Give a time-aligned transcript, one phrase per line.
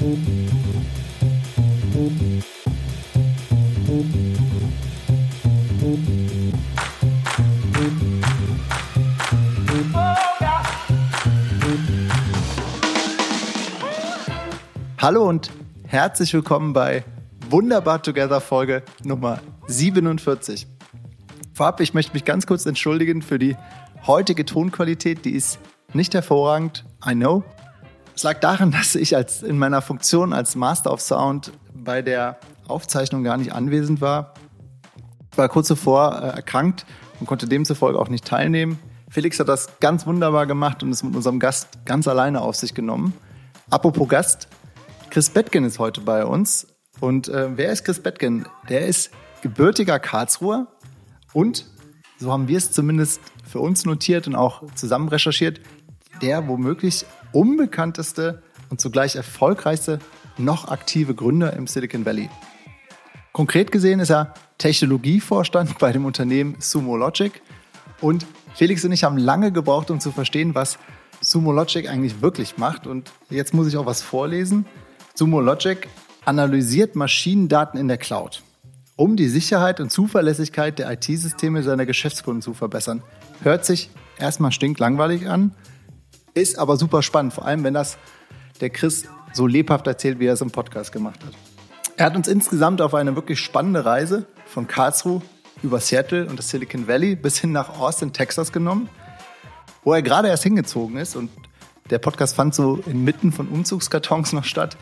[0.00, 0.16] Hallo
[15.28, 15.50] und
[15.84, 17.04] herzlich willkommen bei
[17.50, 20.66] Wunderbar Together Folge Nummer 47.
[21.52, 23.54] Vorab, ich möchte mich ganz kurz entschuldigen für die
[24.06, 25.26] heutige Tonqualität.
[25.26, 25.58] Die ist
[25.92, 27.44] nicht hervorragend, I know.
[28.14, 32.38] Es lag daran, dass ich als, in meiner Funktion als Master of Sound bei der
[32.68, 34.34] Aufzeichnung gar nicht anwesend war.
[35.32, 36.86] Ich war kurz zuvor äh, erkrankt
[37.18, 38.78] und konnte demzufolge auch nicht teilnehmen.
[39.08, 42.74] Felix hat das ganz wunderbar gemacht und es mit unserem Gast ganz alleine auf sich
[42.74, 43.12] genommen.
[43.68, 44.48] Apropos Gast,
[45.10, 46.68] Chris Bettgen ist heute bei uns.
[47.00, 48.46] Und äh, wer ist Chris Bettgen?
[48.68, 49.10] Der ist
[49.42, 50.68] gebürtiger Karlsruher
[51.32, 51.66] und,
[52.18, 55.60] so haben wir es zumindest für uns notiert und auch zusammen recherchiert,
[56.22, 59.98] der womöglich unbekannteste und zugleich erfolgreichste
[60.38, 62.28] noch aktive Gründer im Silicon Valley.
[63.32, 67.40] Konkret gesehen ist er Technologievorstand bei dem Unternehmen Sumo Logic
[68.00, 70.78] und Felix und ich haben lange gebraucht, um zu verstehen, was
[71.20, 72.86] Sumo Logic eigentlich wirklich macht.
[72.86, 74.66] Und jetzt muss ich auch was vorlesen.
[75.14, 75.86] Sumo Logic
[76.24, 78.42] analysiert Maschinendaten in der Cloud,
[78.96, 83.02] um die Sicherheit und Zuverlässigkeit der IT-Systeme seiner Geschäftskunden zu verbessern.
[83.42, 85.52] Hört sich erstmal stinklangweilig an,
[86.40, 87.98] ist aber super spannend, vor allem wenn das
[88.60, 91.32] der Chris so lebhaft erzählt, wie er es im Podcast gemacht hat.
[91.96, 95.22] Er hat uns insgesamt auf eine wirklich spannende Reise von Karlsruhe
[95.62, 98.88] über Seattle und das Silicon Valley bis hin nach Austin, Texas genommen,
[99.84, 101.30] wo er gerade erst hingezogen ist und
[101.90, 104.76] der Podcast fand so inmitten von Umzugskartons noch statt.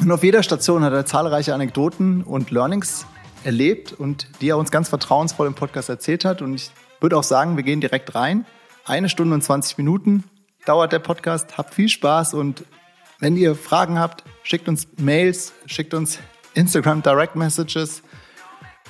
[0.00, 3.06] Und auf jeder Station hat er zahlreiche Anekdoten und Learnings
[3.44, 6.40] erlebt und die er uns ganz vertrauensvoll im Podcast erzählt hat.
[6.40, 8.46] Und ich würde auch sagen, wir gehen direkt rein.
[8.86, 10.24] Eine Stunde und 20 Minuten
[10.64, 11.56] dauert der Podcast.
[11.58, 12.64] Habt viel Spaß und
[13.18, 16.18] wenn ihr Fragen habt, schickt uns Mails, schickt uns
[16.54, 18.02] Instagram Direct Messages,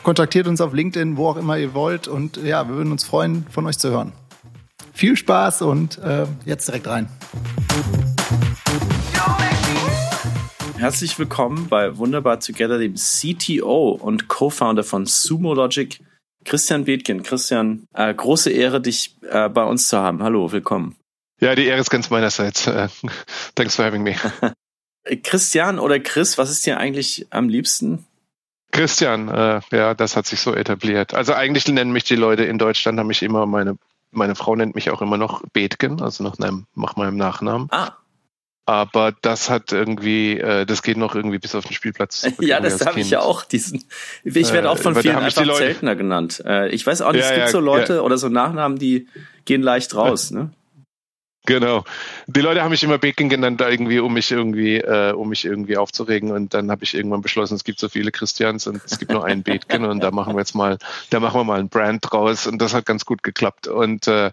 [0.02, 2.08] kontaktiert uns auf LinkedIn, wo auch immer ihr wollt.
[2.08, 4.12] Und ja, wir würden uns freuen, von euch zu hören.
[4.92, 7.08] Viel Spaß und äh, jetzt direkt rein.
[10.76, 16.00] Herzlich willkommen bei Wunderbar Together, dem CTO und Co-Founder von Sumo Logic,
[16.44, 17.22] Christian Bethgen.
[17.22, 20.22] Christian, äh, große Ehre, dich äh, bei uns zu haben.
[20.22, 20.96] Hallo, willkommen.
[21.40, 22.66] Ja, die Ehre ist ganz meinerseits.
[22.66, 22.88] Uh,
[23.54, 24.14] thanks for having me.
[25.22, 28.06] Christian oder Chris, was ist dir eigentlich am liebsten?
[28.72, 31.14] Christian, äh, ja, das hat sich so etabliert.
[31.14, 33.76] Also eigentlich nennen mich die Leute in Deutschland, haben mich immer, meine,
[34.12, 37.68] meine Frau nennt mich auch immer noch Bethgen, also nach, einem, nach meinem Nachnamen.
[37.70, 37.96] Ah,
[38.66, 42.28] aber das hat irgendwie, äh, das geht noch irgendwie bis auf den Spielplatz.
[42.40, 43.42] ja, das habe ich ja auch.
[43.42, 43.84] Diesen,
[44.22, 46.40] ich werde auch von äh, vielen einfach Zeltner genannt.
[46.46, 48.00] Äh, ich weiß auch nicht, ja, es gibt ja, so Leute ja.
[48.02, 49.08] oder so Nachnamen, die
[49.44, 50.30] gehen leicht raus.
[50.30, 50.50] Ne?
[51.50, 51.84] Genau.
[52.28, 55.76] Die Leute haben mich immer Bacon genannt, irgendwie, um mich irgendwie, äh, um mich irgendwie
[55.76, 56.30] aufzuregen.
[56.30, 59.24] Und dann habe ich irgendwann beschlossen, es gibt so viele Christians und es gibt nur
[59.24, 60.78] einen Bacon und da machen wir jetzt mal,
[61.10, 63.66] da machen wir mal ein Brand draus und das hat ganz gut geklappt.
[63.66, 64.30] Und äh,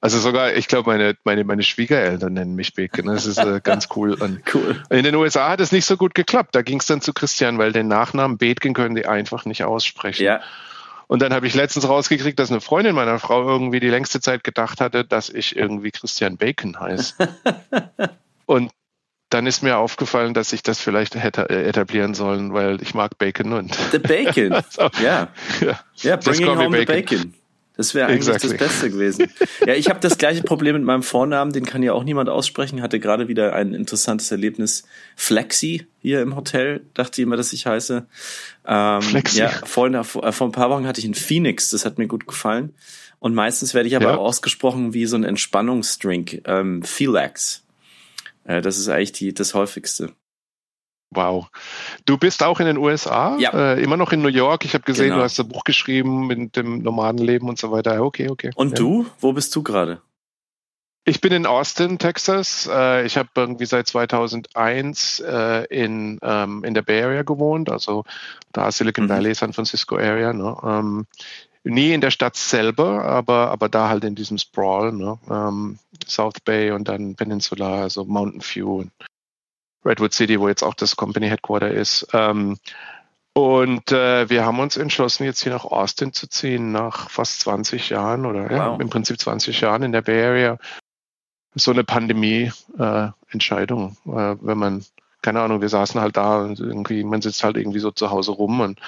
[0.00, 3.06] also sogar, ich glaube, meine, meine, meine Schwiegereltern nennen mich Bacon.
[3.06, 4.14] Das ist äh, ganz cool.
[4.14, 4.82] Und cool.
[4.90, 6.56] In den USA hat es nicht so gut geklappt.
[6.56, 10.24] Da ging es dann zu Christian, weil den Nachnamen Bacon können die einfach nicht aussprechen.
[10.24, 10.40] Ja.
[11.08, 14.42] Und dann habe ich letztens rausgekriegt, dass eine Freundin meiner Frau irgendwie die längste Zeit
[14.42, 17.14] gedacht hatte, dass ich irgendwie Christian Bacon heiße.
[18.46, 18.72] und
[19.30, 23.18] dann ist mir aufgefallen, dass ich das vielleicht hätte äh, etablieren sollen, weil ich mag
[23.18, 23.74] Bacon und.
[23.92, 24.62] The Bacon.
[24.70, 25.28] so, ja.
[25.60, 26.86] Ja, yeah, bringing home bacon.
[26.86, 27.34] the Bacon.
[27.76, 28.50] Das wäre eigentlich exactly.
[28.50, 29.26] das Beste gewesen.
[29.66, 32.80] Ja, ich habe das gleiche Problem mit meinem Vornamen, den kann ja auch niemand aussprechen.
[32.80, 34.84] Hatte gerade wieder ein interessantes Erlebnis.
[35.14, 38.06] Flexi hier im Hotel, dachte ich immer, dass ich heiße.
[38.66, 39.40] Ähm, Flexi.
[39.40, 42.06] Ja, vorhin, vor, äh, vor ein paar Wochen hatte ich einen Phoenix, das hat mir
[42.06, 42.74] gut gefallen.
[43.18, 44.16] Und meistens werde ich aber ja.
[44.16, 47.64] ausgesprochen wie so ein Entspannungsdrink, ähm, Philax.
[48.44, 50.12] Äh, das ist eigentlich die, das häufigste.
[51.10, 51.48] Wow.
[52.04, 53.50] Du bist auch in den USA, ja.
[53.52, 54.64] äh, immer noch in New York.
[54.64, 55.18] Ich habe gesehen, genau.
[55.18, 58.02] du hast ein Buch geschrieben mit dem normalen Leben und so weiter.
[58.02, 58.50] Okay, okay.
[58.56, 58.74] Und ja.
[58.76, 59.06] du?
[59.20, 60.02] Wo bist du gerade?
[61.08, 62.68] Ich bin in Austin, Texas.
[62.70, 68.04] Äh, ich habe irgendwie seit 2001 äh, in, ähm, in der Bay Area gewohnt, also
[68.52, 69.10] da Silicon mhm.
[69.10, 70.32] Valley, San Francisco Area.
[70.32, 70.56] Ne?
[70.64, 71.06] Ähm,
[71.62, 75.16] nie in der Stadt selber, aber, aber da halt in diesem Sprawl, ne?
[75.30, 78.86] ähm, South Bay und dann Peninsula, also Mountain View.
[79.86, 82.06] Redwood City, wo jetzt auch das Company Headquarter ist.
[82.12, 82.58] Ähm,
[83.36, 87.90] und äh, wir haben uns entschlossen, jetzt hier nach Austin zu ziehen, nach fast 20
[87.90, 88.50] Jahren oder wow.
[88.50, 90.58] ja, im Prinzip 20 Jahren in der Bay Area.
[91.54, 94.86] So eine Pandemie-Entscheidung, äh, äh, wenn man,
[95.22, 98.32] keine Ahnung, wir saßen halt da und irgendwie, man sitzt halt irgendwie so zu Hause
[98.32, 98.80] rum und,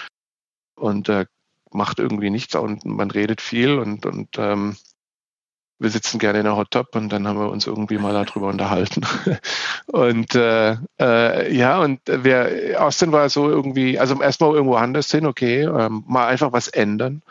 [0.77, 1.27] und äh,
[1.71, 4.79] macht irgendwie nichts und man redet viel und, und ähm,
[5.79, 8.49] wir sitzen gerne in der Hot Top und dann haben wir uns irgendwie mal darüber
[8.49, 9.03] unterhalten.
[9.87, 15.27] und äh, äh, ja, und wir, Austin war so irgendwie, also erstmal irgendwo anders hin,
[15.27, 17.23] okay, ähm, mal einfach was ändern.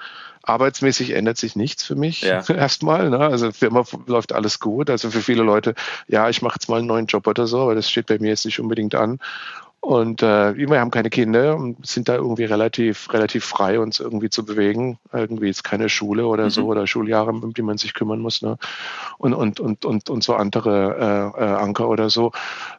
[0.44, 2.42] Arbeitsmäßig ändert sich nichts für mich ja.
[2.50, 3.10] erstmal.
[3.10, 3.20] Ne?
[3.20, 4.90] Also Firma läuft alles gut.
[4.90, 5.76] Also für viele Leute,
[6.08, 8.30] ja, ich mache jetzt mal einen neuen Job oder so, aber das steht bei mir
[8.30, 9.20] jetzt nicht unbedingt an.
[9.80, 14.30] Und äh, wir haben keine Kinder und sind da irgendwie relativ, relativ frei, uns irgendwie
[14.30, 14.98] zu bewegen.
[15.14, 16.50] Irgendwie ist keine Schule oder mhm.
[16.50, 18.42] so oder Schuljahre, um die man sich kümmern muss.
[18.42, 18.58] Ne?
[19.18, 22.32] Und, und, und, und, und so andere äh, äh, Anker oder so.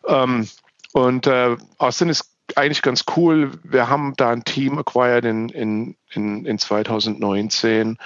[0.06, 0.48] Ähm,
[0.92, 3.52] und äh, Austin ist eigentlich ganz cool.
[3.62, 7.98] Wir haben da ein Team acquired in, in, in, in 2019.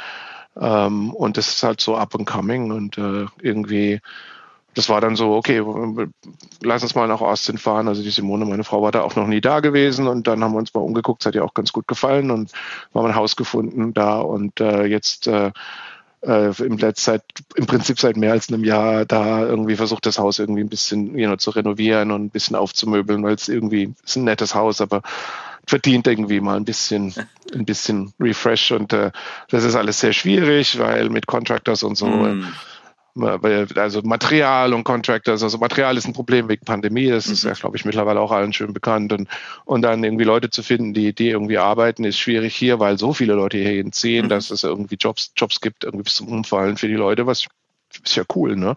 [0.60, 4.00] Ähm, und das ist halt so up and coming und äh, irgendwie
[4.74, 5.62] das war dann so, okay,
[6.62, 7.88] lass uns mal nach Austin fahren.
[7.88, 10.52] Also die Simone, meine Frau, war da auch noch nie da gewesen und dann haben
[10.52, 12.50] wir uns mal umgeguckt, es hat ihr auch ganz gut gefallen und
[12.94, 15.50] haben ein Haus gefunden da und äh, jetzt äh,
[16.22, 17.20] äh, im letzten
[17.56, 21.18] im Prinzip seit mehr als einem Jahr da irgendwie versucht, das Haus irgendwie ein bisschen
[21.18, 24.80] you know, zu renovieren und ein bisschen aufzumöbeln, weil es irgendwie ist ein nettes Haus,
[24.80, 25.02] aber
[25.66, 27.14] verdient irgendwie mal ein bisschen,
[27.54, 29.10] ein bisschen Refresh und äh,
[29.50, 32.06] das ist alles sehr schwierig, weil mit Contractors und so.
[32.06, 32.46] Mm
[33.14, 37.50] also Material und Contractors, also Material ist ein Problem wegen Pandemie, das ist mhm.
[37.50, 39.12] ja, glaube ich, mittlerweile auch allen schön bekannt.
[39.12, 39.29] Und,
[39.64, 43.12] und dann irgendwie Leute zu finden, die, die irgendwie arbeiten, ist schwierig hier, weil so
[43.12, 44.29] viele Leute hierhin ziehen, mhm.
[44.31, 47.47] dass es irgendwie Jobs, Jobs gibt, irgendwie zum Umfallen für die Leute, was
[48.03, 48.75] ist ja cool, ne?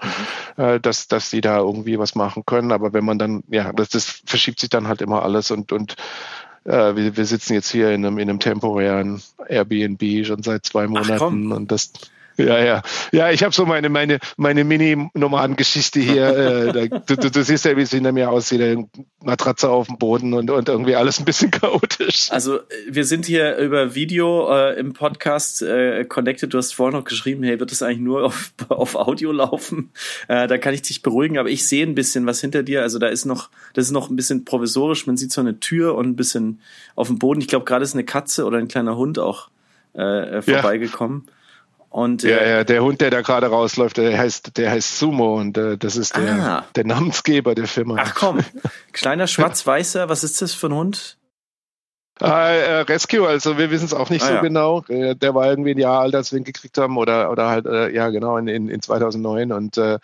[0.57, 0.63] Mhm.
[0.63, 2.73] Äh, dass, dass die da irgendwie was machen können.
[2.73, 5.95] Aber wenn man dann, ja, das, das verschiebt sich dann halt immer alles und, und
[6.65, 10.87] äh, wir, wir sitzen jetzt hier in einem, in einem temporären Airbnb schon seit zwei
[10.87, 11.93] Monaten und das
[12.37, 12.81] ja, ja.
[13.11, 16.27] Ja, ich habe so meine, meine, meine Mini-Nomaden-Geschichte hier.
[16.27, 18.77] Äh, du, du, du, siehst ja, wie es hinter mir aussieht.
[19.23, 22.31] Matratze auf dem Boden und, und irgendwie alles ein bisschen chaotisch.
[22.31, 22.59] Also
[22.89, 26.53] wir sind hier über Video äh, im Podcast äh, connected.
[26.53, 29.91] Du hast vorhin noch geschrieben, hey, wird das eigentlich nur auf, auf Audio laufen?
[30.27, 32.81] Äh, da kann ich dich beruhigen, aber ich sehe ein bisschen was hinter dir.
[32.81, 35.07] Also da ist noch, das ist noch ein bisschen provisorisch.
[35.07, 36.61] Man sieht so eine Tür und ein bisschen
[36.95, 37.41] auf dem Boden.
[37.41, 39.49] Ich glaube, gerade ist eine Katze oder ein kleiner Hund auch
[39.93, 41.23] äh, vorbeigekommen.
[41.25, 41.34] Ja.
[41.95, 45.39] Und, ja, äh, ja, der Hund, der da gerade rausläuft, der heißt, der heißt Sumo
[45.39, 46.65] und äh, das ist der, ah.
[46.75, 47.95] der Namensgeber der Firma.
[47.97, 48.39] Ach komm,
[48.91, 51.17] kleiner schwarz-weißer, was ist das für ein Hund?
[52.19, 54.41] Äh, Rescue, also wir wissen es auch nicht ah, so ja.
[54.41, 54.83] genau.
[54.89, 57.65] Äh, der war irgendwie ein Jahr alt, als wir ihn gekriegt haben oder, oder halt,
[57.65, 59.99] äh, ja genau, in, in, in 2009 und äh,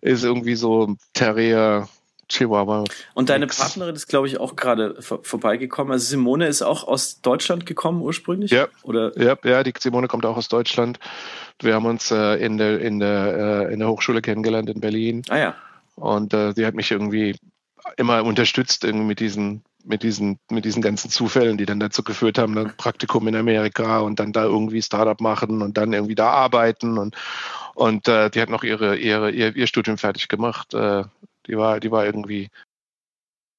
[0.00, 1.90] ist irgendwie so Terrier,
[2.28, 2.84] Chihuahua.
[3.14, 3.58] Und deine nix.
[3.58, 5.92] Partnerin ist, glaube ich, auch gerade vor, vorbeigekommen.
[5.92, 8.50] Also Simone ist auch aus Deutschland gekommen ursprünglich?
[8.50, 9.16] Ja, Oder?
[9.20, 10.98] ja, ja die Simone kommt auch aus Deutschland.
[11.60, 15.22] Wir haben uns äh, in, der, in, der, äh, in der Hochschule kennengelernt in Berlin.
[15.28, 15.54] Ah ja.
[15.96, 17.36] Und äh, die hat mich irgendwie
[17.96, 22.38] immer unterstützt irgendwie mit diesen mit diesen mit diesen ganzen Zufällen, die dann dazu geführt
[22.38, 26.30] haben, dann Praktikum in Amerika und dann da irgendwie Startup machen und dann irgendwie da
[26.30, 27.14] arbeiten und
[27.74, 31.04] und äh, die hat noch ihre ihre ihr, ihr Studium fertig gemacht äh,
[31.46, 32.50] die war, die war irgendwie,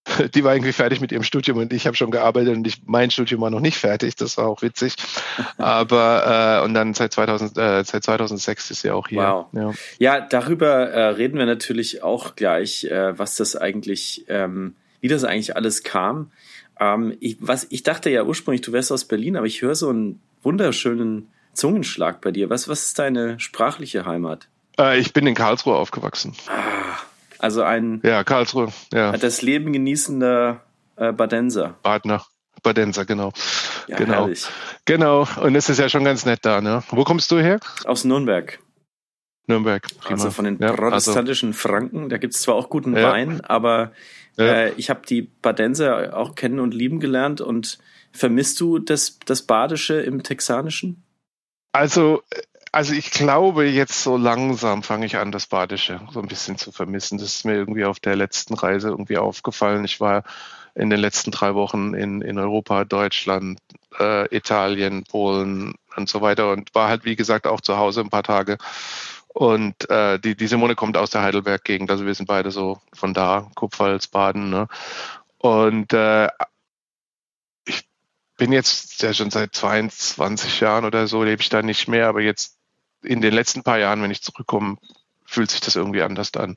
[0.36, 3.12] die war irgendwie fertig mit ihrem Studium und ich habe schon gearbeitet und ich, mein
[3.12, 4.16] Studium war noch nicht fertig.
[4.16, 4.96] Das war auch witzig.
[5.58, 9.22] Aber äh, und dann seit 2000, äh, seit 2006 ist sie auch hier.
[9.22, 9.48] Wow.
[9.54, 15.08] Ja, ja darüber äh, reden wir natürlich auch gleich, äh, was das eigentlich, ähm, wie
[15.08, 16.32] das eigentlich alles kam.
[16.80, 19.90] Ähm, ich, was, ich dachte ja ursprünglich, du wärst aus Berlin, aber ich höre so
[19.90, 22.50] einen wunderschönen Zungenschlag bei dir.
[22.50, 24.48] Was, was ist deine sprachliche Heimat?
[24.78, 26.34] Äh, ich bin in Karlsruhe aufgewachsen.
[26.48, 26.98] Ah,
[27.40, 29.12] also ein ja, Karlsruhe, ja.
[29.14, 30.62] das Leben genießender
[30.96, 31.78] äh, Badenser.
[31.84, 32.26] Badner.
[32.64, 33.32] Badenser, genau.
[33.88, 34.14] Ja, genau.
[34.14, 34.48] Herrlich.
[34.86, 35.28] Genau.
[35.42, 36.84] Und es ist ja schon ganz nett da, ne?
[36.90, 37.60] Wo kommst du her?
[37.86, 38.60] Aus Nürnberg.
[39.48, 39.88] Nürnberg.
[40.00, 40.12] Prima.
[40.12, 41.60] Also von den ja, also protestantischen also.
[41.60, 42.10] Franken.
[42.10, 43.12] Da gibt es zwar auch guten ja.
[43.12, 43.92] Wein, aber
[44.38, 47.42] äh, ich habe die Badenser auch kennen und lieben gelernt.
[47.42, 47.78] Und
[48.12, 51.04] vermisst du das, das Badische im Texanischen?
[51.72, 52.24] Also
[52.76, 56.74] also ich glaube, jetzt so langsam fange ich an, das Badische so ein bisschen zu
[56.74, 57.18] vermissen.
[57.18, 59.86] Das ist mir irgendwie auf der letzten Reise irgendwie aufgefallen.
[59.86, 60.24] Ich war
[60.76, 63.60] in den letzten drei Wochen in, in Europa, Deutschland,
[63.98, 68.10] äh, Italien, Polen und so weiter und war halt, wie gesagt, auch zu Hause ein
[68.10, 68.58] paar Tage.
[69.30, 73.14] Und äh, die, die Simone kommt aus der Heidelberg-Gegend, also wir sind beide so von
[73.14, 74.50] da, Kupfalz, Baden.
[74.50, 74.68] Ne?
[75.38, 76.28] Und äh,
[77.64, 77.88] ich
[78.36, 82.20] bin jetzt ja schon seit 22 Jahren oder so, lebe ich da nicht mehr, aber
[82.20, 82.55] jetzt
[83.06, 84.78] in den letzten paar Jahren, wenn ich zurückkomme,
[85.28, 86.56] fühlt sich das irgendwie anders an.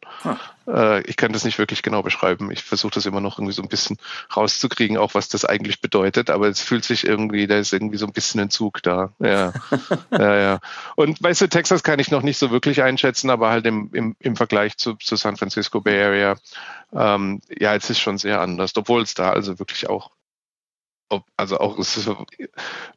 [0.67, 2.51] Äh, ich kann das nicht wirklich genau beschreiben.
[2.51, 3.97] Ich versuche das immer noch irgendwie so ein bisschen
[4.37, 6.29] rauszukriegen, auch was das eigentlich bedeutet.
[6.29, 9.15] Aber es fühlt sich irgendwie, da ist irgendwie so ein bisschen ein Zug da.
[9.21, 9.55] Ja,
[10.11, 10.61] ja, ja.
[10.97, 14.17] Und weißt du, Texas kann ich noch nicht so wirklich einschätzen, aber halt im, im,
[14.21, 16.37] im Vergleich zu, zu San Francisco Bay Area,
[16.93, 20.11] ähm, ja, es ist schon sehr anders, obwohl es da also wirklich auch
[21.09, 22.27] ob, also auch es ist ein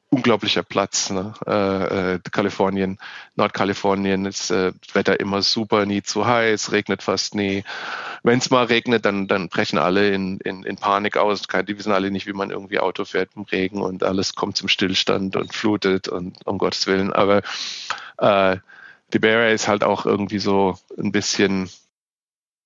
[0.10, 1.10] unglaublicher Platz.
[1.10, 1.34] Ne?
[1.46, 2.98] Äh, äh, Kalifornien,
[3.36, 7.64] Nordkalifornien ist äh, Wetter immer super, nie zu heiß, regnet fast nie.
[8.24, 11.44] Wenn es mal regnet, dann, dann brechen alle in, in, in Panik aus.
[11.44, 14.68] Die wissen alle nicht, wie man irgendwie Auto fährt im Regen und alles kommt zum
[14.68, 17.14] Stillstand und flutet und um Gottes Willen.
[17.14, 17.42] Aber
[18.18, 18.58] äh,
[19.14, 21.70] die Bay Area ist halt auch irgendwie so ein bisschen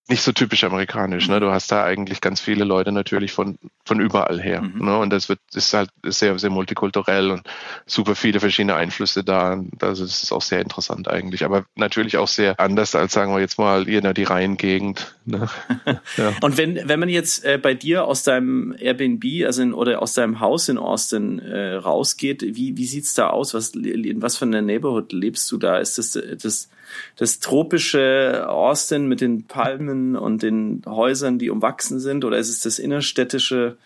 [0.08, 1.28] nicht so typisch amerikanisch.
[1.30, 1.40] Ne?
[1.40, 4.62] Du hast da eigentlich ganz viele Leute natürlich von, von überall her.
[4.62, 4.86] Mhm.
[4.86, 4.98] Ne?
[5.00, 7.42] Und das wird, ist halt sehr, sehr multikulturell und
[7.88, 9.64] super viele verschiedene Einflüsse da.
[9.82, 11.44] Also das ist auch sehr interessant eigentlich.
[11.44, 15.16] Aber natürlich auch sehr anders als, sagen wir jetzt mal, hier die Rheingegend.
[15.26, 15.50] Ne?
[16.18, 16.34] ja.
[16.42, 20.14] Und wenn, wenn man jetzt äh, bei dir aus deinem Airbnb, also in, oder aus
[20.14, 23.56] deinem Haus in Austin äh, rausgeht, wie, wie sieht's da aus?
[23.56, 25.80] Was, in was für einer Neighborhood lebst du da?
[25.80, 26.70] Ist das, das
[27.18, 32.26] das tropische Austin mit den Palmen und den Häusern, die umwachsen sind?
[32.26, 33.78] Oder ist es das innerstädtische,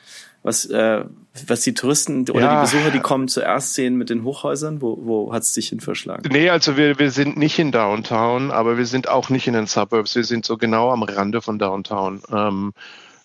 [0.44, 1.04] was, äh,
[1.48, 2.56] was die Touristen oder ja.
[2.56, 4.82] die Besucher, die kommen, zuerst sehen mit den Hochhäusern?
[4.82, 6.30] Wo, wo hat es dich hin verschlagen?
[6.32, 9.68] Nee, also wir, wir sind nicht in Downtown, aber wir sind auch nicht in den
[9.68, 10.16] Suburbs.
[10.16, 12.22] Wir sind so genau am Rande von Downtown.
[12.32, 12.74] Ähm,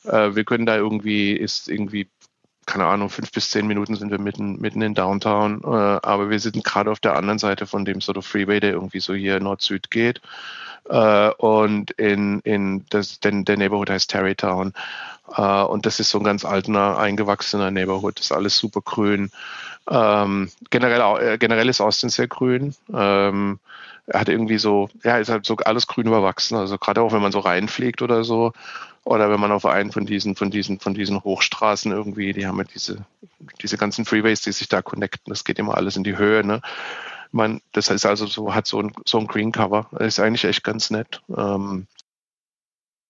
[0.05, 2.09] äh, wir können da irgendwie, ist irgendwie
[2.67, 6.41] keine Ahnung, fünf bis zehn Minuten sind wir mitten, mitten in Downtown, äh, aber wir
[6.41, 9.41] sind gerade auf der anderen Seite von dem sort of Freeway, der irgendwie so hier
[9.41, 10.21] Nord-Süd geht.
[10.89, 14.75] Äh, und in, in das, denn der Neighborhood heißt Terrytown.
[15.37, 18.19] Äh, und das ist so ein ganz alter, eingewachsener Neighborhood.
[18.19, 19.31] Das ist alles super grün.
[19.89, 22.75] Ähm, generell, äh, generell ist Austin sehr grün.
[22.93, 23.59] Ähm,
[24.07, 26.57] er hat irgendwie so, ja, ist halt so alles grün überwachsen.
[26.57, 28.53] Also gerade auch wenn man so reinfliegt oder so,
[29.05, 32.59] oder wenn man auf einen von diesen, von diesen, von diesen Hochstraßen irgendwie, die haben
[32.59, 33.05] ja diese,
[33.61, 35.31] diese ganzen Freeways, die sich da connecten.
[35.31, 36.63] Das geht immer alles in die Höhe, ne?
[37.31, 39.89] Man, das ist also so, hat so ein, so ein Green Cover.
[39.99, 41.21] Ist eigentlich echt ganz nett.
[41.37, 41.89] Ähm,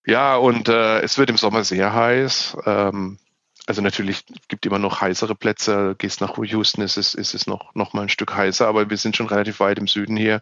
[0.07, 2.57] ja, und äh, es wird im Sommer sehr heiß.
[2.65, 3.19] Ähm,
[3.67, 5.95] also natürlich gibt immer noch heißere Plätze.
[5.99, 8.97] Gehst nach Houston, ist es, ist es noch, noch mal ein Stück heißer, aber wir
[8.97, 10.41] sind schon relativ weit im Süden hier.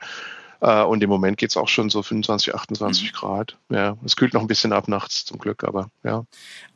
[0.63, 3.17] Äh, und im Moment geht es auch schon so 25, 28 mhm.
[3.17, 3.59] Grad.
[3.69, 6.25] Ja, es kühlt noch ein bisschen ab nachts zum Glück, aber ja.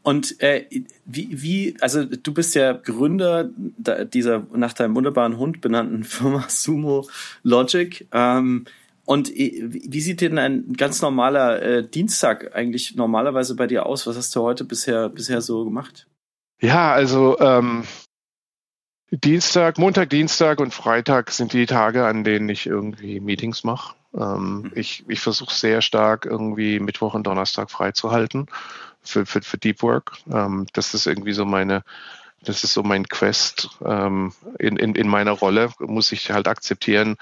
[0.02, 0.66] Und äh,
[1.04, 3.48] wie, wie, also du bist ja Gründer
[4.12, 7.08] dieser nach deinem wunderbaren Hund benannten Firma Sumo
[7.44, 8.08] Logic.
[8.10, 8.64] Ähm,
[9.04, 14.04] und äh, wie sieht denn ein ganz normaler äh, Dienstag eigentlich normalerweise bei dir aus?
[14.08, 16.08] Was hast du heute bisher bisher so gemacht?
[16.60, 17.84] Ja, also ähm,
[19.10, 23.94] Dienstag, Montag, Dienstag und Freitag sind die Tage, an denen ich irgendwie Meetings mache.
[24.14, 24.72] Ähm, mhm.
[24.74, 28.46] Ich, ich versuche sehr stark irgendwie Mittwoch und Donnerstag freizuhalten
[29.02, 30.18] für, für, für Deep Work.
[30.32, 31.84] Ähm, das ist irgendwie so meine,
[32.42, 33.70] das ist so mein Quest.
[33.84, 37.16] Ähm, in, in, in meiner Rolle muss ich halt akzeptieren,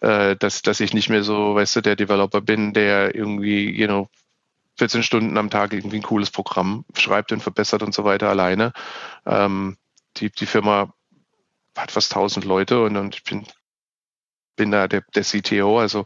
[0.00, 3.86] äh, dass, dass ich nicht mehr so, weißt du, der Developer bin, der irgendwie, you
[3.86, 4.08] know,
[4.78, 8.72] 14 Stunden am Tag irgendwie ein cooles Programm schreibt und verbessert und so weiter alleine.
[9.26, 9.76] Ähm,
[10.16, 10.94] die, die Firma
[11.76, 13.44] hat fast 1000 Leute und, und ich bin,
[14.56, 16.04] bin da der, der CTO, also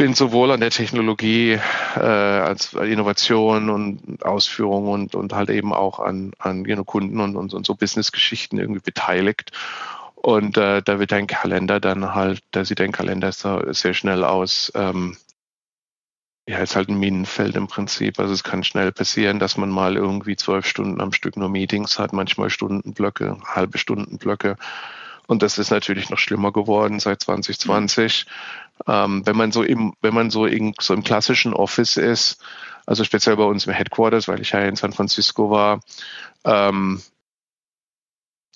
[0.00, 1.58] bin sowohl an der Technologie
[1.94, 7.20] äh, als Innovation und Ausführung und, und halt eben auch an, an you know, Kunden
[7.20, 9.52] und, und, und so Business-Geschichten irgendwie beteiligt.
[10.14, 14.24] Und äh, da wird dein Kalender dann halt, da sieht dein Kalender so, sehr schnell
[14.24, 14.72] aus.
[14.74, 15.18] Ähm,
[16.50, 18.18] ja, ist halt ein Minenfeld im Prinzip.
[18.18, 22.00] Also es kann schnell passieren, dass man mal irgendwie zwölf Stunden am Stück nur Meetings
[22.00, 24.56] hat, manchmal Stundenblöcke, halbe Stundenblöcke.
[25.28, 28.26] Und das ist natürlich noch schlimmer geworden seit 2020.
[28.26, 28.92] Mhm.
[28.92, 32.42] Ähm, wenn man so im, wenn man so in so im klassischen Office ist,
[32.84, 35.80] also speziell bei uns im Headquarters, weil ich ja in San Francisco war,
[36.44, 37.00] ähm,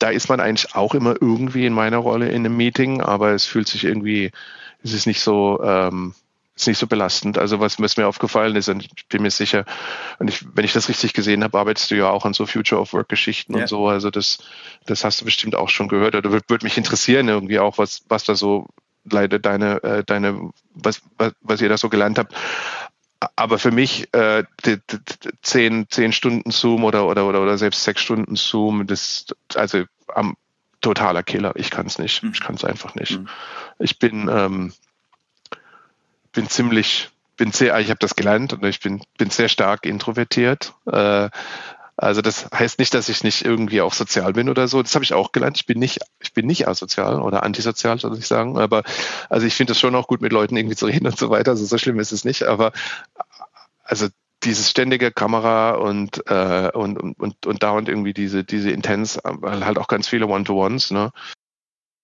[0.00, 3.46] da ist man eigentlich auch immer irgendwie in meiner Rolle in einem Meeting, aber es
[3.46, 4.32] fühlt sich irgendwie,
[4.82, 6.12] es ist nicht so, ähm,
[6.56, 7.38] ist nicht so belastend.
[7.38, 9.64] Also was, was mir aufgefallen ist, und ich bin mir sicher,
[10.18, 12.80] und ich, wenn ich das richtig gesehen habe, arbeitest du ja auch an so Future
[12.80, 13.62] of Work Geschichten ja.
[13.62, 13.88] und so.
[13.88, 14.38] Also das,
[14.86, 16.14] das hast du bestimmt auch schon gehört.
[16.14, 18.68] Oder würde würd mich interessieren irgendwie auch, was, was da so
[19.04, 22.34] leider deine, äh, deine, was, was, was ihr da so gelernt habt.
[23.36, 24.98] Aber für mich äh, die, die,
[25.42, 29.84] zehn, zehn Stunden Zoom oder, oder, oder, oder selbst sechs Stunden Zoom, das also
[30.14, 30.36] am
[30.80, 31.52] totaler Killer.
[31.56, 32.22] Ich kann es nicht.
[32.22, 33.18] Ich kann es einfach nicht.
[33.18, 33.28] Mhm.
[33.78, 34.72] Ich bin ähm,
[36.34, 40.74] bin ziemlich, bin sehr, ich habe das gelernt und ich bin, bin sehr stark introvertiert.
[40.86, 41.30] Äh,
[41.96, 44.82] also das heißt nicht, dass ich nicht irgendwie auch sozial bin oder so.
[44.82, 45.56] Das habe ich auch gelernt.
[45.56, 48.58] Ich bin nicht, ich bin nicht asozial oder antisozial, soll ich sagen.
[48.58, 48.82] Aber
[49.30, 51.52] also ich finde es schon auch gut, mit Leuten irgendwie zu reden und so weiter.
[51.52, 52.42] Also so schlimm ist es nicht.
[52.44, 52.72] Aber
[53.84, 54.08] also
[54.42, 59.88] dieses ständige Kamera und, äh, und, und, und dauernd irgendwie diese, diese Intens, halt auch
[59.88, 61.12] ganz viele One-to-Ones, ne?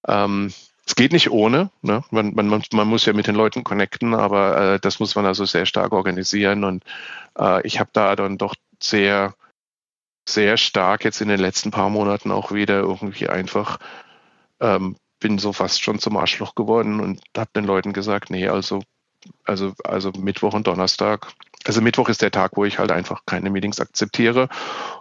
[0.07, 0.53] Ähm,
[0.90, 1.70] es geht nicht ohne.
[1.82, 2.02] Ne?
[2.11, 5.44] Man, man, man muss ja mit den Leuten connecten, aber äh, das muss man also
[5.44, 6.64] sehr stark organisieren.
[6.64, 6.82] Und
[7.38, 9.35] äh, ich habe da dann doch sehr,
[10.28, 13.78] sehr stark jetzt in den letzten paar Monaten auch wieder irgendwie einfach,
[14.59, 18.82] ähm, bin so fast schon zum Arschloch geworden und habe den Leuten gesagt, nee, also,
[19.44, 21.28] also, also Mittwoch und Donnerstag.
[21.67, 24.49] Also Mittwoch ist der Tag, wo ich halt einfach keine Meetings akzeptiere.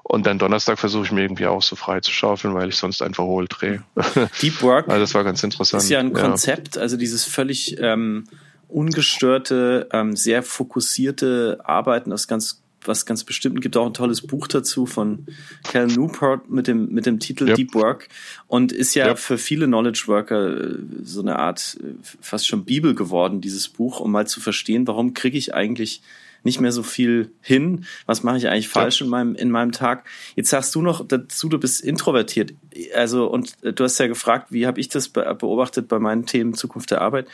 [0.04, 3.02] Und dann Donnerstag versuche ich mir irgendwie auch so frei zu schaufeln, weil ich sonst
[3.02, 3.84] einfach wohl drehe.
[4.42, 4.90] Deep Work.
[4.90, 5.84] also das war ganz interessant.
[5.84, 8.26] Ist ja ein Konzept, also dieses völlig ähm,
[8.68, 13.62] ungestörte, ähm, sehr fokussierte Arbeiten aus ganz was ganz bestimmt.
[13.62, 15.26] Gibt auch ein tolles Buch dazu von
[15.64, 17.56] Cal Newport mit dem, mit dem Titel yep.
[17.56, 18.08] Deep Work
[18.48, 19.20] und ist ja yep.
[19.20, 24.00] für viele Knowledge Worker äh, so eine Art äh, fast schon Bibel geworden, dieses Buch,
[24.00, 26.02] um mal zu verstehen, warum kriege ich eigentlich
[26.44, 27.86] nicht mehr so viel hin.
[28.06, 29.06] Was mache ich eigentlich falsch ja.
[29.06, 30.06] in meinem in meinem Tag?
[30.36, 32.54] Jetzt sagst du noch dazu, du bist introvertiert.
[32.96, 36.54] Also und äh, du hast ja gefragt, wie habe ich das beobachtet bei meinen Themen
[36.54, 37.28] Zukunft der Arbeit?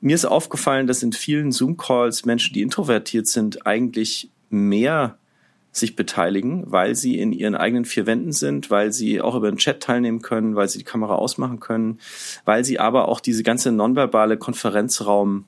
[0.00, 5.18] Mir ist aufgefallen, dass in vielen Zoom Calls Menschen, die introvertiert sind, eigentlich mehr
[5.78, 9.58] sich beteiligen, weil sie in ihren eigenen vier Wänden sind, weil sie auch über den
[9.58, 11.98] Chat teilnehmen können, weil sie die Kamera ausmachen können,
[12.44, 15.44] weil sie aber auch diese ganze nonverbale Konferenzraum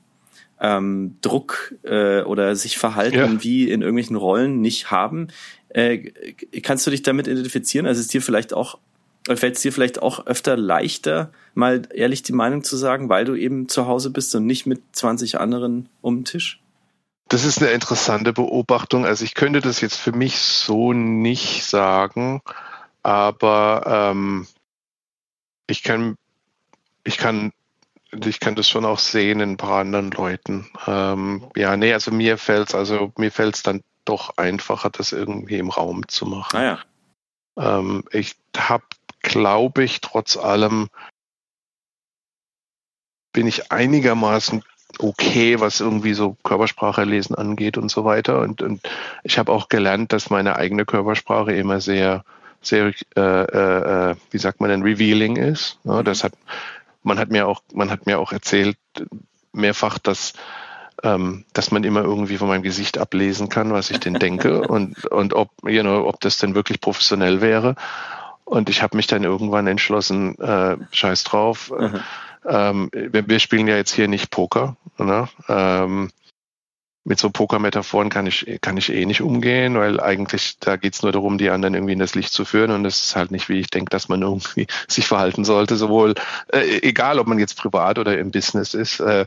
[0.61, 3.43] ähm, Druck äh, oder sich verhalten ja.
[3.43, 5.29] wie in irgendwelchen Rollen nicht haben.
[5.69, 6.11] Äh,
[6.63, 7.87] kannst du dich damit identifizieren?
[7.87, 8.79] Also ist dir vielleicht auch
[9.37, 13.35] fällt es dir vielleicht auch öfter leichter, mal ehrlich die Meinung zu sagen, weil du
[13.35, 16.61] eben zu Hause bist und nicht mit 20 anderen um den Tisch?
[17.29, 19.05] Das ist eine interessante Beobachtung.
[19.05, 22.41] Also ich könnte das jetzt für mich so nicht sagen,
[23.03, 24.47] aber ähm,
[25.67, 26.17] ich kann,
[27.05, 27.53] ich kann,
[28.13, 30.67] ich kann das schon auch sehen in ein paar anderen Leuten.
[30.87, 33.31] Ähm, ja, nee, also mir fällt es, also mir
[33.63, 36.57] dann doch einfacher, das irgendwie im Raum zu machen.
[36.57, 37.79] Ah ja.
[37.79, 38.85] Ähm, ich habe,
[39.21, 40.89] glaube ich, trotz allem
[43.33, 44.63] bin ich einigermaßen
[44.99, 48.41] okay, was irgendwie so Körpersprache lesen angeht und so weiter.
[48.41, 48.81] Und, und
[49.23, 52.25] ich habe auch gelernt, dass meine eigene Körpersprache immer sehr,
[52.63, 55.79] sehr, äh, äh, wie sagt man denn, revealing ist.
[55.85, 56.05] Ja, mhm.
[56.05, 56.33] das hat,
[57.09, 58.79] man hat mir auch, man hat mir auch erzählt
[59.53, 60.35] mehrfach, dass
[61.03, 65.05] ähm, dass man immer irgendwie von meinem Gesicht ablesen kann, was ich denn denke und
[65.07, 67.75] und ob, you know, ob das denn wirklich professionell wäre.
[68.45, 71.73] Und ich habe mich dann irgendwann entschlossen, äh, scheiß drauf.
[71.77, 72.01] Mhm
[72.49, 74.77] ähm, wir, wir, spielen ja jetzt hier nicht Poker.
[74.97, 75.29] Ne?
[75.49, 76.11] Ähm,
[77.09, 81.11] mit so Poker-Metaphoren kann ich, kann ich eh nicht umgehen, weil eigentlich da geht's nur
[81.11, 83.59] darum, die anderen irgendwie in das Licht zu führen und das ist halt nicht, wie
[83.61, 86.15] ich denke, dass man irgendwie sich verhalten sollte, sowohl
[86.53, 89.01] äh, egal, ob man jetzt privat oder im Business ist.
[89.01, 89.25] Äh,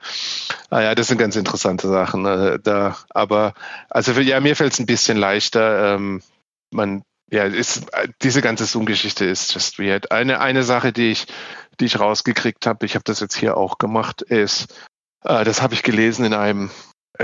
[0.70, 2.26] naja, das sind ganz interessante Sachen.
[2.28, 3.56] Äh, da, aber
[3.90, 5.96] also für, ja, mir fällt es ein bisschen leichter.
[5.96, 6.22] Ähm,
[6.70, 7.88] man ja, ist,
[8.22, 10.12] diese ganze Zoom-Geschichte ist just weird.
[10.12, 11.26] Eine, eine Sache, die ich,
[11.80, 14.68] die ich rausgekriegt habe, ich habe das jetzt hier auch gemacht, ist,
[15.24, 16.70] äh, das habe ich gelesen in einem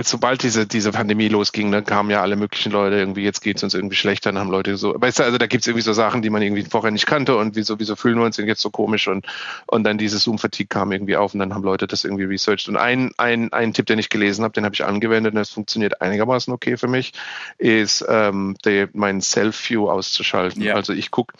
[0.04, 3.64] sobald diese, diese Pandemie losging, dann kamen ja alle möglichen Leute irgendwie, jetzt geht es
[3.64, 5.94] uns irgendwie schlechter, dann haben Leute so, weißt du, also da gibt es irgendwie so
[5.94, 8.62] Sachen, die man irgendwie vorher nicht kannte und wieso, wieso fühlen wir uns denn jetzt
[8.62, 9.26] so komisch und,
[9.66, 12.70] und dann dieses Zoom-Fatigue kam irgendwie auf und dann haben Leute das irgendwie researched.
[12.70, 15.52] Und ein, ein, ein Tipp, den ich gelesen habe, den habe ich angewendet und das
[15.52, 17.14] funktioniert einigermaßen okay für mich,
[17.58, 20.62] ist ähm, der, mein Self-View auszuschalten.
[20.62, 20.76] Ja.
[20.76, 21.34] Also ich gucke,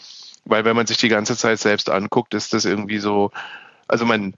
[0.44, 3.30] weil wenn man sich die ganze Zeit selbst anguckt, ist das irgendwie so,
[3.86, 4.34] also man,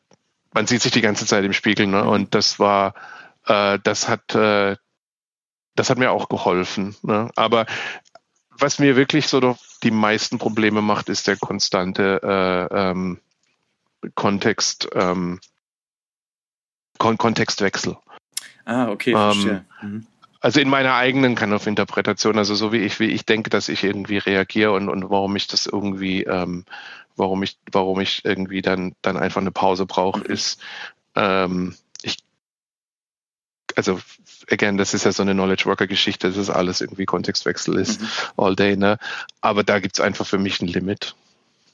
[0.52, 2.04] man sieht sich die ganze Zeit im Spiegel, ne?
[2.04, 2.94] Und das war,
[3.46, 4.76] äh, das hat, äh,
[5.74, 6.96] das hat mir auch geholfen.
[7.02, 7.30] Ne?
[7.36, 7.66] Aber
[8.50, 13.20] was mir wirklich so die meisten Probleme macht, ist der konstante äh, ähm,
[14.14, 15.40] Kontext, ähm,
[16.98, 17.96] Kon Kontextwechsel.
[18.64, 19.64] Ah, okay, verstehe.
[19.82, 20.06] Ähm, mhm.
[20.42, 23.68] Also in meiner eigenen kind of Interpretation, also so wie ich, wie ich denke, dass
[23.68, 26.64] ich irgendwie reagiere und, und warum ich das irgendwie, ähm,
[27.16, 30.26] warum ich, warum ich irgendwie dann, dann einfach eine Pause brauche, mhm.
[30.26, 30.62] ist,
[31.14, 31.74] ähm,
[33.76, 34.00] also
[34.50, 38.00] again, das ist ja so eine Knowledge Worker Geschichte, das ist alles irgendwie Kontextwechsel ist,
[38.00, 38.06] mhm.
[38.36, 38.98] all day, ne?
[39.40, 41.14] Aber da gibt's einfach für mich ein Limit.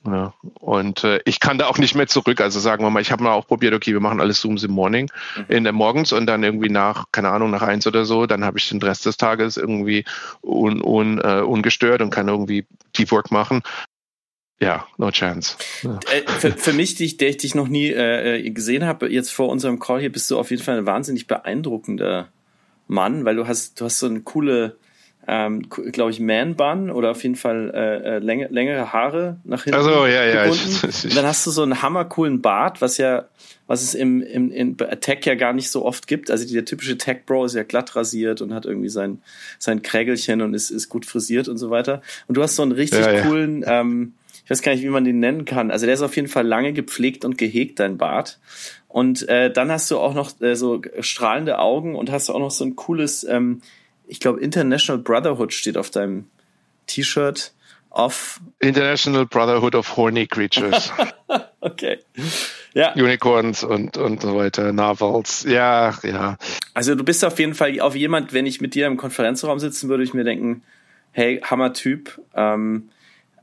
[0.06, 0.34] Ja.
[0.60, 2.40] Und äh, ich kann da auch nicht mehr zurück.
[2.40, 4.70] Also sagen wir mal, ich habe mal auch probiert, okay, wir machen alles Zooms im
[4.70, 5.44] Morning, mhm.
[5.48, 8.58] in der morgens und dann irgendwie nach, keine Ahnung, nach eins oder so, dann habe
[8.58, 10.04] ich den Rest des Tages irgendwie
[10.42, 13.62] un, un, uh, ungestört und kann irgendwie Deep Work machen.
[14.60, 15.56] Ja, no chance.
[15.82, 15.98] Ja.
[16.10, 19.12] Äh, für, für, mich, die ich, der ich dich noch nie äh, äh, gesehen habe,
[19.12, 22.28] jetzt vor unserem Call hier, bist du auf jeden Fall ein wahnsinnig beeindruckender
[22.88, 24.76] Mann, weil du hast, du hast so eine coole,
[25.28, 29.78] ähm, glaube ich, Man-Bun oder auf jeden Fall äh, äh läng längere Haare nach hinten.
[29.78, 30.46] Also ja, ja.
[30.46, 33.26] Ich, ich, Und dann hast du so einen hammercoolen Bart, was ja,
[33.66, 36.30] was es im, im in Tech ja gar nicht so oft gibt.
[36.30, 39.20] Also der typische Tech-Bro ist ja glatt rasiert und hat irgendwie sein,
[39.58, 42.00] sein Krägelchen und ist, ist gut frisiert und so weiter.
[42.26, 43.80] Und du hast so einen richtig ja, coolen, ja.
[43.80, 44.14] Ähm,
[44.46, 45.72] ich weiß gar nicht, wie man den nennen kann.
[45.72, 48.38] Also der ist auf jeden Fall lange gepflegt und gehegt, dein Bart.
[48.86, 52.52] Und äh, dann hast du auch noch äh, so strahlende Augen und hast auch noch
[52.52, 53.60] so ein cooles, ähm,
[54.06, 56.26] ich glaube, International Brotherhood steht auf deinem
[56.86, 57.54] T-Shirt.
[57.90, 60.92] of International Brotherhood of Horny Creatures.
[61.60, 61.98] okay.
[62.72, 62.92] Ja.
[62.92, 65.42] Unicorns und, und so weiter, Narwhals.
[65.42, 66.38] Ja, ja.
[66.72, 69.88] Also du bist auf jeden Fall auf jemand, wenn ich mit dir im Konferenzraum sitzen
[69.88, 70.62] würde, ich mir denken,
[71.10, 72.90] hey, Hammer-Typ, ähm,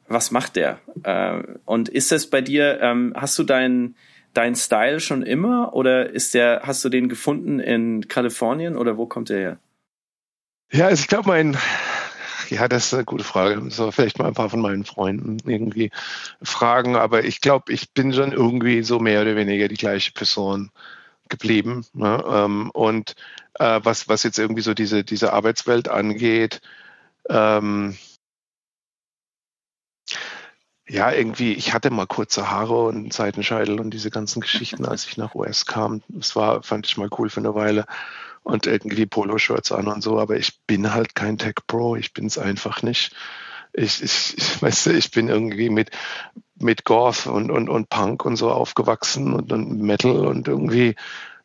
[0.07, 0.79] was macht der?
[1.03, 3.95] Äh, und ist das bei dir, ähm, hast du deinen
[4.33, 9.05] dein Style schon immer oder ist der, hast du den gefunden in Kalifornien oder wo
[9.05, 9.59] kommt der her?
[10.71, 11.55] Ja, also ich glaube, mein,
[12.49, 13.69] ja, das ist eine gute Frage.
[13.69, 15.91] So vielleicht mal ein paar von meinen Freunden irgendwie
[16.41, 20.71] fragen, aber ich glaube, ich bin schon irgendwie so mehr oder weniger die gleiche Person
[21.29, 21.85] geblieben.
[21.93, 22.23] Ne?
[22.27, 23.15] Ähm, und
[23.59, 26.61] äh, was, was jetzt irgendwie so diese, diese Arbeitswelt angeht,
[27.29, 27.97] ähm,
[30.87, 35.17] ja, irgendwie, ich hatte mal kurze Haare und Seitenscheitel und diese ganzen Geschichten, als ich
[35.17, 36.01] nach US kam.
[36.09, 37.85] Das war, fand ich mal cool für eine Weile
[38.43, 42.25] und irgendwie Poloshirts an und so, aber ich bin halt kein Tech Pro, ich bin
[42.25, 43.15] es einfach nicht.
[43.73, 45.91] Ich, ich, ich, weißt du, ich bin irgendwie mit,
[46.59, 50.95] mit Goth und, und, und Punk und so aufgewachsen und, und Metal und irgendwie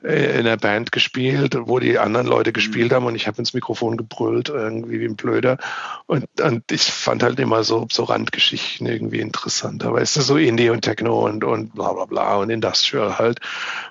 [0.04, 2.94] äh, in der Band gespielt, wo die anderen Leute gespielt mhm.
[2.94, 5.58] haben und ich habe ins Mikrofon gebrüllt, irgendwie wie ein Blöder.
[6.06, 10.70] Und, und ich fand halt immer so, so Randgeschichten irgendwie interessanter, weißt du, so Indie
[10.70, 13.40] und Techno und, und bla bla bla und Industrial halt.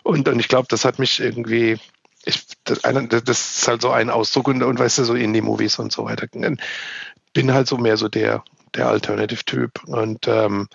[0.03, 1.77] Und, und ich glaube, das hat mich irgendwie
[2.23, 5.93] ich, das, das ist halt so ein Ausdruck und, und weißt du, so Indie-Movies und
[5.93, 6.27] so weiter.
[7.37, 9.83] Bin halt so mehr so der, der Alternative-Typ.
[9.83, 10.67] Und ähm,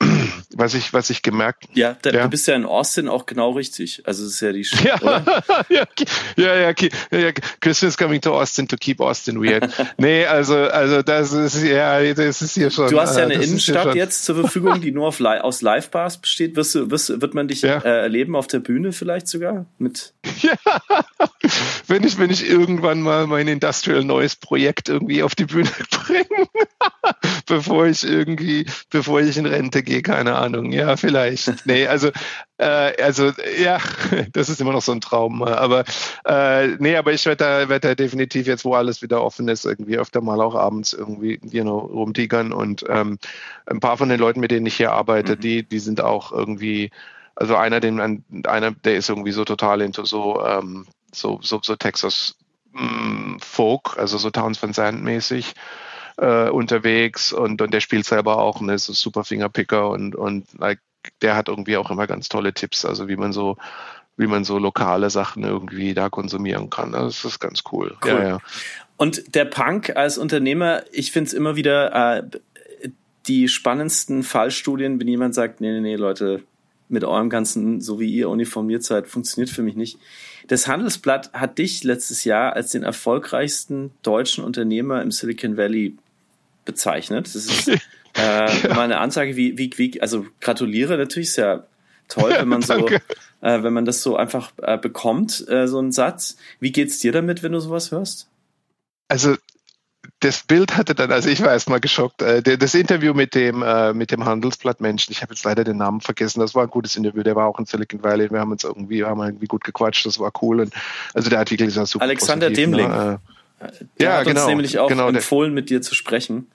[0.54, 1.64] was ich, was ich gemerkt.
[1.74, 4.02] Ja, da, ja, du bist ja in Austin auch genau richtig.
[4.04, 4.98] Also es ist ja die Sch ja,
[5.68, 5.86] ja,
[6.36, 9.68] ja, ja, ja, Christian is coming to Austin to keep Austin weird.
[9.98, 12.90] nee, also, also das ist ja, das ist hier schon.
[12.90, 16.56] Du hast ja eine Innenstadt jetzt zur Verfügung, die nur auf, aus Live-Bars besteht.
[16.56, 17.78] Wirst du, wirst, wird man dich ja.
[17.78, 20.12] äh, erleben auf der Bühne vielleicht sogar mit?
[20.40, 20.54] Ja,
[21.88, 26.46] wenn ich, wenn ich irgendwann mal mein Industrial neues Projekt irgendwie auf die Bühne bringe,
[27.46, 30.72] bevor ich irgendwie, bevor ich in Rente gehe, keine Ahnung.
[30.72, 31.66] Ja, vielleicht.
[31.66, 32.10] Nee, also,
[32.58, 33.78] äh, also ja,
[34.32, 35.42] das ist immer noch so ein Traum.
[35.42, 35.84] Aber
[36.24, 39.64] äh, nee, aber ich werde da, werd da definitiv jetzt, wo alles wieder offen ist,
[39.64, 42.52] irgendwie öfter mal auch abends irgendwie, you know, rumtigern.
[42.52, 43.18] Und ähm,
[43.66, 45.40] ein paar von den Leuten, mit denen ich hier arbeite, mhm.
[45.40, 46.90] die, die sind auch irgendwie,
[47.34, 51.76] also einer, den, einer, der ist irgendwie so total into so, ähm, so, so, so
[51.76, 52.36] Texas
[52.72, 55.54] mm, Folk, also so Towns Van Zandt mäßig
[56.18, 60.80] äh, unterwegs und, und der spielt selber auch, ne, so super Fingerpicker und, und like,
[61.22, 63.56] der hat irgendwie auch immer ganz tolle Tipps, also wie man so
[64.18, 66.90] wie man so lokale Sachen irgendwie da konsumieren kann.
[66.90, 67.96] Das ist ganz cool.
[68.04, 68.10] cool.
[68.10, 68.38] Ja, ja.
[68.96, 72.24] Und der Punk als Unternehmer, ich finde es immer wieder äh,
[73.28, 76.42] die spannendsten Fallstudien, wenn jemand sagt, nee, nee, nee, Leute,
[76.88, 79.98] mit eurem ganzen, so wie ihr uniformiert seid, funktioniert für mich nicht.
[80.48, 85.96] Das Handelsblatt hat dich letztes Jahr als den erfolgreichsten deutschen Unternehmer im Silicon Valley
[86.68, 87.26] bezeichnet.
[87.26, 87.78] Das ist äh,
[88.16, 88.74] ja.
[88.74, 91.64] mal eine Ansage, wie, wie, wie, also gratuliere natürlich, ist ja
[92.06, 93.00] toll, wenn man so, äh,
[93.40, 96.36] wenn man das so einfach äh, bekommt, äh, so einen Satz.
[96.60, 98.28] Wie geht's dir damit, wenn du sowas hörst?
[99.08, 99.36] Also
[100.20, 103.94] das Bild hatte dann, also ich war erstmal geschockt, äh, das Interview mit dem, äh,
[103.94, 107.22] mit dem Handelsblattmenschen, ich habe jetzt leider den Namen vergessen, das war ein gutes Interview,
[107.22, 110.18] der war auch in Silicon Valley, wir haben uns irgendwie, haben irgendwie gut gequatscht, das
[110.18, 110.74] war cool und
[111.14, 112.88] also der Artikel ist ja super Alexander positiv, Demling.
[112.88, 113.20] Ne?
[113.60, 116.50] Der ja, hat genau, uns nämlich auch genau, empfohlen, mit dir zu sprechen,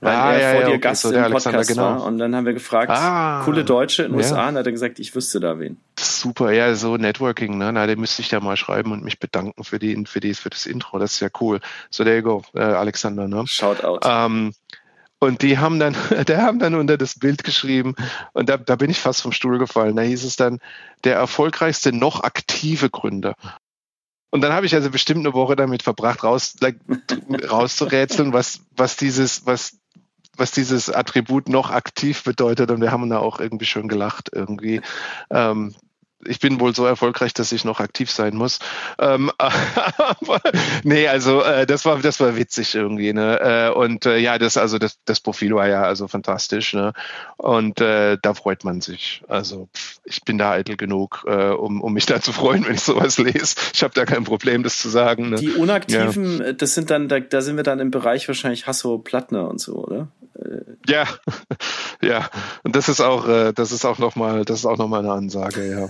[0.00, 1.82] weil ah, er ja, vor ja, dir okay, Gast so im Podcast genau.
[1.82, 2.04] war.
[2.04, 4.98] Und dann haben wir gefragt, ah, coole Deutsche in den USA, und hat er gesagt,
[4.98, 5.78] ich wüsste da wen.
[5.98, 7.72] Super, ja, so Networking, ne?
[7.72, 10.50] Na, den müsste ich da mal schreiben und mich bedanken für die, für die, für
[10.50, 10.98] das Intro.
[10.98, 11.60] Das ist ja cool.
[11.90, 13.44] So, there you go, äh, Alexander, ne?
[13.46, 14.04] Shout out.
[14.04, 14.52] Ähm,
[15.22, 15.94] und die haben dann,
[16.26, 17.94] der haben dann unter das Bild geschrieben,
[18.32, 19.94] und da, da bin ich fast vom Stuhl gefallen.
[19.94, 20.58] Da hieß es dann,
[21.04, 23.36] der erfolgreichste noch aktive Gründer.
[24.32, 26.76] Und dann habe ich also bestimmt eine Woche damit verbracht, raus, like,
[27.50, 29.78] rauszurätseln, was, was dieses, was,
[30.38, 32.70] was dieses Attribut noch aktiv bedeutet.
[32.70, 34.80] Und wir haben da auch irgendwie schön gelacht irgendwie.
[35.28, 35.74] Ähm,
[36.26, 38.58] ich bin wohl so erfolgreich, dass ich noch aktiv sein muss.
[38.98, 40.40] Ähm, aber,
[40.84, 43.40] nee, also äh, das war das war witzig irgendwie, ne?
[43.40, 46.92] Äh, und äh, ja, das also das, das Profil war ja also fantastisch, ne?
[47.36, 49.22] Und äh, da freut man sich.
[49.28, 52.74] Also pff, ich bin da eitel genug, äh, um, um mich da zu freuen, wenn
[52.74, 53.56] ich sowas lese.
[53.74, 55.30] Ich habe da kein Problem, das zu sagen.
[55.30, 55.36] Ne?
[55.36, 56.52] Die Unaktiven, ja.
[56.52, 59.74] das sind dann, da, da sind wir dann im Bereich wahrscheinlich Hasso Plattner und so,
[59.74, 60.08] oder?
[60.86, 61.06] Ja,
[62.02, 62.28] ja.
[62.62, 65.68] Und das ist auch, äh, das ist auch nochmal, das ist auch nochmal eine Ansage,
[65.68, 65.88] ja.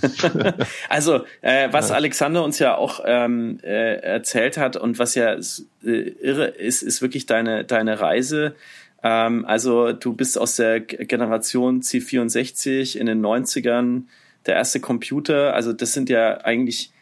[0.88, 1.96] also, äh, was ja.
[1.96, 7.02] Alexander uns ja auch ähm, äh, erzählt hat und was ja äh, irre ist, ist
[7.02, 8.54] wirklich deine, deine Reise.
[9.02, 14.02] Ähm, also, du bist aus der Generation C64 in den 90ern,
[14.46, 15.54] der erste Computer.
[15.54, 16.92] Also, das sind ja eigentlich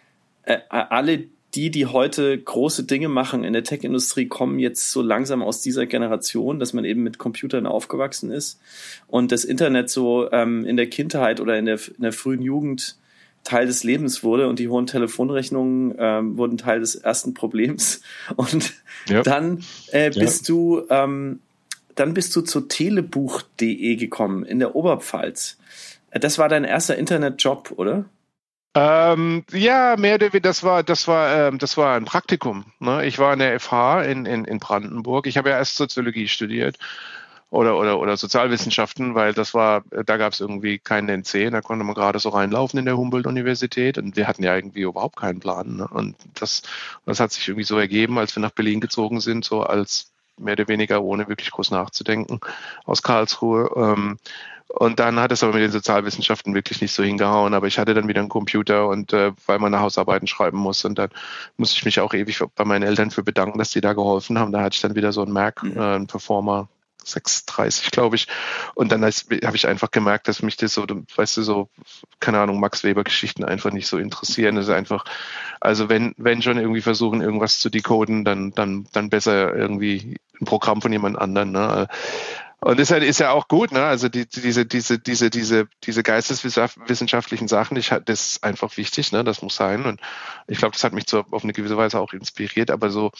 [0.44, 5.42] äh, alle die, die heute große Dinge machen in der Tech-Industrie, kommen jetzt so langsam
[5.42, 8.60] aus dieser Generation, dass man eben mit Computern aufgewachsen ist
[9.08, 12.96] und das Internet so ähm, in der Kindheit oder in der, in der frühen Jugend
[13.42, 18.02] Teil des Lebens wurde und die hohen Telefonrechnungen ähm, wurden Teil des ersten Problems.
[18.36, 18.74] Und
[19.08, 19.22] ja.
[19.22, 20.54] dann äh, bist ja.
[20.54, 21.40] du ähm,
[21.94, 25.58] dann bist du zu telebuch.de gekommen in der Oberpfalz.
[26.12, 28.04] Das war dein erster Internetjob, oder?
[28.74, 32.66] Ähm, ja, mehr oder weniger, das war, das war, ähm, das war ein Praktikum.
[32.78, 33.04] Ne?
[33.06, 35.26] Ich war in der FH in, in, in Brandenburg.
[35.26, 36.78] Ich habe ja erst Soziologie studiert
[37.50, 41.85] oder, oder, oder Sozialwissenschaften, weil das war, da gab es irgendwie keinen NC, da konnte
[41.85, 45.76] man gerade so reinlaufen in der Humboldt-Universität und wir hatten ja irgendwie überhaupt keinen Plan.
[45.76, 45.88] Ne?
[45.88, 46.62] Und das,
[47.06, 50.52] das hat sich irgendwie so ergeben, als wir nach Berlin gezogen sind, so als mehr
[50.52, 52.40] oder weniger ohne wirklich groß nachzudenken
[52.85, 53.70] aus Karlsruhe.
[53.76, 54.18] Ähm,
[54.72, 57.54] und dann hat es aber mit den Sozialwissenschaften wirklich nicht so hingehauen.
[57.54, 60.85] Aber ich hatte dann wieder einen Computer und äh, weil man Hausarbeiten schreiben muss.
[60.85, 61.11] Und dann
[61.56, 64.52] musste ich mich auch ewig bei meinen Eltern für bedanken, dass die da geholfen haben.
[64.52, 65.76] Da hatte ich dann wieder so einen Mac, mhm.
[65.76, 66.68] äh, einen Performer
[67.04, 68.28] 630, glaube ich.
[68.74, 71.68] Und dann habe ich einfach gemerkt, dass mich das so, weißt du, so,
[72.20, 74.54] keine Ahnung, Max Weber-Geschichten einfach nicht so interessieren.
[74.54, 75.04] Das ist einfach,
[75.61, 80.44] also wenn, wenn schon irgendwie versuchen, irgendwas zu decoden, dann, dann, dann besser irgendwie ein
[80.44, 81.52] Programm von jemand anderen.
[81.52, 81.88] Ne?
[82.62, 83.83] Und das ist ja auch gut, ne?
[83.85, 89.25] Also die, diese, diese, diese, diese, diese geisteswissenschaftlichen Sachen, ich, das ist einfach wichtig, ne?
[89.25, 89.87] Das muss sein.
[89.87, 89.99] Und
[90.46, 92.70] ich glaube, das hat mich so auf eine gewisse Weise auch inspiriert.
[92.70, 93.12] Aber so,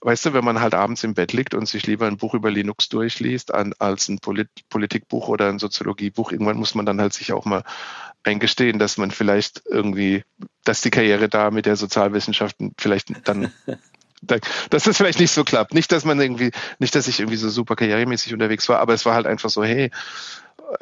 [0.00, 2.50] weißt du, wenn man halt abends im Bett liegt und sich lieber ein Buch über
[2.50, 7.12] Linux durchliest, an, als ein Polit Politikbuch oder ein Soziologiebuch, irgendwann muss man dann halt
[7.12, 7.62] sich auch mal
[8.24, 10.24] eingestehen, dass man vielleicht irgendwie,
[10.64, 13.52] dass die Karriere da mit der Sozialwissenschaften vielleicht dann
[14.22, 15.74] dass das vielleicht nicht so klappt.
[15.74, 19.06] Nicht, dass man irgendwie, nicht, dass ich irgendwie so super karrieremäßig unterwegs war, aber es
[19.06, 19.90] war halt einfach so, hey,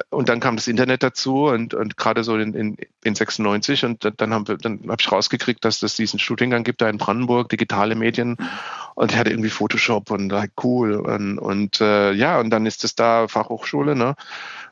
[0.09, 4.13] und dann kam das Internet dazu und, und gerade so in, in, in 96 und
[4.17, 7.49] dann haben wir, dann habe ich rausgekriegt, dass es diesen Studiengang gibt da in Brandenburg,
[7.49, 8.37] digitale Medien
[8.95, 12.83] und ich hatte irgendwie Photoshop und like, cool und, und äh, ja und dann ist
[12.83, 14.15] es da Fachhochschule, ne?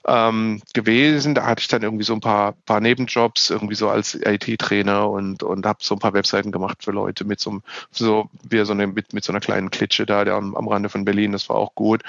[0.08, 1.36] Ähm, gewesen.
[1.36, 5.44] Da hatte ich dann irgendwie so ein paar, paar Nebenjobs, irgendwie so als IT-Trainer und,
[5.44, 7.60] und habe so ein paar Webseiten gemacht für Leute mit so,
[7.92, 10.90] so wie so eine, mit, mit so einer kleinen Klitsche da der am, am Rande
[10.90, 11.34] von Berlin.
[11.34, 12.04] Das war auch gut.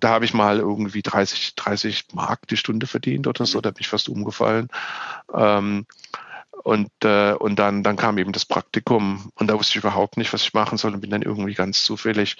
[0.00, 3.60] Da habe ich mal irgendwie 30, 30 Mark die Stunde verdient oder so.
[3.60, 4.68] Da bin ich fast umgefallen.
[5.34, 5.86] Ähm,
[6.64, 10.32] und, äh, und dann, dann kam eben das Praktikum und da wusste ich überhaupt nicht,
[10.32, 12.36] was ich machen soll und bin dann irgendwie ganz zufällig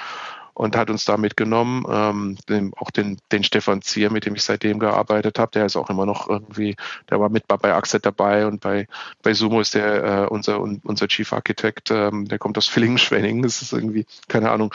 [0.54, 1.84] Und hat uns da mitgenommen.
[1.88, 5.76] Ähm, den, auch den, den Stefan Zier, mit dem ich seitdem gearbeitet habe, der ist
[5.76, 6.76] auch immer noch irgendwie,
[7.10, 8.86] der war mit bei Axet dabei und bei,
[9.22, 13.42] bei Sumo ist der äh, unser, unser Chief Architect, ähm, der kommt aus Villingen-Schwenning.
[13.42, 14.74] Das ist irgendwie, keine Ahnung,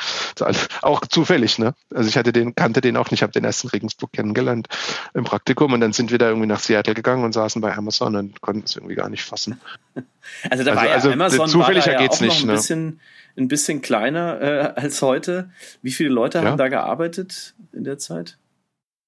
[0.82, 1.74] auch zufällig, ne?
[1.94, 4.68] Also ich hatte den, kannte den auch nicht, habe den erst in Regensburg kennengelernt
[5.13, 8.16] im Praktikum und dann sind wir da irgendwie nach Seattle gegangen und saßen bei Amazon
[8.16, 9.60] und konnten es irgendwie gar nicht fassen.
[10.49, 12.43] Also da war also, ja also Amazon zufälliger war da ja geht's auch nicht, noch
[12.43, 12.53] ein ne?
[12.53, 12.99] bisschen
[13.38, 15.51] ein bisschen kleiner äh, als heute.
[15.81, 16.43] Wie viele Leute ja.
[16.43, 18.38] haben da gearbeitet in der Zeit?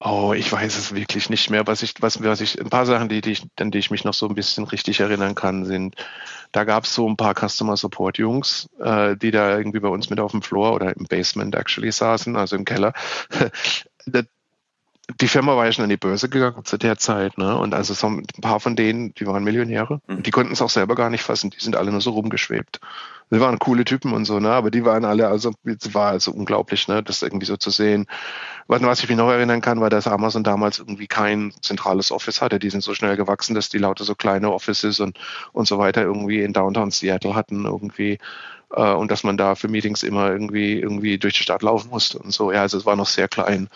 [0.02, 1.66] Oh, ich weiß es wirklich nicht mehr.
[1.66, 4.04] Was ich, was, was ich, ein paar Sachen, die, die ich, an die ich mich
[4.04, 5.94] noch so ein bisschen richtig erinnern kann, sind,
[6.52, 10.08] da gab es so ein paar Customer Support Jungs, äh, die da irgendwie bei uns
[10.08, 12.94] mit auf dem Floor oder im Basement actually saßen, also im Keller.
[15.20, 17.56] die Firma war ja schon an die Börse gegangen zu der Zeit, ne?
[17.56, 20.00] Und also so ein paar von denen, die waren Millionäre.
[20.06, 20.22] Mhm.
[20.22, 21.50] Die konnten es auch selber gar nicht fassen.
[21.50, 22.80] Die sind alle nur so rumgeschwebt.
[23.32, 24.50] Die waren coole Typen und so, ne?
[24.50, 27.02] Aber die waren alle, also es war also unglaublich, ne?
[27.02, 28.06] Das irgendwie so zu sehen.
[28.66, 32.40] Was, was ich mich noch erinnern kann, war, dass Amazon damals irgendwie kein zentrales Office
[32.40, 32.58] hatte.
[32.58, 35.18] Die sind so schnell gewachsen, dass die lauter so kleine Offices und,
[35.52, 38.18] und so weiter irgendwie in Downtown Seattle hatten irgendwie.
[38.74, 42.18] Äh, und dass man da für Meetings immer irgendwie, irgendwie durch die Stadt laufen musste
[42.18, 42.52] und so.
[42.52, 43.68] Ja, also es war noch sehr klein.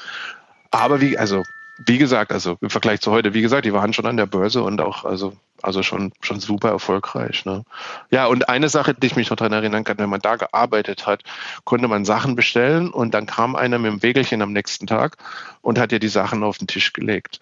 [0.75, 1.45] Aber wie, also,
[1.87, 4.63] wie gesagt, also im Vergleich zu heute, wie gesagt, die waren schon an der Börse
[4.63, 5.33] und auch, also,
[5.63, 7.45] also schon, schon super erfolgreich.
[7.45, 7.65] Ne?
[8.11, 11.07] Ja, und eine Sache, die ich mich noch daran erinnern kann, wenn man da gearbeitet
[11.07, 11.23] hat,
[11.63, 15.17] konnte man Sachen bestellen und dann kam einer mit dem Wägelchen am nächsten Tag
[15.63, 17.39] und hat dir die Sachen auf den Tisch gelegt.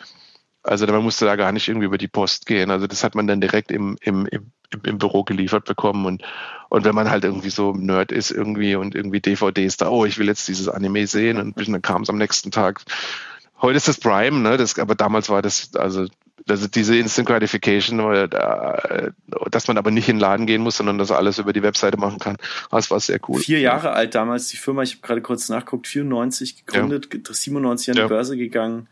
[0.62, 2.70] Also man musste da gar nicht irgendwie über die Post gehen.
[2.70, 4.53] Also das hat man dann direkt im, im, im,
[4.85, 6.07] im Büro geliefert bekommen.
[6.07, 6.22] Und,
[6.68, 10.18] und wenn man halt irgendwie so Nerd ist irgendwie und irgendwie DVDs da, oh, ich
[10.18, 12.83] will jetzt dieses Anime sehen und dann kam es am nächsten Tag.
[13.61, 14.57] Heute ist das Prime, ne?
[14.57, 16.07] Das, aber damals war das, also
[16.48, 17.98] also diese Instant Gratification,
[19.51, 21.96] dass man aber nicht in den Laden gehen muss, sondern das alles über die Webseite
[21.98, 22.37] machen kann.
[22.70, 23.40] Das war sehr cool.
[23.40, 23.92] Vier Jahre ja.
[23.92, 27.20] alt damals die Firma, ich habe gerade kurz nachguckt, 94 gegründet, ja.
[27.33, 28.09] 97 an die ja.
[28.09, 28.88] Börse gegangen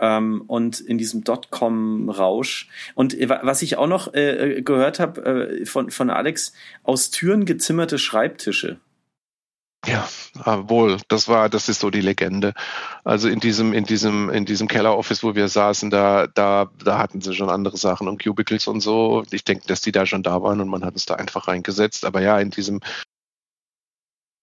[0.00, 2.68] ähm, und in diesem Dotcom-Rausch.
[2.94, 7.98] Und was ich auch noch äh, gehört habe äh, von, von Alex, aus Türen gezimmerte
[7.98, 8.78] Schreibtische.
[9.86, 10.06] Ja,
[10.44, 10.98] ah, wohl.
[11.08, 12.52] Das war, das ist so die Legende.
[13.02, 17.22] Also in diesem, in diesem, in diesem Keller-Office, wo wir saßen, da, da, da hatten
[17.22, 19.24] sie schon andere Sachen und Cubicles und so.
[19.30, 22.04] Ich denke, dass die da schon da waren und man hat es da einfach reingesetzt.
[22.04, 22.80] Aber ja, in diesem,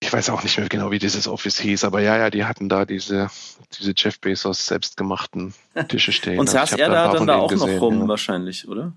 [0.08, 2.70] ich weiß auch nicht mehr genau, wie dieses Office hieß, aber ja, ja, die hatten
[2.70, 3.30] da diese,
[3.78, 5.54] diese Jeff Bezos selbstgemachten
[5.90, 6.40] Tische stehen.
[6.40, 8.08] und saß also er da dann da auch gesehen, noch rum, ja.
[8.08, 8.94] wahrscheinlich, oder?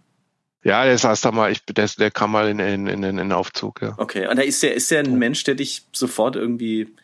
[0.63, 3.33] Ja, der saß da mal, ich, der, der kam mal in, in, in, in den
[3.33, 3.95] Aufzug, ja.
[3.97, 6.95] Okay, und da ist der, ist der ein Mensch, der dich sofort irgendwie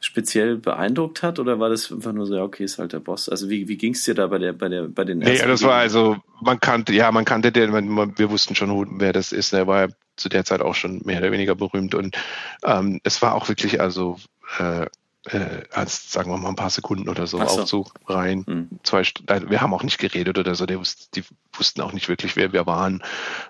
[0.00, 3.30] speziell beeindruckt hat oder war das einfach nur so, ja, okay, ist halt der Boss?
[3.30, 5.20] Also wie, wie ging es dir da bei der, bei der, bei den?
[5.20, 9.14] Nee, das war also, man kannte, ja, man kannte den, man, wir wussten schon, wer
[9.14, 9.54] das ist.
[9.54, 11.94] Der war zu der Zeit auch schon mehr oder weniger berühmt.
[11.94, 12.16] Und
[12.64, 14.18] ähm, es war auch wirklich, also
[14.58, 14.86] äh,
[15.30, 17.44] äh, als, sagen wir mal, ein paar Sekunden oder so, so.
[17.44, 18.44] Aufzug rein.
[18.46, 18.68] Mhm.
[18.82, 19.02] Zwei
[19.48, 20.78] wir haben auch nicht geredet oder so, die,
[21.14, 21.24] die,
[21.58, 23.02] wussten auch nicht wirklich, wer wir waren.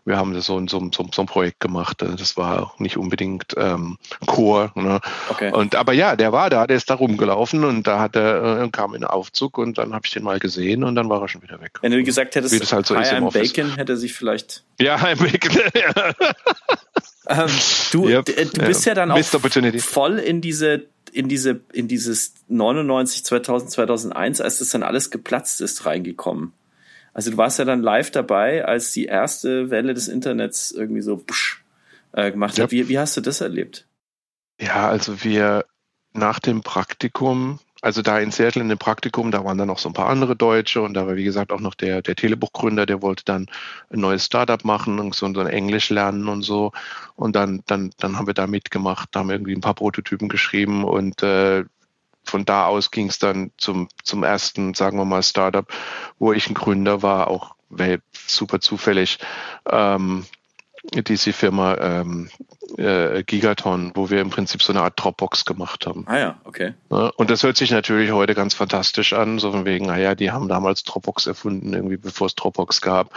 [0.04, 2.02] Wir haben so, so, so, so ein Projekt gemacht.
[2.02, 4.72] Äh, das war auch nicht unbedingt ähm, Chor.
[4.74, 5.00] Ne?
[5.28, 5.52] Okay.
[5.52, 8.68] Und, aber ja, der war da, der ist da rumgelaufen und da hat er, äh,
[8.70, 11.28] kam in den Aufzug und dann habe ich den mal gesehen und dann war er
[11.28, 11.78] schon wieder weg.
[11.82, 14.64] Wenn du gesagt hättest, Wie das halt so ist im Bacon, hätte er sich vielleicht.
[14.80, 15.56] Ja, Hi, Bacon.
[17.28, 17.50] ähm,
[17.92, 18.24] du, yep.
[18.24, 19.22] du bist ja, ja dann auch
[19.80, 20.86] voll in diese
[21.16, 26.52] in diese, in dieses 99, 2000, 2001, als das dann alles geplatzt ist, reingekommen?
[27.14, 31.16] Also du warst ja dann live dabei, als die erste Welle des Internets irgendwie so
[31.16, 31.64] psch,
[32.12, 32.70] äh, gemacht hat.
[32.70, 33.86] Wie, wie hast du das erlebt?
[34.60, 35.64] Ja, also wir
[36.12, 39.88] nach dem Praktikum also da in Seattle in dem Praktikum, da waren dann noch so
[39.88, 43.00] ein paar andere Deutsche und da war wie gesagt auch noch der, der Telebuchgründer, der
[43.00, 43.46] wollte dann
[43.90, 46.72] ein neues Startup machen und so, und dann Englisch lernen und so.
[47.14, 50.82] Und dann, dann, dann haben wir da mitgemacht, da haben irgendwie ein paar Prototypen geschrieben
[50.82, 51.62] und äh,
[52.24, 55.72] von da aus ging es dann zum, zum ersten, sagen wir mal, Startup,
[56.18, 57.54] wo ich ein Gründer war, auch
[58.26, 59.18] super zufällig.
[59.70, 60.26] Ähm,
[60.94, 62.28] diese Firma ähm,
[62.78, 66.04] äh, Gigaton, wo wir im Prinzip so eine Art Dropbox gemacht haben.
[66.06, 66.74] Ah ja, okay.
[66.90, 70.30] Ja, und das hört sich natürlich heute ganz fantastisch an, so von wegen, naja, die
[70.30, 73.10] haben damals Dropbox erfunden, irgendwie bevor es Dropbox gab.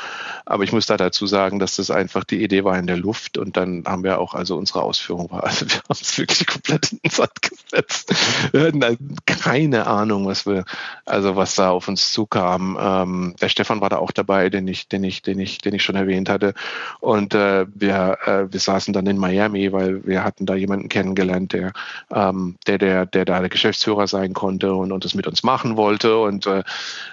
[0.46, 3.38] Aber ich muss da dazu sagen, dass das einfach die Idee war in der Luft
[3.38, 6.92] und dann haben wir auch, also unsere Ausführung war, also wir haben es wirklich komplett
[6.92, 8.14] in den Sand gesetzt.
[8.52, 10.66] Wir hatten keine Ahnung, was wir,
[11.06, 12.78] also was da auf uns zukam.
[12.80, 15.84] Ähm, der Stefan war da auch dabei, den ich, den ich, den ich, den ich
[15.84, 16.54] schon erwähnt hatte.
[17.00, 21.54] Und äh, wir, äh, wir saßen dann in Miami, weil wir hatten da jemanden kennengelernt,
[21.54, 21.74] der,
[22.14, 25.78] ähm, der, der, der da der Geschäftsführer sein konnte und, und das mit uns machen
[25.78, 26.18] wollte.
[26.18, 26.64] Und äh,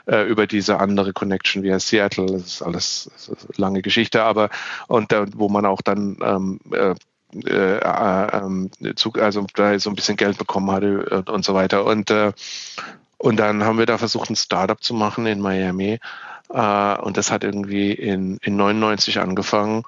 [0.06, 4.50] äh über diese andere Connection via Seattle, das ist alles das ist lange Geschichte, aber
[4.88, 6.94] und äh, wo man auch dann ähm, äh,
[7.44, 8.70] äh, äh, ähm,
[9.20, 11.84] also da so ein bisschen Geld bekommen hatte und, so weiter.
[11.84, 12.32] Und, äh,
[13.18, 15.98] und dann haben wir da versucht, ein Startup zu machen in Miami.
[16.50, 19.82] Äh, und das hat irgendwie in, in 99 angefangen.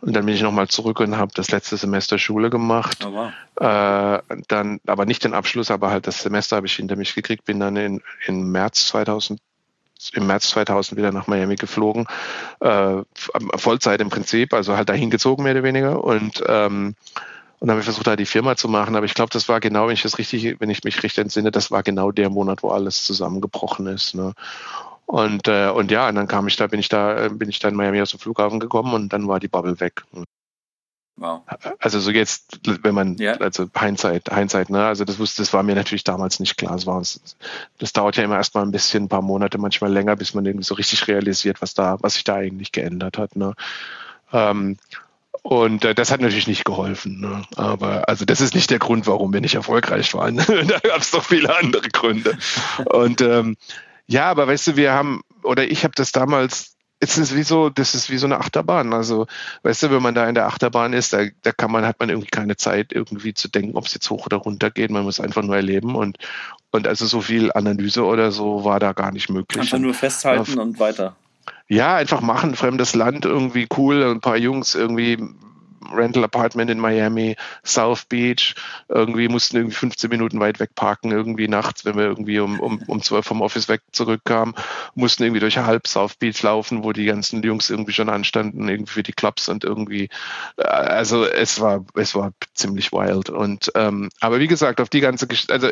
[0.00, 3.06] Und dann bin ich nochmal zurück und habe das letzte Semester Schule gemacht.
[3.06, 3.32] Oh, wow.
[3.60, 7.44] äh, dann, aber nicht den Abschluss, aber halt das Semester habe ich hinter mich gekriegt,
[7.44, 9.40] bin dann in, in März 2000
[10.14, 12.06] im März 2000 wieder nach Miami geflogen,
[12.60, 13.02] äh,
[13.56, 16.94] Vollzeit im Prinzip, also halt dahin gezogen mehr oder weniger und ähm,
[17.60, 18.96] und dann habe ich versucht, da die Firma zu machen.
[18.96, 21.50] Aber ich glaube, das war genau, wenn ich das richtig, wenn ich mich richtig entsinne,
[21.50, 24.14] das war genau der Monat, wo alles zusammengebrochen ist.
[24.14, 24.32] Ne?
[25.10, 27.66] Und, äh, und ja, und dann kam ich da, bin ich da, bin ich da
[27.68, 30.04] in Miami aus dem Flughafen gekommen und dann war die Bubble weg.
[31.16, 31.42] Wow.
[31.80, 33.32] Also so jetzt, wenn man, ja.
[33.32, 36.74] also Hindsight, Hindsight, ne, also das wusste, das war mir natürlich damals nicht klar.
[36.74, 37.02] Das, war,
[37.78, 40.64] das dauert ja immer erstmal ein bisschen, ein paar Monate, manchmal länger, bis man irgendwie
[40.64, 43.34] so richtig realisiert, was da, was sich da eigentlich geändert hat.
[43.34, 43.54] Ne.
[44.32, 44.76] Ähm,
[45.42, 47.20] und äh, das hat natürlich nicht geholfen.
[47.20, 47.42] Ne?
[47.56, 50.36] Aber also das ist nicht der Grund, warum wir nicht erfolgreich waren.
[50.46, 52.38] da gab es doch viele andere Gründe.
[52.84, 53.56] Und ähm,
[54.10, 57.70] ja, aber weißt du, wir haben, oder ich habe das damals, es ist wie so,
[57.70, 58.92] das ist wie so eine Achterbahn.
[58.92, 59.28] Also,
[59.62, 62.10] weißt du, wenn man da in der Achterbahn ist, da, da kann man, hat man
[62.10, 64.90] irgendwie keine Zeit, irgendwie zu denken, ob es jetzt hoch oder runter geht.
[64.90, 66.18] Man muss einfach nur erleben und,
[66.72, 69.60] und also so viel Analyse oder so war da gar nicht möglich.
[69.60, 71.14] Einfach nur festhalten und, und weiter.
[71.68, 75.18] Ja, einfach machen, fremdes Land, irgendwie cool, ein paar Jungs irgendwie
[75.92, 78.54] Rental Apartment in Miami, South Beach.
[78.88, 82.82] Irgendwie mussten irgendwie 15 Minuten weit weg parken, irgendwie nachts, wenn wir irgendwie um, um,
[82.86, 84.54] um 12 vom Office weg zurückkamen,
[84.94, 88.92] mussten irgendwie durch halb South Beach laufen, wo die ganzen Jungs irgendwie schon anstanden, irgendwie
[88.92, 90.08] für die Clubs und irgendwie,
[90.56, 93.30] äh, also es war, es war ziemlich wild.
[93.30, 95.70] Und ähm, aber wie gesagt, auf die ganze Geschichte, also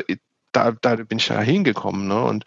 [0.51, 2.23] da, da bin ich da hingekommen, ne?
[2.23, 2.45] Und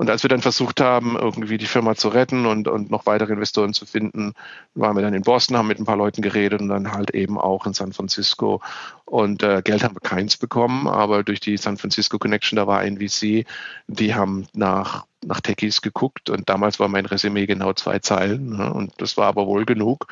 [0.00, 3.34] Und als wir dann versucht haben, irgendwie die Firma zu retten und, und noch weitere
[3.34, 4.32] Investoren zu finden,
[4.74, 7.38] waren wir dann in Boston, haben mit ein paar Leuten geredet und dann halt eben
[7.38, 8.62] auch in San Francisco.
[9.04, 12.78] Und äh, Geld haben wir keins bekommen, aber durch die San Francisco Connection, da war
[12.78, 13.44] ein VC,
[13.88, 18.72] die haben nach, nach Techies geguckt und damals war mein Resümee genau zwei Zeilen ne?
[18.72, 20.06] und das war aber wohl genug.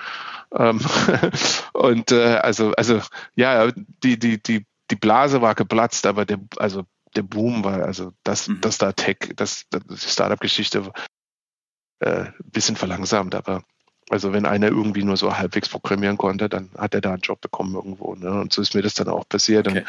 [0.54, 0.80] Ähm
[1.72, 3.00] und äh, also, also
[3.36, 3.72] ja,
[4.02, 6.84] die, die, die, die Blase war geplatzt, aber der, also
[7.18, 8.60] der Boom war, also das, mhm.
[8.60, 10.92] das da Tech, das, das die Startup-Geschichte
[11.98, 13.64] äh, bisschen verlangsamt, aber
[14.10, 17.40] also wenn einer irgendwie nur so halbwegs programmieren konnte, dann hat er da einen Job
[17.40, 18.14] bekommen irgendwo.
[18.14, 18.30] Ne?
[18.30, 19.68] Und so ist mir das dann auch passiert.
[19.68, 19.84] Okay.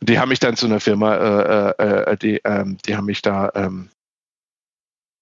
[0.00, 3.06] Und die haben mich dann zu einer Firma, äh, äh, äh die, ähm, die haben
[3.06, 3.88] mich da ähm,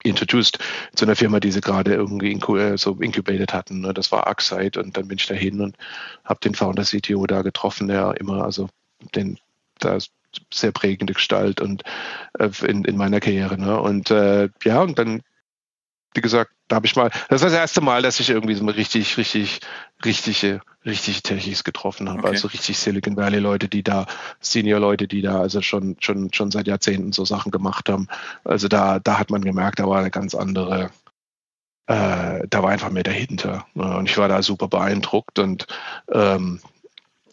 [0.03, 0.59] introduced
[0.97, 3.81] zu einer Firma, die sie gerade irgendwie incu äh, so incubated hatten.
[3.81, 3.95] Ne?
[3.95, 5.77] Das war Arcside und dann bin ich dahin und
[6.25, 8.69] habe den Founder CTO da getroffen, der immer, also
[9.15, 9.39] den
[9.79, 9.99] da
[10.53, 11.83] sehr prägende Gestalt und
[12.39, 13.59] äh, in, in meiner Karriere.
[13.59, 13.81] Ne?
[13.81, 15.23] Und äh, ja, und dann,
[16.15, 18.65] wie gesagt, da habe ich mal, das war das erste Mal, dass ich irgendwie so
[18.65, 19.61] richtig, richtig,
[20.05, 22.21] richtige, richtige Techies getroffen habe.
[22.21, 22.29] Okay.
[22.29, 24.07] Also richtig Silicon Valley Leute, die da,
[24.41, 28.09] Senior Leute, die da also schon, schon, schon seit Jahrzehnten so Sachen gemacht haben.
[28.45, 30.91] Also da, da hat man gemerkt, da war eine ganz andere,
[31.87, 33.67] äh, da war einfach mehr dahinter.
[33.75, 33.97] Ne?
[33.97, 35.67] Und ich war da super beeindruckt und
[36.11, 36.61] ähm,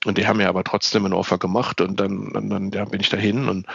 [0.05, 3.01] und die haben mir aber trotzdem ein Offer gemacht und dann, dann, dann ja, bin
[3.01, 3.65] ich dahin und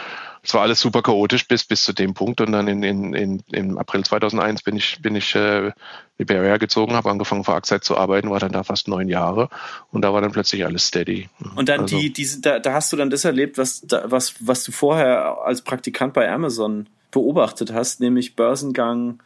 [0.43, 3.43] es war alles super chaotisch bis, bis zu dem Punkt und dann in, in, in,
[3.51, 5.71] im April 2001 bin ich, bin ich äh,
[6.17, 9.49] Liberia gezogen, habe angefangen für Axite zu arbeiten, war dann da fast neun Jahre
[9.91, 11.29] und da war dann plötzlich alles steady.
[11.55, 14.63] Und dann also, die, diese, da, da hast du dann das erlebt, was, was, was
[14.63, 19.19] du vorher als Praktikant bei Amazon beobachtet hast, nämlich Börsengang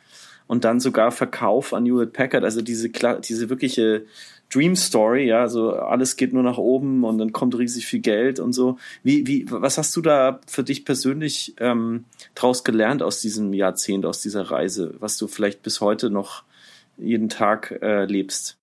[0.47, 4.06] und dann sogar Verkauf an Hewlett Packard, also diese, diese wirkliche
[4.50, 8.39] Dream Story, ja, also alles geht nur nach oben und dann kommt riesig viel Geld
[8.39, 8.78] und so.
[9.04, 14.06] Wie, wie, was hast du da für dich persönlich ähm, draus gelernt aus diesem Jahrzehnt,
[14.06, 16.43] aus dieser Reise, was du vielleicht bis heute noch
[16.97, 18.60] jeden Tag äh, lebst?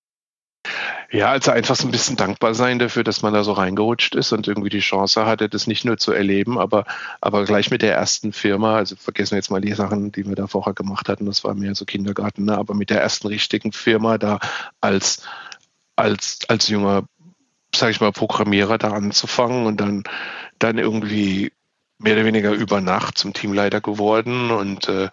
[1.09, 4.33] Ja, also einfach so ein bisschen dankbar sein dafür, dass man da so reingerutscht ist
[4.33, 6.85] und irgendwie die Chance hatte, das nicht nur zu erleben, aber,
[7.21, 10.35] aber gleich mit der ersten Firma, also vergessen wir jetzt mal die Sachen, die wir
[10.35, 12.57] da vorher gemacht hatten, das war mehr so Kindergarten, ne?
[12.57, 14.39] aber mit der ersten richtigen Firma da
[14.81, 15.21] als
[15.97, 17.03] als, als junger,
[17.75, 20.03] sag ich mal, Programmierer da anzufangen und dann,
[20.59, 21.51] dann irgendwie
[21.99, 25.09] mehr oder weniger über Nacht zum Teamleiter geworden und äh,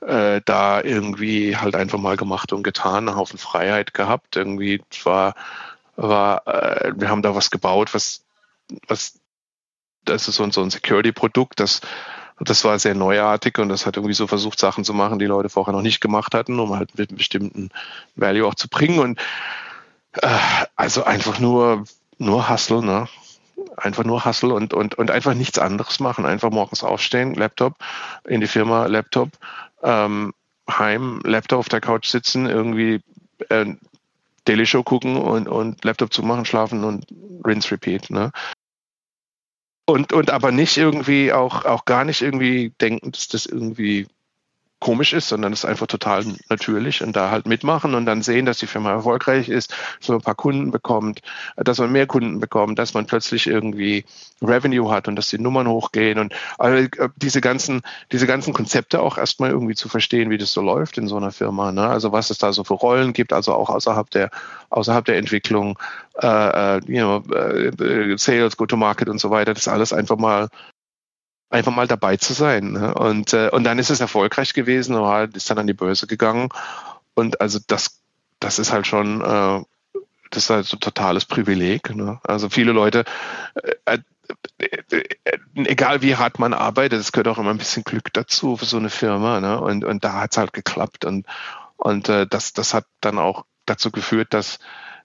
[0.00, 4.36] äh, da irgendwie halt einfach mal gemacht und getan, einen Haufen Freiheit gehabt.
[4.36, 5.34] Irgendwie war,
[5.96, 8.24] war äh, wir haben da was gebaut, was,
[8.88, 9.20] was
[10.04, 11.80] das ist so, so ein Security-Produkt, das
[12.40, 15.48] das war sehr neuartig und das hat irgendwie so versucht, Sachen zu machen, die Leute
[15.48, 17.70] vorher noch nicht gemacht hatten, um halt mit einem bestimmten
[18.16, 18.98] Value auch zu bringen.
[18.98, 19.20] Und
[20.76, 21.84] also einfach nur,
[22.18, 23.08] nur Hustle, ne?
[23.76, 26.26] Einfach nur Hustle und, und, und einfach nichts anderes machen.
[26.26, 27.74] Einfach morgens aufstehen, Laptop,
[28.24, 29.30] in die Firma, Laptop,
[29.82, 30.32] ähm,
[30.70, 33.00] heim, Laptop auf der Couch sitzen, irgendwie
[33.48, 33.66] äh,
[34.44, 37.06] Daily Show gucken und, und Laptop zumachen, schlafen und
[37.44, 38.10] rinse, repeat.
[38.10, 38.30] Ne?
[39.86, 44.06] Und, und aber nicht irgendwie auch, auch gar nicht irgendwie denken, dass das irgendwie
[44.84, 48.44] komisch ist, sondern es ist einfach total natürlich und da halt mitmachen und dann sehen,
[48.44, 51.22] dass die Firma erfolgreich ist, dass man ein paar Kunden bekommt,
[51.56, 54.04] dass man mehr Kunden bekommt, dass man plötzlich irgendwie
[54.42, 57.80] Revenue hat und dass die Nummern hochgehen und also diese ganzen,
[58.12, 61.30] diese ganzen Konzepte auch erstmal irgendwie zu verstehen, wie das so läuft in so einer
[61.30, 61.72] Firma.
[61.72, 61.88] Ne?
[61.88, 64.28] Also was es da so für Rollen gibt, also auch außerhalb der,
[64.68, 65.78] außerhalb der Entwicklung,
[66.20, 66.26] äh,
[66.76, 70.48] äh you know, äh, Sales, Go-to-Market und so weiter, das alles einfach mal
[71.50, 72.72] einfach mal dabei zu sein.
[72.72, 72.94] Ne?
[72.94, 76.48] Und, äh, und dann ist es erfolgreich gewesen, oder ist dann an die Börse gegangen.
[77.14, 78.00] Und also das,
[78.40, 79.62] das ist halt schon, äh,
[80.30, 81.94] das ist halt so ein totales Privileg.
[81.94, 82.20] Ne?
[82.24, 83.04] Also viele Leute,
[83.84, 83.98] äh,
[84.58, 84.66] äh,
[85.24, 88.64] äh, egal wie hart man arbeitet, es gehört auch immer ein bisschen Glück dazu für
[88.64, 89.40] so eine Firma.
[89.40, 89.60] Ne?
[89.60, 91.04] Und, und da hat es halt geklappt.
[91.04, 91.26] Und,
[91.76, 94.58] und äh, das, das hat dann auch dazu geführt, dass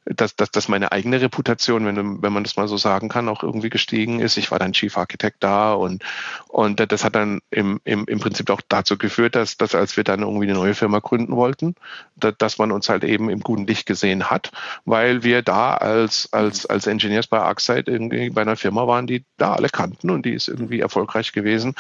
[0.10, 3.44] dass, dass, dass meine eigene Reputation, wenn, wenn man das mal so sagen kann, auch
[3.44, 4.38] irgendwie gestiegen ist.
[4.38, 6.04] Ich war dann Chief Architect da und,
[6.48, 10.04] und das hat dann im, im, im Prinzip auch dazu geführt, dass, dass als wir
[10.04, 11.76] dann irgendwie eine neue Firma gründen wollten,
[12.16, 14.52] dass, dass man uns halt eben im guten Licht gesehen hat,
[14.86, 19.24] weil wir da als, als, als Engineers bei ArcSight irgendwie bei einer Firma waren, die
[19.38, 21.76] da alle kannten und die ist irgendwie erfolgreich gewesen.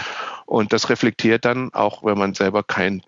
[0.46, 3.02] Und das reflektiert dann auch, wenn man selber kein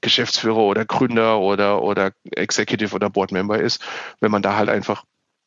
[0.00, 3.82] Geschäftsführer oder Gründer oder, oder Executive oder Board Member ist,
[4.20, 5.04] wenn man da halt einfach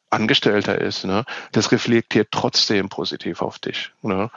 [0.09, 1.05] Angestellter ist.
[1.05, 1.25] Ne?
[1.51, 3.91] Das reflektiert trotzdem positiv auf dich.
[4.01, 4.29] Ne?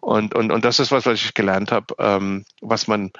[0.00, 3.10] Und, und, und das ist was, was ich gelernt habe, ähm, was man,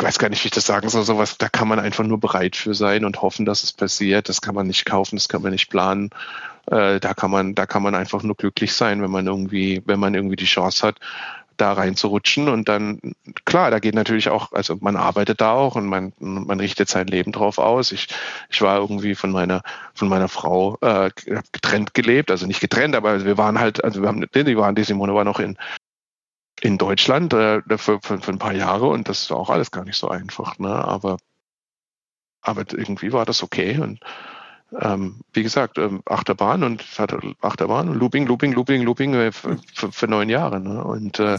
[0.00, 2.18] ich weiß gar nicht, wie ich das sagen soll, sowas, da kann man einfach nur
[2.18, 4.28] bereit für sein und hoffen, dass es passiert.
[4.28, 6.10] Das kann man nicht kaufen, das kann man nicht planen.
[6.66, 10.00] Äh, da kann man, da kann man einfach nur glücklich sein, wenn man irgendwie, wenn
[10.00, 10.98] man irgendwie die Chance hat,
[11.60, 13.00] da reinzurutschen und dann,
[13.44, 17.06] klar, da geht natürlich auch, also man arbeitet da auch und man, man richtet sein
[17.06, 17.92] Leben drauf aus.
[17.92, 18.08] Ich,
[18.48, 19.62] ich war irgendwie von meiner,
[19.94, 21.10] von meiner Frau äh,
[21.52, 24.84] getrennt gelebt, also nicht getrennt, aber wir waren halt, also wir haben, die waren, die
[24.84, 25.56] Simone war noch in,
[26.60, 29.84] in Deutschland äh, für, für, für ein paar Jahre und das war auch alles gar
[29.84, 30.72] nicht so einfach, ne?
[30.72, 31.18] Aber,
[32.40, 34.00] aber irgendwie war das okay und
[34.78, 36.84] ähm, wie gesagt, ähm, Achterbahn und
[37.40, 39.58] Achterbahn und Looping, Looping, Looping, Looping äh, für,
[39.90, 40.60] für, neun Jahre.
[40.60, 40.82] Ne?
[40.84, 41.38] Und äh,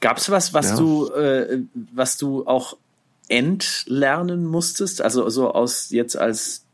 [0.00, 0.76] gab es was, was ja.
[0.76, 2.76] du, äh, was du auch
[3.28, 5.02] entlernen musstest?
[5.02, 6.64] Also so aus jetzt als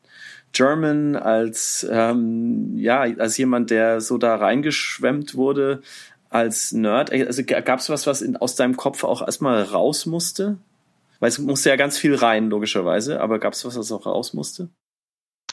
[0.52, 5.82] German, als ähm, ja, als jemand, der so da reingeschwemmt wurde,
[6.30, 7.12] als Nerd.
[7.12, 10.58] Also gab es was, was in, aus deinem Kopf auch erstmal raus musste?
[11.20, 14.34] Weil es musste ja ganz viel rein, logischerweise, aber gab es was, was auch raus
[14.34, 14.68] musste?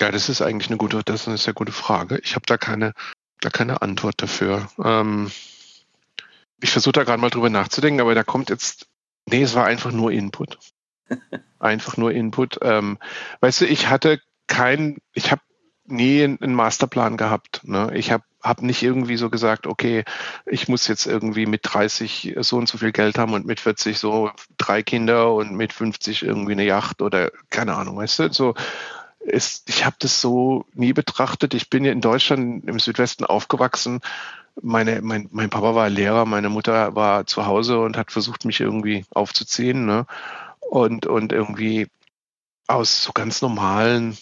[0.01, 2.19] Ja, das ist eigentlich eine gute, das ist eine sehr gute Frage.
[2.23, 2.93] Ich habe da keine,
[3.39, 4.67] da keine Antwort dafür.
[4.83, 5.29] Ähm,
[6.59, 8.87] ich versuche da gerade mal drüber nachzudenken, aber da kommt jetzt,
[9.29, 10.57] nee, es war einfach nur Input.
[11.59, 12.57] einfach nur Input.
[12.63, 12.97] Ähm,
[13.41, 15.43] weißt du, ich hatte kein, ich habe
[15.85, 17.61] nie einen Masterplan gehabt.
[17.63, 17.91] Ne?
[17.93, 20.03] Ich habe hab nicht irgendwie so gesagt, okay,
[20.47, 23.99] ich muss jetzt irgendwie mit 30 so und so viel Geld haben und mit 40
[23.99, 28.55] so drei Kinder und mit 50 irgendwie eine Yacht oder keine Ahnung, weißt du, so
[29.23, 31.53] ist, ich habe das so nie betrachtet.
[31.53, 34.01] Ich bin ja in Deutschland im Südwesten aufgewachsen.
[34.61, 38.59] Meine, mein, mein Papa war Lehrer, meine Mutter war zu Hause und hat versucht, mich
[38.59, 39.85] irgendwie aufzuziehen.
[39.85, 40.05] Ne?
[40.59, 41.87] Und, und irgendwie
[42.67, 44.17] aus so ganz normalen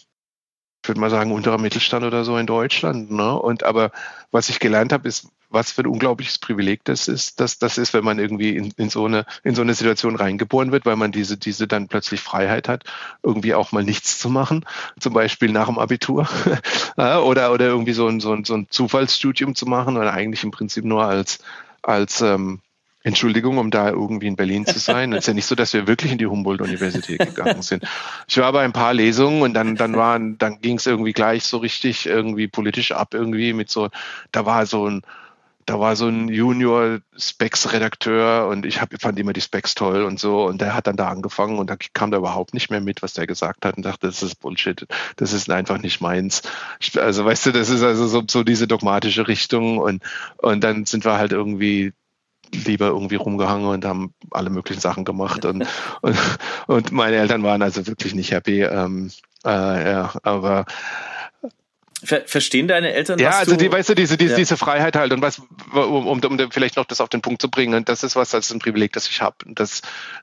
[0.82, 3.12] ich würde mal sagen, unterer Mittelstand oder so in Deutschland.
[3.12, 3.38] Ne?
[3.38, 3.91] Und aber
[4.32, 7.93] was ich gelernt habe, ist, was für ein unglaubliches Privileg das ist, dass das ist,
[7.93, 11.12] wenn man irgendwie in, in, so eine in so eine Situation reingeboren wird, weil man
[11.12, 12.84] diese diese dann plötzlich Freiheit hat,
[13.24, 14.66] irgendwie auch mal nichts zu machen,
[15.00, 16.28] zum Beispiel nach dem Abitur
[16.97, 20.52] oder oder irgendwie so ein so ein, so ein Zufallsstudium zu machen oder eigentlich im
[20.52, 21.39] Prinzip nur als
[21.82, 22.62] als ähm,
[23.02, 25.14] Entschuldigung, um da irgendwie in Berlin zu sein.
[25.14, 27.86] Es ist ja nicht so, dass wir wirklich in die Humboldt-Universität gegangen sind.
[28.28, 31.45] Ich war bei ein paar Lesungen und dann, dann waren, dann ging es irgendwie gleich
[31.45, 33.89] so richtig irgendwie politisch ab irgendwie mit so,
[34.34, 35.02] da war so ein,
[35.70, 40.01] da war so ein Junior Specs Redakteur und ich hab, fand immer die Specs toll
[40.01, 42.82] und so und der hat dann da angefangen und da kam da überhaupt nicht mehr
[42.82, 46.41] mit, was der gesagt hat und dachte, das ist Bullshit, das ist einfach nicht meins.
[46.97, 50.01] Also weißt du, das ist also so, so diese dogmatische Richtung und
[50.38, 51.93] und dann sind wir halt irgendwie
[52.51, 55.45] lieber irgendwie rumgehangen und haben alle möglichen Sachen gemacht.
[55.45, 55.67] Und,
[56.01, 56.17] und,
[56.65, 58.63] und meine Eltern waren also wirklich nicht happy.
[58.63, 59.11] Ähm,
[59.45, 60.65] äh, ja, aber
[62.04, 63.20] Ver verstehen deine Eltern?
[63.20, 64.38] Ja, also die, weißt du, diese, diese, ja.
[64.38, 65.41] diese Freiheit halt und was,
[65.74, 68.30] um, um, um vielleicht noch das auf den Punkt zu bringen, und das ist was,
[68.30, 69.36] das ist ein Privileg, das ich habe.
[69.47, 69.82] Das,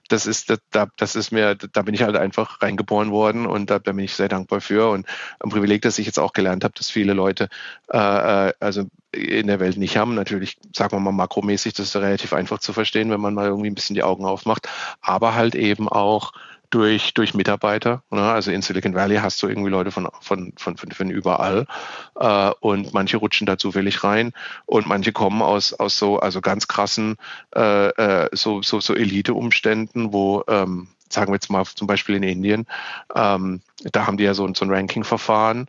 [0.08, 3.78] das ist, das, das ist mir, da bin ich halt einfach reingeboren worden und da,
[3.78, 4.88] da bin ich sehr dankbar für.
[4.90, 5.06] Und
[5.40, 7.48] ein Privileg, das ich jetzt auch gelernt habe, dass viele Leute
[7.92, 10.14] äh, äh also in der Welt nicht haben.
[10.14, 13.70] Natürlich, sagen wir mal makromäßig, das ist relativ einfach zu verstehen, wenn man mal irgendwie
[13.70, 14.68] ein bisschen die Augen aufmacht,
[15.00, 16.32] aber halt eben auch
[16.70, 18.02] durch, durch Mitarbeiter.
[18.10, 18.22] Ne?
[18.22, 21.66] Also in Silicon Valley hast du irgendwie Leute von, von, von, von, von überall
[22.16, 24.32] äh, und manche rutschen da zufällig rein
[24.66, 27.16] und manche kommen aus, aus so, also ganz krassen
[27.54, 32.22] äh, äh, so, so, so Elite-Umständen, wo ähm, sagen wir jetzt mal zum Beispiel in
[32.22, 32.66] Indien,
[33.14, 33.60] ähm,
[33.92, 35.68] da haben die ja so, so ein Ranking-Verfahren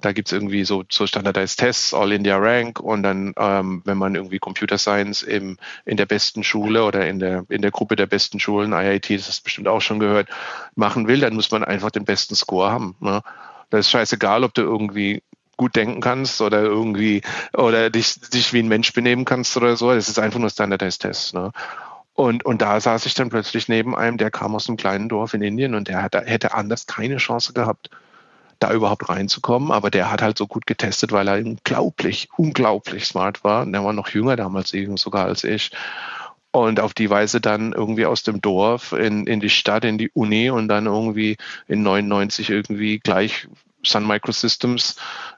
[0.00, 4.14] da gibt's irgendwie so, so Standardized Tests, All India Rank und dann, ähm, wenn man
[4.14, 8.06] irgendwie Computer Science im, in der besten Schule oder in der, in der Gruppe der
[8.06, 10.28] besten Schulen, IIT, das hast du bestimmt auch schon gehört,
[10.74, 12.94] machen will, dann muss man einfach den besten Score haben.
[13.00, 13.22] Ne?
[13.70, 15.22] Das ist scheißegal, ob du irgendwie
[15.56, 17.22] gut denken kannst oder irgendwie
[17.54, 19.94] oder dich, dich wie ein Mensch benehmen kannst oder so.
[19.94, 21.32] Das ist einfach nur Standardized Tests.
[21.32, 21.52] Ne?
[22.12, 25.32] Und, und da saß ich dann plötzlich neben einem, der kam aus einem kleinen Dorf
[25.32, 27.90] in Indien und der hat, hätte anders keine Chance gehabt
[28.58, 29.70] da überhaupt reinzukommen.
[29.70, 33.62] Aber der hat halt so gut getestet, weil er unglaublich, unglaublich smart war.
[33.62, 35.70] Und der war noch jünger damals sogar als ich.
[36.52, 40.10] Und auf die Weise dann irgendwie aus dem Dorf in, in die Stadt, in die
[40.10, 41.36] Uni und dann irgendwie
[41.68, 43.46] in 99 irgendwie gleich
[43.88, 44.96] Sun Microsystems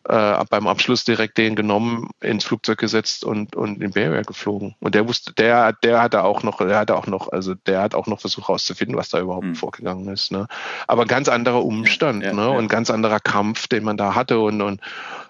[0.08, 4.74] äh, beim Abschluss direkt den genommen, ins Flugzeug gesetzt und, und in Bay Area geflogen.
[4.80, 7.94] Und der wusste, der, der hatte auch noch, der hatte auch noch, also der hat
[7.94, 9.54] auch noch versucht herauszufinden, was da überhaupt mhm.
[9.54, 10.32] vorgegangen ist.
[10.32, 10.46] Ne?
[10.86, 12.42] Aber ganz anderer Umstand, ja, ja, ne?
[12.42, 12.48] Ja.
[12.48, 14.80] Und ganz anderer Kampf, den man da hatte und, und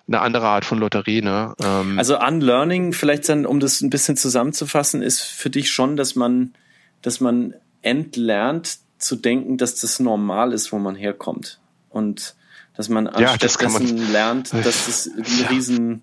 [0.07, 1.23] eine andere Art von Lotterie.
[1.23, 1.55] Ne?
[1.61, 6.15] Ähm, also Unlearning, vielleicht dann, um das ein bisschen zusammenzufassen, ist für dich schon, dass
[6.17, 6.55] man,
[7.03, 11.61] dass man entlernt zu denken, dass das normal ist, wo man herkommt.
[11.91, 12.35] Und
[12.79, 15.49] dass man anstattdessen ja, lernt, dass das ein ja.
[15.49, 16.03] riesen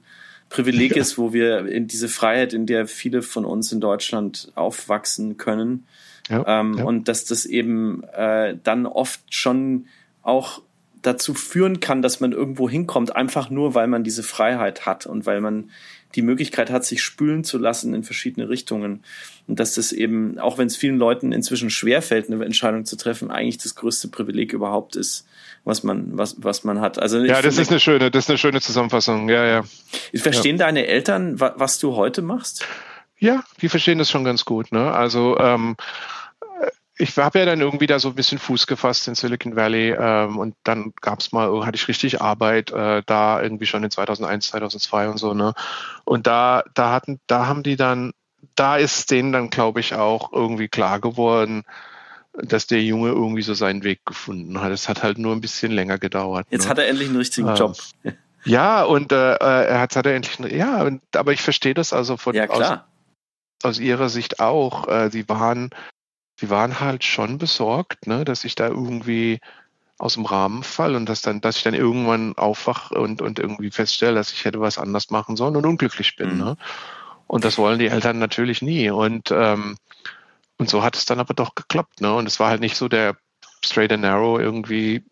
[0.50, 5.38] Privileg ist, wo wir in diese Freiheit, in der viele von uns in Deutschland aufwachsen
[5.38, 5.86] können.
[6.30, 6.84] Ja, ähm, ja.
[6.84, 9.86] Und dass das eben äh, dann oft schon
[10.22, 10.64] auch
[11.02, 15.26] dazu führen kann, dass man irgendwo hinkommt, einfach nur, weil man diese Freiheit hat und
[15.26, 15.70] weil man
[16.16, 19.02] die Möglichkeit hat, sich spülen zu lassen in verschiedene Richtungen.
[19.48, 23.32] Und dass das eben, auch wenn es vielen Leuten inzwischen schwerfällt, eine Entscheidung zu treffen,
[23.32, 25.26] eigentlich das größte Privileg überhaupt ist,
[25.66, 27.00] was man, was, was man hat.
[27.00, 29.28] Also ja, das ist eine schöne, das ist eine schöne Zusammenfassung.
[29.28, 29.64] Ja, ja.
[30.16, 30.66] Verstehen ja.
[30.66, 32.66] deine Eltern, was du heute machst?
[33.18, 34.72] Ja, die verstehen das schon ganz gut.
[34.72, 34.92] Ne?
[34.92, 35.76] Also ähm,
[36.98, 40.38] ich habe ja dann irgendwie da so ein bisschen Fuß gefasst in Silicon Valley ähm,
[40.38, 45.10] und dann gab's mal, hatte ich richtig Arbeit äh, da irgendwie schon in 2001, 2002
[45.10, 45.34] und so.
[45.34, 45.54] Ne?
[46.06, 48.14] Und da, da hatten, da haben die dann,
[48.56, 51.64] da ist denen dann, glaube ich, auch irgendwie klar geworden,
[52.38, 54.72] dass der Junge irgendwie so seinen Weg gefunden hat.
[54.72, 56.48] Es hat halt nur ein bisschen länger gedauert.
[56.50, 56.70] Jetzt ne?
[56.70, 57.78] hat er endlich einen richtigen ähm, Job.
[58.44, 61.94] Ja, und äh, äh er hat, hat er endlich, ja, und, aber ich verstehe das
[61.94, 62.80] also von ja, aus,
[63.64, 64.88] aus ihrer Sicht auch.
[64.88, 65.72] Äh, sie waren
[66.40, 69.40] sie waren halt schon besorgt, ne, dass ich da irgendwie
[69.98, 73.72] aus dem Rahmen fall und dass dann, dass ich dann irgendwann aufwach und, und irgendwie
[73.72, 76.34] feststelle, dass ich hätte was anders machen sollen und unglücklich bin.
[76.34, 76.38] Mhm.
[76.38, 76.58] Ne?
[77.28, 78.90] Und das wollen die Eltern natürlich nie.
[78.90, 79.78] Und, ähm,
[80.58, 82.02] und so hat es dann aber doch geklappt.
[82.02, 82.14] Ne?
[82.14, 83.18] Und es war halt nicht so der
[83.64, 85.04] straight and narrow irgendwie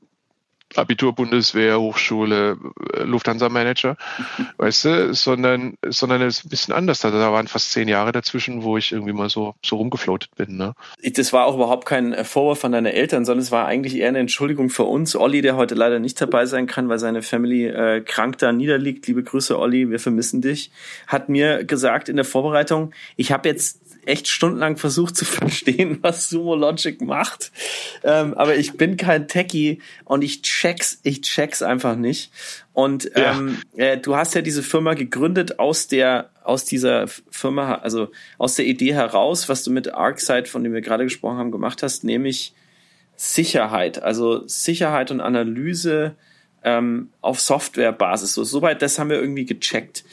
[0.76, 2.58] Abitur, Bundeswehr, Hochschule,
[2.94, 3.96] äh, Lufthansa-Manager,
[4.58, 7.06] weißt du, sondern, sondern es ist ein bisschen anders.
[7.06, 10.58] Also da waren fast zehn Jahre dazwischen, wo ich irgendwie mal so, so rumgefloatet bin.
[10.58, 10.74] Ne?
[11.04, 14.20] Das war auch überhaupt kein Vorwurf von deinen Eltern, sondern es war eigentlich eher eine
[14.20, 15.16] Entschuldigung für uns.
[15.16, 19.08] Olli, der heute leider nicht dabei sein kann, weil seine Family äh, krank da niederliegt.
[19.08, 20.72] Liebe Grüße, Olli, wir vermissen dich.
[21.08, 26.30] Hat mir gesagt in der Vorbereitung, ich habe jetzt echt stundenlang versucht zu verstehen, was
[26.30, 27.52] Sumo Logic macht.
[28.04, 32.32] Ähm, aber ich bin kein Techie und ich check's, ich check's einfach nicht.
[32.74, 33.86] Und ähm, ja.
[33.86, 38.66] äh, du hast ja diese Firma gegründet aus der, aus dieser Firma, also aus der
[38.66, 42.54] Idee heraus, was du mit ArcSight, von dem wir gerade gesprochen haben, gemacht hast, nämlich
[43.16, 46.16] Sicherheit, also Sicherheit und Analyse
[46.64, 48.34] ähm, auf Softwarebasis.
[48.34, 50.04] So, soweit, das haben wir irgendwie gecheckt.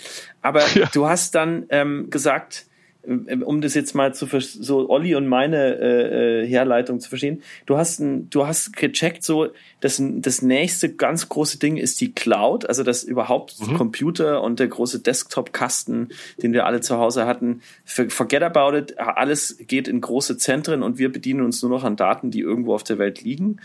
[0.43, 0.89] Aber ja.
[0.93, 2.67] du hast dann ähm, gesagt,
[3.07, 7.79] um das jetzt mal zu so Olli und meine äh, äh, Herleitung zu verstehen, du
[7.79, 9.49] hast ein, du hast gecheckt, so
[9.81, 13.75] das, das nächste ganz große Ding ist die Cloud, also das überhaupt mhm.
[13.75, 16.11] Computer und der große Desktop-Kasten,
[16.43, 17.63] den wir alle zu Hause hatten.
[17.85, 21.97] Forget about it, alles geht in große Zentren und wir bedienen uns nur noch an
[21.97, 23.61] Daten, die irgendwo auf der Welt liegen.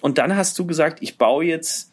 [0.00, 1.90] Und dann hast du gesagt, ich baue jetzt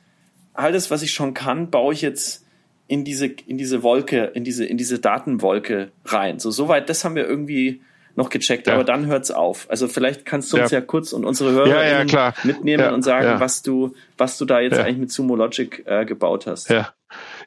[0.53, 2.45] alles, was ich schon kann, baue ich jetzt
[2.87, 6.39] in diese, in diese Wolke, in diese, in diese Datenwolke rein.
[6.39, 7.81] So, soweit, das haben wir irgendwie
[8.15, 8.73] noch gecheckt, ja.
[8.73, 9.67] aber dann hört's auf.
[9.69, 13.39] Also vielleicht kannst du uns ja, ja kurz und unsere Hörer ja, mitnehmen und sagen,
[13.39, 16.69] was du, was du da jetzt eigentlich mit Sumo Logic äh, gebaut hast.
[16.69, 16.93] Ja.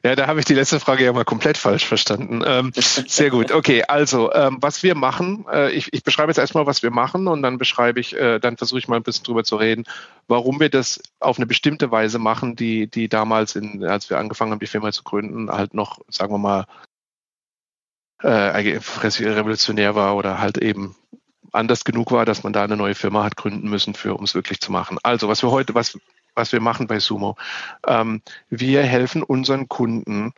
[0.03, 2.41] Ja, da habe ich die letzte Frage ja mal komplett falsch verstanden.
[2.45, 3.51] Ähm, sehr gut.
[3.51, 7.27] Okay, also ähm, was wir machen, äh, ich, ich beschreibe jetzt erstmal, was wir machen
[7.27, 9.83] und dann beschreibe ich, äh, dann versuche ich mal ein bisschen drüber zu reden,
[10.27, 14.51] warum wir das auf eine bestimmte Weise machen, die, die damals, in, als wir angefangen
[14.51, 16.65] haben, die Firma zu gründen, halt noch, sagen wir mal,
[18.21, 20.95] äh, revolutionär war oder halt eben
[21.51, 24.35] anders genug war, dass man da eine neue Firma hat gründen müssen, für um es
[24.35, 24.97] wirklich zu machen.
[25.03, 25.97] Also was wir heute, was
[26.37, 27.35] was wir machen bei Sumo.
[27.85, 30.33] Ähm, wir helfen unseren Kunden,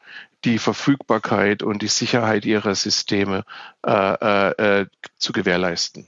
[0.46, 3.44] die Verfügbarkeit und die Sicherheit ihrer Systeme
[3.86, 4.86] äh, äh, äh
[5.18, 6.08] zu gewährleisten.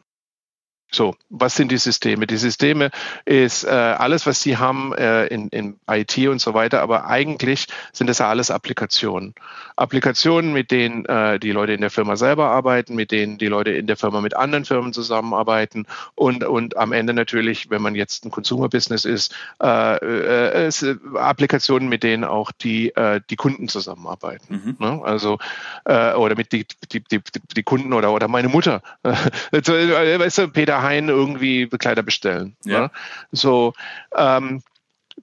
[0.94, 2.28] So, was sind die Systeme?
[2.28, 2.92] Die Systeme
[3.24, 7.68] ist äh, alles, was sie haben äh, in, in IT und so weiter, aber eigentlich
[7.94, 9.34] sind das ja alles Applikationen.
[9.78, 13.72] Applikationen, mit denen äh, die Leute in der Firma selber arbeiten, mit denen die Leute
[13.72, 18.26] in der Firma mit anderen Firmen zusammenarbeiten und, und am Ende natürlich, wenn man jetzt
[18.26, 19.34] ein Consumer-Business ist,
[19.64, 24.78] äh, äh, äh, Applikationen, mit denen auch die, äh, die Kunden zusammenarbeiten.
[24.80, 24.86] Mhm.
[24.86, 25.02] Ne?
[25.04, 25.40] Also,
[25.86, 27.22] äh, oder mit die, die, die,
[27.56, 28.82] die Kunden oder, oder meine Mutter.
[29.52, 32.56] Äh, weißt du, Peter Hein irgendwie Bekleider bestellen.
[32.66, 32.82] Ja.
[32.82, 32.92] Ne?
[33.32, 33.74] So,
[34.16, 34.64] ähm,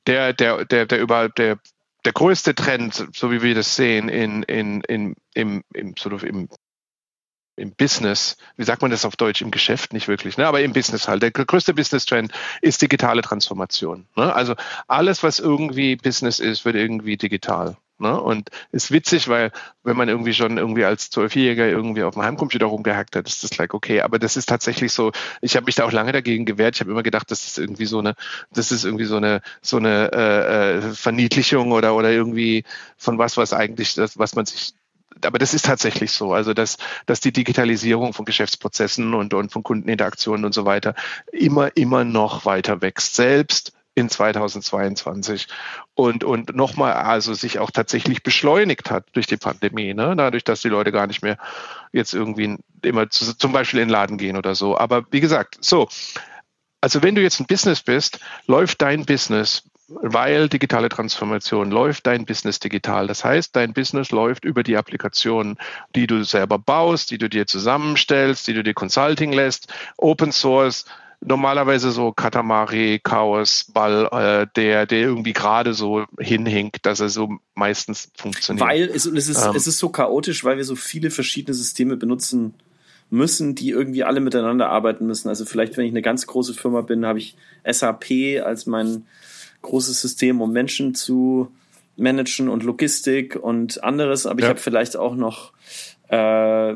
[0.07, 1.59] der, der, der, der über der
[2.05, 6.23] der größte Trend, so wie wir das sehen, in, in, in, im, im, sort of
[6.23, 6.49] im,
[7.57, 10.47] im Business, wie sagt man das auf Deutsch, im Geschäft nicht wirklich, ne?
[10.47, 11.23] aber im Business halt.
[11.23, 12.33] Der größte Business-Trend
[12.63, 14.07] ist digitale Transformation.
[14.17, 14.33] Ne?
[14.33, 14.55] Also
[14.87, 17.77] alles, was irgendwie Business ist, wird irgendwie digital.
[17.99, 18.21] Ne?
[18.21, 19.51] Und ist witzig, weil
[19.83, 23.57] wenn man irgendwie schon irgendwie als Zwölfjähriger irgendwie auf dem Heimcomputer rumgehackt hat, ist das
[23.59, 24.03] like okay.
[24.03, 25.13] Aber das ist tatsächlich so.
[25.41, 26.77] Ich habe mich da auch lange dagegen gewehrt.
[26.77, 28.15] Ich habe immer gedacht, das ist irgendwie so eine,
[28.53, 32.65] das ist irgendwie so eine so eine äh, äh, Verniedlichung oder oder irgendwie
[32.97, 34.75] von was, was eigentlich das, was man sich
[35.25, 36.33] aber das ist tatsächlich so.
[36.33, 36.77] Also, dass,
[37.07, 40.95] dass die Digitalisierung von Geschäftsprozessen und, und von Kundeninteraktionen und so weiter
[41.33, 43.17] immer, immer noch weiter wächst.
[43.17, 45.49] Selbst in 2022
[45.95, 50.15] und, und nochmal also sich auch tatsächlich beschleunigt hat durch die Pandemie, ne?
[50.17, 51.37] dadurch, dass die Leute gar nicht mehr
[51.93, 54.79] jetzt irgendwie immer zu, zum Beispiel in den Laden gehen oder so.
[54.79, 55.89] Aber wie gesagt, so,
[56.81, 62.27] also wenn du jetzt ein Business bist, läuft dein Business weil digitale Transformation läuft dein
[62.27, 63.07] Business digital.
[63.07, 65.57] Das heißt, dein Business läuft über die Applikationen,
[65.95, 70.85] die du selber baust, die du dir zusammenstellst, die du dir Consulting lässt, Open Source,
[71.21, 77.39] normalerweise so Katamari, Chaos, Ball, äh, der, der irgendwie gerade so hinhinkt, dass er so
[77.55, 78.67] meistens funktioniert.
[78.67, 81.97] Weil es, es, ist, ähm, es ist so chaotisch, weil wir so viele verschiedene Systeme
[81.97, 82.55] benutzen
[83.11, 85.29] müssen, die irgendwie alle miteinander arbeiten müssen.
[85.29, 89.07] Also vielleicht, wenn ich eine ganz große Firma bin, habe ich SAP als mein
[89.63, 91.51] großes System, um Menschen zu
[91.97, 94.47] managen und Logistik und anderes, aber ja.
[94.47, 95.53] ich habe vielleicht auch noch
[96.09, 96.75] äh,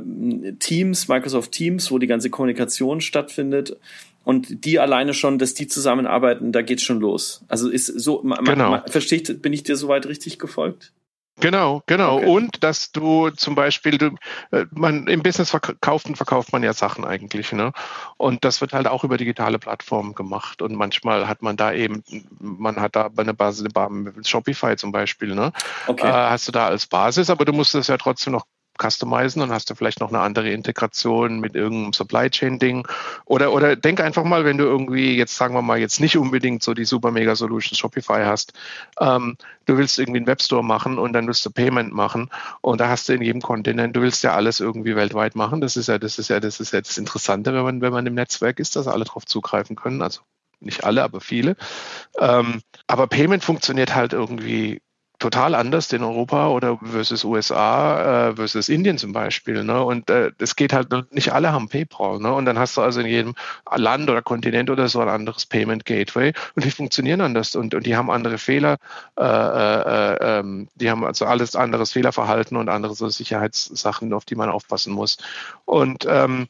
[0.58, 3.76] Teams, Microsoft Teams, wo die ganze Kommunikation stattfindet.
[4.24, 7.44] Und die alleine schon, dass die zusammenarbeiten, da geht's schon los.
[7.48, 8.80] Also ist so, genau.
[8.86, 10.92] versteht, bin ich dir soweit richtig gefolgt?
[11.40, 12.18] Genau, genau.
[12.18, 12.26] Okay.
[12.26, 14.14] Und dass du zum Beispiel, du,
[14.50, 17.72] äh, man im Business verkauft und verkauft man ja Sachen eigentlich, ne?
[18.18, 20.60] Und das wird halt auch über digitale Plattformen gemacht.
[20.60, 22.04] Und manchmal hat man da eben,
[22.38, 23.66] man hat da eine Basis,
[24.24, 25.52] Shopify zum Beispiel, ne?
[25.86, 26.06] Okay.
[26.06, 28.46] Äh, hast du da als Basis, aber du musst es ja trotzdem noch
[28.82, 32.86] customizen, dann hast du vielleicht noch eine andere Integration mit irgendeinem Supply Chain Ding.
[33.24, 36.62] Oder, oder denk einfach mal, wenn du irgendwie jetzt, sagen wir mal, jetzt nicht unbedingt
[36.62, 38.52] so die super mega Solution Shopify hast,
[39.00, 42.30] ähm, du willst irgendwie einen Webstore machen und dann willst du Payment machen
[42.60, 45.60] und da hast du in jedem Kontinent, du willst ja alles irgendwie weltweit machen.
[45.60, 48.06] Das ist ja, das ist ja, das ist ja das Interessante, wenn man, wenn man
[48.06, 50.02] im Netzwerk ist, dass alle drauf zugreifen können.
[50.02, 50.20] Also
[50.60, 51.56] nicht alle, aber viele.
[52.18, 54.80] Ähm, aber Payment funktioniert halt irgendwie
[55.22, 59.62] total anders in Europa oder versus USA äh, versus Indien zum Beispiel.
[59.62, 59.80] Ne?
[59.80, 62.18] Und äh, es geht halt, nicht alle haben PayPal.
[62.18, 62.32] Ne?
[62.32, 63.34] Und dann hast du also in jedem
[63.72, 67.86] Land oder Kontinent oder so ein anderes Payment Gateway und die funktionieren anders und, und
[67.86, 68.78] die haben andere Fehler,
[69.16, 74.34] äh, äh, ähm, die haben also alles anderes Fehlerverhalten und andere so Sicherheitssachen, auf die
[74.34, 75.18] man aufpassen muss.
[75.66, 76.48] Und ähm,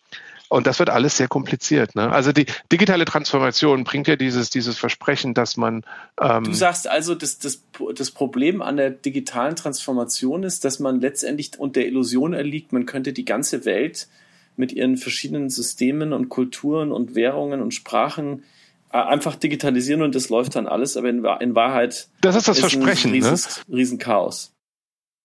[0.52, 1.94] und das wird alles sehr kompliziert.
[1.94, 2.12] Ne?
[2.12, 5.82] Also die digitale Transformation bringt ja dieses, dieses Versprechen, dass man.
[6.20, 7.62] Ähm du sagst also, das, das,
[7.94, 12.84] das Problem an der digitalen Transformation ist, dass man letztendlich unter der Illusion erliegt, man
[12.84, 14.08] könnte die ganze Welt
[14.56, 18.42] mit ihren verschiedenen Systemen und Kulturen und Währungen und Sprachen
[18.92, 22.58] äh, einfach digitalisieren und das läuft dann alles, aber in, in Wahrheit das ist das
[22.58, 23.74] ist Versprechen, ein riesen, ne?
[23.74, 24.51] Riesenchaos.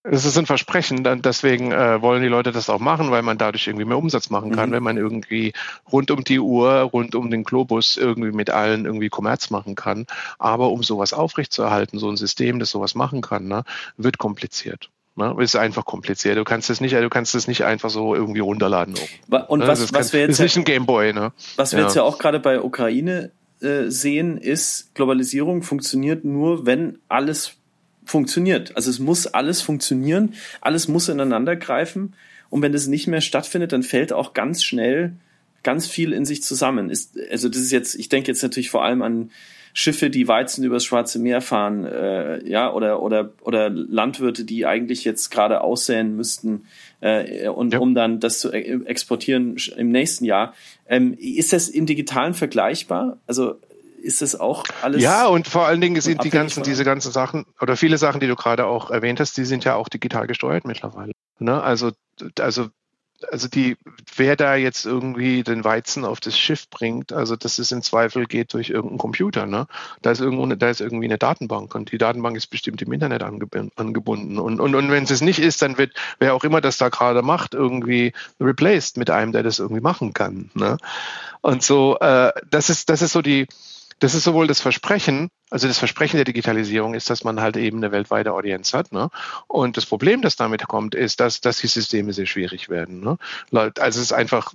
[0.03, 3.67] Es ist ein Versprechen, deswegen äh, wollen die Leute das auch machen, weil man dadurch
[3.67, 4.73] irgendwie mehr Umsatz machen kann, mhm.
[4.73, 5.51] wenn man irgendwie
[5.91, 10.05] rund um die Uhr, rund um den Globus irgendwie mit allen irgendwie Kommerz machen kann.
[10.39, 13.63] Aber um sowas aufrechtzuerhalten, so ein System, das sowas machen kann, ne,
[13.97, 14.89] wird kompliziert.
[15.17, 15.35] Ne?
[15.39, 16.37] Ist einfach kompliziert.
[16.37, 18.93] Du kannst es nicht, du kannst es nicht einfach so irgendwie runterladen.
[19.47, 19.67] Und ne?
[19.67, 21.11] was, was wir jetzt ist nicht ein Gameboy.
[21.11, 21.33] Ne?
[21.55, 21.85] Was wir ja.
[21.85, 27.55] jetzt ja auch gerade bei Ukraine äh, sehen, ist Globalisierung funktioniert nur, wenn alles
[28.07, 28.75] funktioniert.
[28.75, 32.13] Also es muss alles funktionieren, alles muss ineinander greifen.
[32.49, 35.13] Und wenn das nicht mehr stattfindet, dann fällt auch ganz schnell
[35.63, 36.89] ganz viel in sich zusammen.
[36.89, 39.31] Ist, also das ist jetzt, ich denke jetzt natürlich vor allem an
[39.73, 45.03] Schiffe, die Weizen übers Schwarze Meer fahren, äh, ja, oder, oder, oder Landwirte, die eigentlich
[45.03, 46.63] jetzt gerade aussäen müssten,
[46.99, 47.79] äh, und ja.
[47.79, 50.55] um dann das zu e-, exportieren im nächsten Jahr.
[50.87, 53.19] Ähm, ist das im Digitalen vergleichbar?
[53.27, 53.59] Also
[54.07, 55.03] ist das auch alles.
[55.03, 58.27] Ja, und vor allen Dingen sind die ganzen, diese ganzen Sachen oder viele Sachen, die
[58.27, 61.11] du gerade auch erwähnt hast, die sind ja auch digital gesteuert mittlerweile.
[61.39, 61.61] Ne?
[61.61, 61.91] Also,
[62.39, 62.69] also,
[63.29, 63.75] also die,
[64.15, 68.27] wer da jetzt irgendwie den Weizen auf das Schiff bringt, also das ist im Zweifel
[68.27, 69.45] geht durch irgendeinen Computer.
[69.45, 69.67] Ne?
[70.01, 73.23] Da ist irgendwo, da ist irgendwie eine Datenbank und die Datenbank ist bestimmt im Internet
[73.23, 74.39] angebunden.
[74.39, 77.23] Und, und, und wenn es nicht ist, dann wird wer auch immer das da gerade
[77.23, 80.49] macht, irgendwie replaced mit einem, der das irgendwie machen kann.
[80.53, 80.77] Ne?
[81.41, 83.47] Und so, äh, das ist, das ist so die,
[83.99, 87.77] das ist sowohl das Versprechen, also das Versprechen der Digitalisierung ist, dass man halt eben
[87.77, 88.91] eine weltweite Audienz hat.
[88.91, 89.09] Ne?
[89.47, 92.99] Und das Problem, das damit kommt, ist, dass, dass die Systeme sehr schwierig werden.
[92.99, 93.17] Ne?
[93.51, 94.53] Also es ist einfach,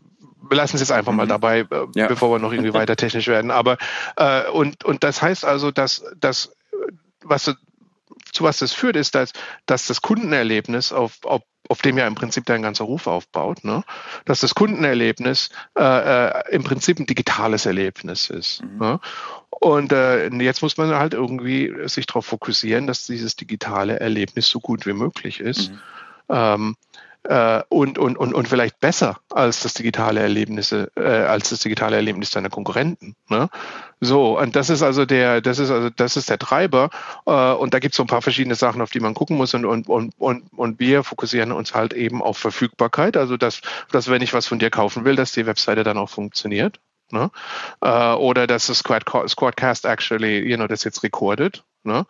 [0.49, 1.31] wir lassen es jetzt einfach mal mhm.
[1.31, 2.09] dabei, äh, ja.
[2.09, 3.51] bevor wir noch irgendwie weiter technisch werden.
[3.51, 3.79] Aber
[4.17, 6.53] äh, und, und das heißt also, dass, dass
[7.23, 7.53] was
[8.33, 9.33] zu was das führt, ist, dass,
[9.67, 13.83] dass das Kundenerlebnis auf, auf auf dem ja im Prinzip dein ganzer Ruf aufbaut, ne?
[14.27, 15.83] dass das Kundenerlebnis äh,
[16.29, 18.63] äh, im Prinzip ein digitales Erlebnis ist.
[18.63, 18.79] Mhm.
[18.79, 19.01] Ne?
[19.49, 24.61] Und äh, jetzt muss man halt irgendwie sich darauf fokussieren, dass dieses digitale Erlebnis so
[24.61, 25.71] gut wie möglich ist.
[25.71, 25.79] Mhm.
[26.29, 26.77] Ähm,
[27.25, 31.97] äh, und, und, und, und vielleicht besser als das digitale Erlebnisse, äh, als das digitale
[31.97, 33.15] Erlebnis deiner Konkurrenten.
[33.29, 33.49] Ne?
[34.01, 36.91] So, und das ist also der, das ist also, das ist der Treiber.
[37.27, 39.55] Äh, und da gibt es so ein paar verschiedene Sachen, auf die man gucken muss.
[39.55, 43.17] Und, und, und, und, und wir fokussieren uns halt eben auf Verfügbarkeit.
[43.17, 43.61] Also dass,
[43.93, 46.81] dass wenn ich was von dir kaufen will, dass die Webseite dann auch funktioniert.
[47.13, 47.31] Ne?
[47.81, 51.63] Äh, oder dass das Squad, Squadcast actually, you know, das jetzt recordet.
[51.85, 52.07] Ne?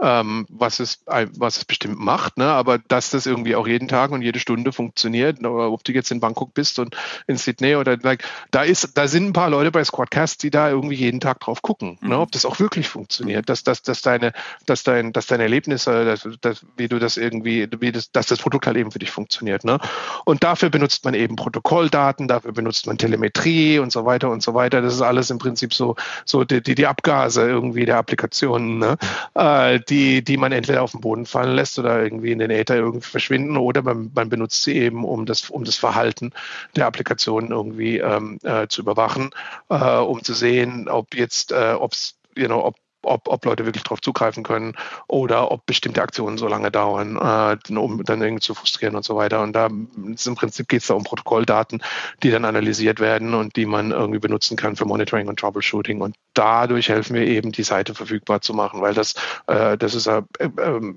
[0.00, 2.46] Ähm, was, es, was es bestimmt macht, ne?
[2.46, 5.50] aber dass das irgendwie auch jeden Tag und jede Stunde funktioniert, ne?
[5.50, 9.28] ob du jetzt in Bangkok bist und in Sydney oder like, da ist, da sind
[9.28, 11.98] ein paar Leute bei Squadcast, die da irgendwie jeden Tag drauf gucken, ne?
[12.00, 12.08] mhm.
[12.10, 12.18] ne?
[12.20, 14.32] ob das auch wirklich funktioniert, dass, dass, dass deine,
[14.66, 18.38] dass dein, dass dein Erlebnis, dass, dass, wie du das irgendwie, wie das, dass das
[18.38, 19.64] Produkt halt eben für dich funktioniert.
[19.64, 19.78] Ne?
[20.24, 24.54] Und dafür benutzt man eben Protokolldaten, dafür benutzt man Telemetrie und so weiter und so
[24.54, 24.80] weiter.
[24.80, 28.96] Das ist alles im Prinzip so, so die, die, die Abgase irgendwie der Applikationen, ne?
[29.34, 32.76] Äh, die, die man entweder auf den Boden fallen lässt oder irgendwie in den Äther
[32.76, 36.32] irgendwie verschwinden oder man, man benutzt sie eben, um das, um das Verhalten
[36.76, 39.30] der Applikation irgendwie ähm, äh, zu überwachen,
[39.68, 43.82] äh, um zu sehen, ob jetzt, äh, ob's, you know, ob ob, ob Leute wirklich
[43.82, 44.74] darauf zugreifen können
[45.08, 49.16] oder ob bestimmte Aktionen so lange dauern, äh, um dann irgendwie zu frustrieren und so
[49.16, 49.42] weiter.
[49.42, 51.82] Und da im Prinzip geht es da um Protokolldaten,
[52.22, 56.00] die dann analysiert werden und die man irgendwie benutzen kann für Monitoring und Troubleshooting.
[56.00, 59.14] Und dadurch helfen wir eben, die Seite verfügbar zu machen, weil das,
[59.46, 60.94] äh, das ist äh, äh,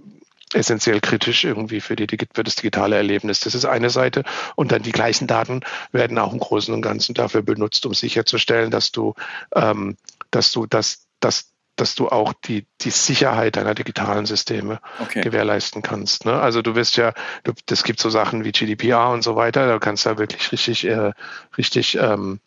[0.53, 3.41] essentiell kritisch irgendwie für, die, für das digitale Erlebnis.
[3.41, 4.23] Das ist eine Seite.
[4.55, 8.71] Und dann die gleichen Daten werden auch im Großen und Ganzen dafür benutzt, um sicherzustellen,
[8.71, 9.13] dass du,
[9.55, 9.97] ähm,
[10.31, 15.21] dass du das, dass dass du auch die, die Sicherheit deiner digitalen Systeme okay.
[15.21, 16.25] gewährleisten kannst.
[16.25, 16.33] Ne?
[16.33, 17.13] Also du wirst ja,
[17.43, 20.51] du, das gibt so Sachen wie GDPR und so weiter, da kannst du ja wirklich
[20.51, 21.11] richtig, äh,
[21.57, 22.39] richtig ähm,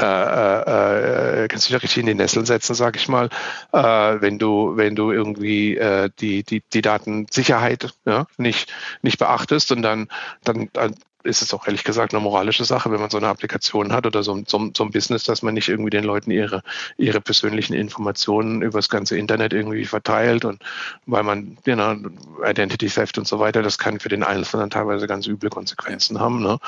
[0.00, 3.28] äh, äh, äh, kannst du dich richtig in die Nessel setzen, sag ich mal,
[3.72, 8.72] äh, wenn du, wenn du irgendwie äh, die, die, die Datensicherheit ja, nicht,
[9.02, 10.08] nicht beachtest und dann,
[10.44, 10.94] dann, dann
[11.26, 14.22] ist es auch ehrlich gesagt eine moralische Sache, wenn man so eine Applikation hat oder
[14.22, 16.62] so, so, so ein Business, dass man nicht irgendwie den Leuten ihre,
[16.96, 20.62] ihre persönlichen Informationen über das ganze Internet irgendwie verteilt und
[21.06, 21.96] weil man, you know,
[22.44, 26.42] Identity Theft und so weiter, das kann für den Einzelnen teilweise ganz üble Konsequenzen haben.
[26.42, 26.58] Ne?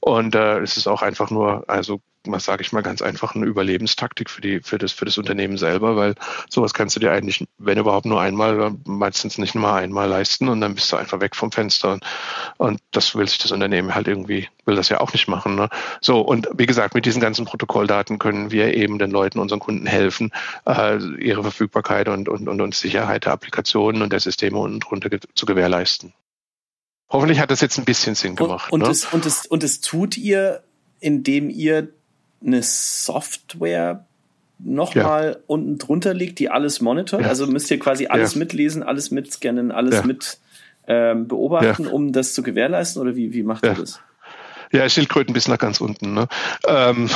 [0.00, 2.00] Und äh, es ist auch einfach nur, also
[2.32, 5.56] was sage ich mal ganz einfach, eine Überlebenstaktik für die, für das, für das Unternehmen
[5.56, 6.14] selber, weil
[6.48, 10.60] sowas kannst du dir eigentlich, wenn überhaupt nur einmal, meistens nicht nur einmal leisten und
[10.60, 11.92] dann bist du einfach weg vom Fenster.
[11.92, 12.04] Und,
[12.56, 15.54] und das will sich das Unternehmen halt irgendwie, will das ja auch nicht machen.
[15.54, 15.68] Ne?
[16.00, 19.86] So, und wie gesagt, mit diesen ganzen Protokolldaten können wir eben den Leuten, unseren Kunden
[19.86, 20.30] helfen,
[20.66, 25.10] äh, ihre Verfügbarkeit und, und, und, und Sicherheit der Applikationen und der Systeme unten drunter
[25.34, 26.12] zu gewährleisten.
[27.10, 28.70] Hoffentlich hat das jetzt ein bisschen Sinn gemacht.
[28.70, 28.92] Und, und, ne?
[28.92, 30.62] es, und, es, und es tut ihr,
[31.00, 31.88] indem ihr
[32.44, 34.04] eine Software
[34.58, 35.44] nochmal ja.
[35.46, 37.22] unten drunter liegt, die alles monitort.
[37.22, 37.28] Ja.
[37.28, 38.40] Also müsst ihr quasi alles ja.
[38.40, 40.38] mitlesen, alles mitscannen, alles mit
[40.86, 43.00] ähm, beobachten, um das zu gewährleisten?
[43.00, 44.00] Oder wie, wie macht ihr das?
[44.72, 46.14] Ja, Schildkröten bis nach ganz unten.
[46.14, 46.28] Ne?
[46.66, 47.08] Ähm,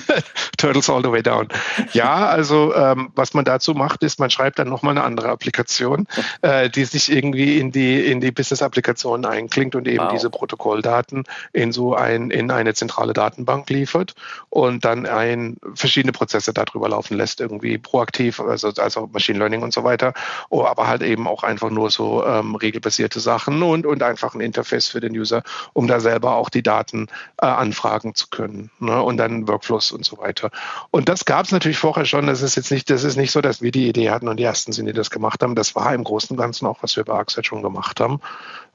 [0.56, 1.48] Turtles all the way down.
[1.92, 6.06] Ja, also ähm, was man dazu macht, ist, man schreibt dann nochmal eine andere Applikation,
[6.42, 10.12] äh, die sich irgendwie in die, in die Business-Applikation einklingt und eben wow.
[10.12, 14.14] diese Protokolldaten in so ein, in eine zentrale Datenbank liefert
[14.48, 19.72] und dann ein, verschiedene Prozesse darüber laufen lässt, irgendwie proaktiv, also, also Machine Learning und
[19.72, 20.14] so weiter,
[20.48, 24.40] oh, aber halt eben auch einfach nur so ähm, regelbasierte Sachen und, und einfach ein
[24.40, 25.42] Interface für den User,
[25.72, 27.08] um da selber auch die Daten Daten
[27.40, 29.02] äh, anfragen zu können ne?
[29.02, 30.50] und dann Workflows und so weiter.
[30.90, 32.26] Und das gab es natürlich vorher schon.
[32.26, 34.44] Das ist jetzt nicht, das ist nicht so, dass wir die Idee hatten und die
[34.44, 35.54] ersten sind, die das gemacht haben.
[35.54, 38.20] Das war im Großen und Ganzen auch, was wir bei ArcSight schon gemacht haben.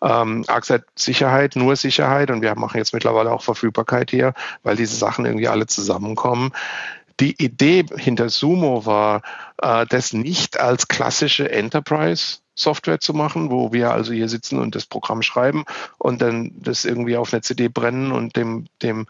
[0.02, 4.96] Ähm, ArcSight Sicherheit, nur Sicherheit und wir machen jetzt mittlerweile auch Verfügbarkeit hier, weil diese
[4.96, 6.52] Sachen irgendwie alle zusammenkommen.
[7.20, 9.22] Die Idee hinter Sumo war,
[9.62, 14.76] äh, das nicht als klassische Enterprise Software zu machen, wo wir also hier sitzen und
[14.76, 15.64] das Programm schreiben
[15.98, 19.08] und dann das irgendwie auf eine CD brennen und dem, dem,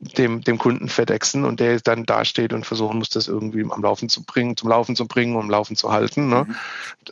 [0.00, 4.08] dem, dem Kunden verdexen und der dann dasteht und versuchen muss, das irgendwie am Laufen
[4.08, 6.28] zu bringen, zum Laufen zu bringen, um Laufen zu halten.
[6.28, 6.44] Ne?
[6.46, 6.56] Mhm.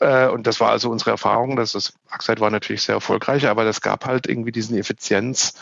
[0.01, 1.57] Äh, und das war also unsere Erfahrung.
[1.57, 5.55] dass das Axite war natürlich sehr erfolgreich, aber das gab halt irgendwie diesen Effizienz,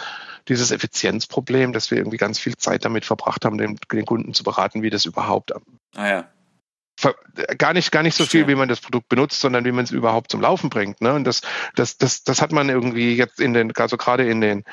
[0.49, 4.43] dieses Effizienzproblem, dass wir irgendwie ganz viel Zeit damit verbracht haben, den, den Kunden zu
[4.43, 5.53] beraten, wie das überhaupt
[5.95, 6.25] ah, ja
[7.59, 9.91] gar nicht, gar nicht so viel, wie man das Produkt benutzt, sondern wie man es
[9.91, 11.01] überhaupt zum Laufen bringt.
[11.01, 11.13] Ne?
[11.13, 11.43] Und das,
[11.75, 14.65] das, das, das hat man irgendwie jetzt in den, also gerade in den,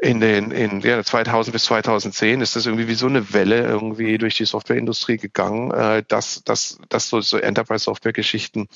[0.00, 4.18] in den, in ja, 2000 bis 2010 ist das irgendwie wie so eine Welle irgendwie
[4.18, 8.68] durch die Softwareindustrie gegangen, äh, dass, dass, dass so, so Enterprise-Software-Geschichten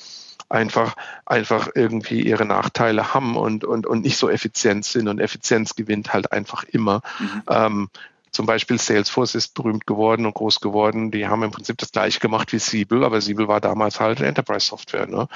[0.48, 0.94] einfach,
[1.24, 6.12] einfach irgendwie ihre Nachteile haben und, und, und nicht so effizient sind und Effizienz gewinnt
[6.12, 7.02] halt einfach immer.
[7.18, 7.42] Mhm.
[7.48, 7.88] Ähm,
[8.36, 11.10] zum Beispiel Salesforce ist berühmt geworden und groß geworden.
[11.10, 15.06] Die haben im Prinzip das gleiche gemacht wie Siebel, aber Siebel war damals halt Enterprise-Software.
[15.06, 15.26] Ne?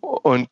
[0.00, 0.48] Und,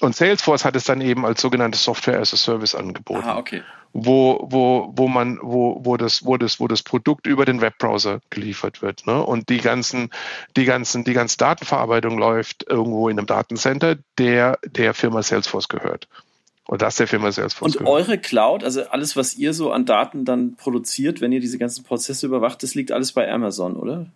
[0.00, 3.22] und Salesforce hat es dann eben als sogenannte Software as a Service angeboten.
[3.24, 3.62] Ah, okay.
[3.92, 8.20] Wo, wo, wo man, wo, wo das, wo das, wo das Produkt über den Webbrowser
[8.30, 9.06] geliefert wird.
[9.06, 9.22] Ne?
[9.22, 10.10] Und die ganzen,
[10.56, 16.08] die ganzen, die ganze Datenverarbeitung läuft irgendwo in einem Datencenter, der der Firma Salesforce gehört.
[16.70, 17.74] Und das der Firma Salesforce.
[17.74, 21.58] Und eure Cloud, also alles, was ihr so an Daten dann produziert, wenn ihr diese
[21.58, 24.06] ganzen Prozesse überwacht, das liegt alles bei Amazon, oder?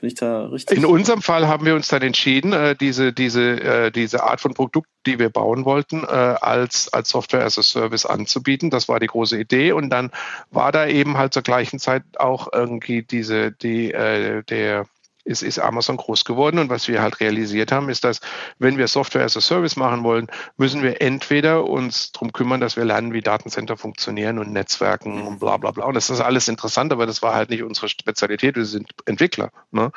[0.00, 0.76] Bin ich da richtig?
[0.76, 4.54] In unserem Fall haben wir uns dann entschieden, äh, diese, diese, äh, diese Art von
[4.54, 8.70] Produkt, die wir bauen wollten, äh, als, als Software as a Service anzubieten.
[8.70, 9.70] Das war die große Idee.
[9.70, 10.10] Und dann
[10.50, 14.86] war da eben halt zur gleichen Zeit auch irgendwie diese, die, der,
[15.24, 16.58] ist, ist Amazon groß geworden.
[16.58, 18.20] Und was wir halt realisiert haben, ist, dass
[18.58, 22.76] wenn wir Software as a Service machen wollen, müssen wir entweder uns darum kümmern, dass
[22.76, 25.86] wir lernen, wie Datencenter funktionieren und Netzwerken und bla bla bla.
[25.86, 28.56] Und das ist alles interessant, aber das war halt nicht unsere Spezialität.
[28.56, 29.50] Wir sind Entwickler.
[29.70, 29.92] Ne?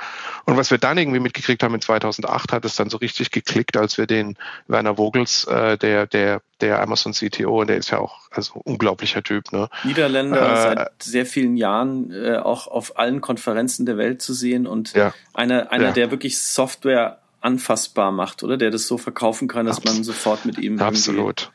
[0.45, 3.77] Und was wir dann irgendwie mitgekriegt haben in 2008, hat es dann so richtig geklickt,
[3.77, 7.99] als wir den Werner Vogels, äh, der, der der Amazon CTO und der ist ja
[7.99, 9.51] auch also unglaublicher Typ.
[9.51, 9.67] Ne?
[9.83, 14.65] Niederländer äh, seit sehr vielen Jahren äh, auch auf allen Konferenzen der Welt zu sehen
[14.65, 15.91] und ja, einer, einer ja.
[15.91, 18.57] der wirklich Software anfassbar macht, oder?
[18.57, 21.51] Der das so verkaufen kann, dass Abs man sofort mit ihm absolut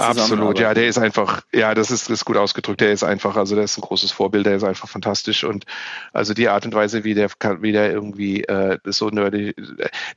[0.00, 2.80] Absolut, ja, der ist einfach, ja, das ist, ist gut ausgedrückt.
[2.80, 5.64] Der ist einfach, also der ist ein großes Vorbild, der ist einfach fantastisch und
[6.12, 7.30] also die Art und Weise, wie der,
[7.60, 9.54] wie der irgendwie äh, so nerdy,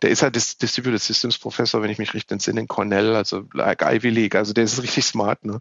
[0.02, 3.82] der ist halt Distributed Systems Professor, wenn ich mich richtig entsinne, in Cornell, also like
[3.82, 5.60] Ivy League, also der ist richtig smart, ne?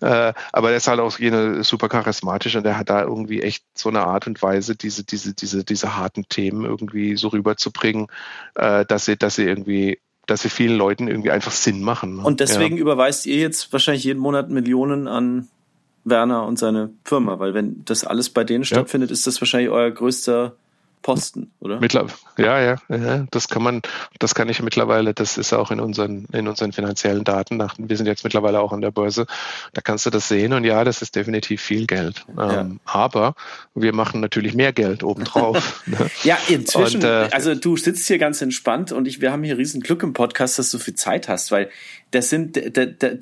[0.00, 3.64] Äh, aber der ist halt auch jene super charismatisch und der hat da irgendwie echt
[3.74, 8.06] so eine Art und Weise, diese, diese, diese, diese harten Themen irgendwie so rüberzubringen,
[8.54, 12.16] äh, dass sie, dass sie irgendwie dass sie vielen Leuten irgendwie einfach Sinn machen.
[12.16, 12.22] Ne?
[12.22, 12.82] Und deswegen ja.
[12.82, 15.48] überweist ihr jetzt wahrscheinlich jeden Monat Millionen an
[16.04, 19.90] Werner und seine Firma, weil wenn das alles bei denen stattfindet, ist das wahrscheinlich euer
[19.90, 20.54] größter
[21.02, 21.80] Posten, oder?
[21.80, 23.82] Mittler ja, ja, ja, das kann man,
[24.18, 27.62] das kann ich mittlerweile, das ist auch in unseren, in unseren finanziellen Daten.
[27.78, 29.26] Wir sind jetzt mittlerweile auch an der Börse,
[29.72, 32.24] da kannst du das sehen und ja, das ist definitiv viel Geld.
[32.36, 32.60] Ja.
[32.60, 33.34] Ähm, aber
[33.74, 35.76] wir machen natürlich mehr Geld obendrauf.
[35.88, 36.10] Ne?
[36.22, 39.56] ja, inzwischen, und, äh, also du sitzt hier ganz entspannt und ich, wir haben hier
[39.56, 41.70] riesen Glück im Podcast, dass du viel Zeit hast, weil
[42.10, 42.58] das sind,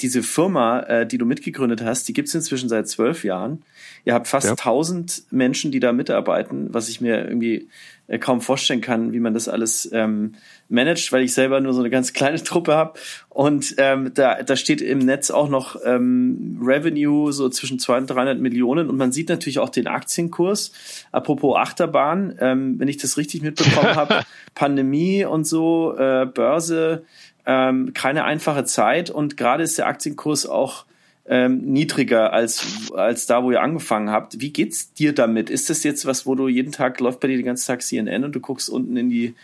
[0.00, 3.62] diese Firma, äh, die du mitgegründet hast, die gibt's inzwischen seit zwölf Jahren.
[4.04, 5.24] Ihr habt fast tausend ja.
[5.30, 7.68] Menschen, die da mitarbeiten, was ich mir irgendwie
[8.06, 10.34] äh, kaum vorstellen kann, wie man das alles ähm,
[10.68, 12.98] managt, weil ich selber nur so eine ganz kleine Truppe habe.
[13.28, 18.16] Und ähm, da, da steht im Netz auch noch ähm, Revenue so zwischen 200 und
[18.16, 18.88] 300 Millionen.
[18.88, 20.70] Und man sieht natürlich auch den Aktienkurs.
[21.10, 24.22] Apropos Achterbahn, ähm, wenn ich das richtig mitbekommen habe,
[24.54, 27.04] Pandemie und so, äh, Börse,
[27.46, 29.10] ähm, keine einfache Zeit.
[29.10, 30.84] Und gerade ist der Aktienkurs auch
[31.28, 34.40] ähm, niedriger als, als da, wo ihr angefangen habt.
[34.40, 35.50] Wie geht's dir damit?
[35.50, 38.24] Ist das jetzt was, wo du jeden Tag läuft bei dir den ganzen Tag CNN
[38.24, 39.34] und du guckst unten in die,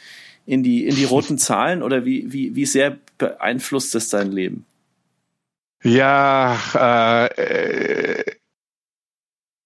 [0.47, 4.67] in die, in die roten Zahlen oder wie, wie, wie sehr beeinflusst das dein Leben?
[5.85, 8.25] Ja, äh,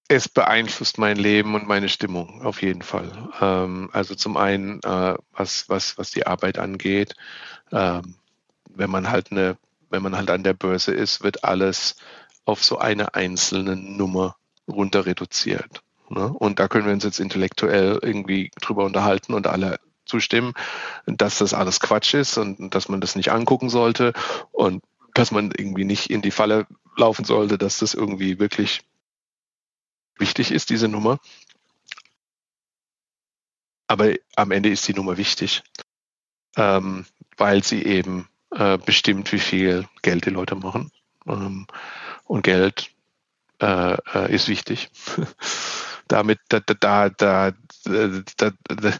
[0.07, 3.29] es beeinflusst mein Leben und meine Stimmung auf jeden Fall.
[3.39, 7.13] Ähm, also zum einen, äh, was, was, was die Arbeit angeht,
[7.71, 8.15] ähm,
[8.77, 9.57] wenn man halt eine
[9.89, 11.95] wenn man halt an der Börse ist, wird alles
[12.45, 14.35] auf so eine einzelne Nummer
[14.67, 15.81] runter reduziert.
[16.09, 16.27] Ne?
[16.27, 20.53] Und da können wir uns jetzt intellektuell irgendwie drüber unterhalten und alle zustimmen,
[21.05, 24.13] dass das alles Quatsch ist und dass man das nicht angucken sollte
[24.51, 28.81] und dass man irgendwie nicht in die Falle laufen sollte, dass das irgendwie wirklich
[30.17, 31.19] wichtig ist, diese Nummer.
[33.87, 35.63] Aber am Ende ist die Nummer wichtig,
[36.55, 37.05] ähm,
[37.37, 40.91] weil sie eben äh, bestimmt, wie viel Geld die Leute machen.
[41.27, 41.67] Ähm,
[42.25, 42.91] und Geld
[43.61, 44.89] äh, äh, ist wichtig.
[46.07, 47.51] Damit, da, da, da,
[47.83, 48.93] da, da,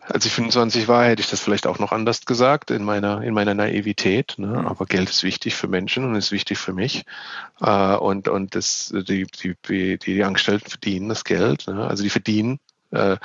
[0.00, 3.34] als ich 25 war, hätte ich das vielleicht auch noch anders gesagt in meiner, in
[3.34, 4.34] meiner Naivität.
[4.38, 4.46] Ne?
[4.46, 4.66] Mhm.
[4.66, 7.04] Aber Geld ist wichtig für Menschen und ist wichtig für mich.
[7.60, 9.26] Äh, und und das, die,
[9.68, 11.66] die, die Angestellten verdienen das Geld.
[11.66, 11.86] Ne?
[11.86, 12.60] Also die verdienen
[12.92, 13.16] äh,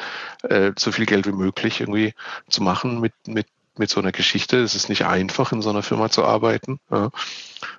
[0.43, 2.13] äh, so viel Geld wie möglich irgendwie
[2.49, 3.47] zu machen mit, mit
[3.79, 4.57] mit so einer Geschichte.
[4.57, 6.79] Es ist nicht einfach, in so einer Firma zu arbeiten.
[6.91, 7.09] Ja.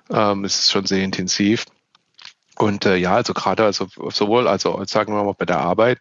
[0.09, 1.65] Ähm, es ist schon sehr intensiv.
[2.57, 5.99] Und äh, ja, also gerade also sowohl, also sagen wir mal bei der Arbeit,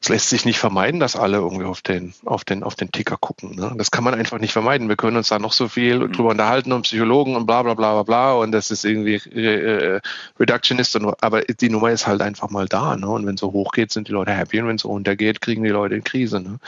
[0.00, 3.16] es lässt sich nicht vermeiden, dass alle irgendwie auf den, auf den, auf den Ticker
[3.16, 3.56] gucken.
[3.56, 3.72] Ne?
[3.76, 4.88] Das kann man einfach nicht vermeiden.
[4.88, 6.12] Wir können uns da noch so viel mhm.
[6.12, 9.96] drüber unterhalten und Psychologen und bla bla bla bla bla und das ist irgendwie äh,
[9.96, 10.00] äh,
[10.38, 12.96] Reductionist, und, aber die Nummer ist halt einfach mal da.
[12.96, 13.08] Ne?
[13.08, 15.16] Und wenn es so hoch geht, sind die Leute happy und wenn es so runter
[15.16, 16.40] geht, kriegen die Leute in Krise.
[16.40, 16.58] Ne?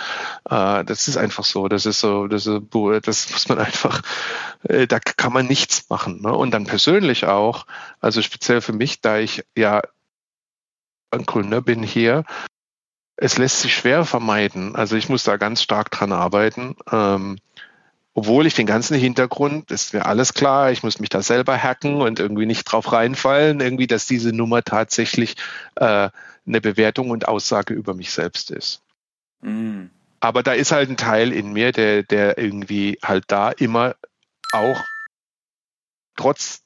[0.49, 1.69] Äh, das ist einfach so.
[1.69, 2.63] Das ist so, das, ist,
[3.05, 4.03] das muss man einfach,
[4.63, 6.23] äh, da kann man nichts machen.
[6.23, 6.35] Ne?
[6.35, 7.67] Und dann persönlich auch,
[8.01, 9.83] also speziell für mich, da ich ja
[11.11, 12.25] ein Gründer bin hier,
[13.21, 14.77] es lässt sich schwer vermeiden.
[14.77, 16.77] Also ich muss da ganz stark dran arbeiten.
[16.91, 17.39] Ähm,
[18.15, 22.01] obwohl ich den ganzen Hintergrund, ist mir alles klar, ich muss mich da selber hacken
[22.01, 25.37] und irgendwie nicht drauf reinfallen, irgendwie, dass diese Nummer tatsächlich
[25.77, 26.11] äh,
[26.47, 28.83] eine Bewertung und Aussage über mich selbst ist.
[29.41, 29.91] Mhm.
[30.21, 33.95] Aber da ist halt ein Teil in mir, der, der irgendwie halt da immer
[34.53, 34.81] auch
[36.17, 36.63] trotz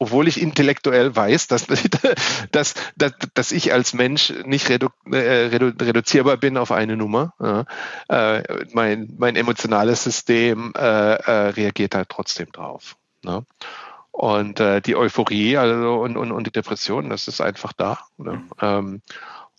[0.00, 1.66] obwohl ich intellektuell weiß, dass,
[2.50, 7.34] dass, dass, dass ich als Mensch nicht redu äh, redu reduzierbar bin auf eine Nummer.
[7.38, 7.66] Ja.
[8.08, 12.96] Äh, mein, mein emotionales System äh, äh, reagiert halt trotzdem drauf.
[13.22, 13.44] Ne?
[14.10, 18.00] Und äh, die Euphorie also, und, und, und die Depression, das ist einfach da.
[18.16, 18.32] Ne?
[18.32, 18.50] Mhm.
[18.60, 19.02] Ähm,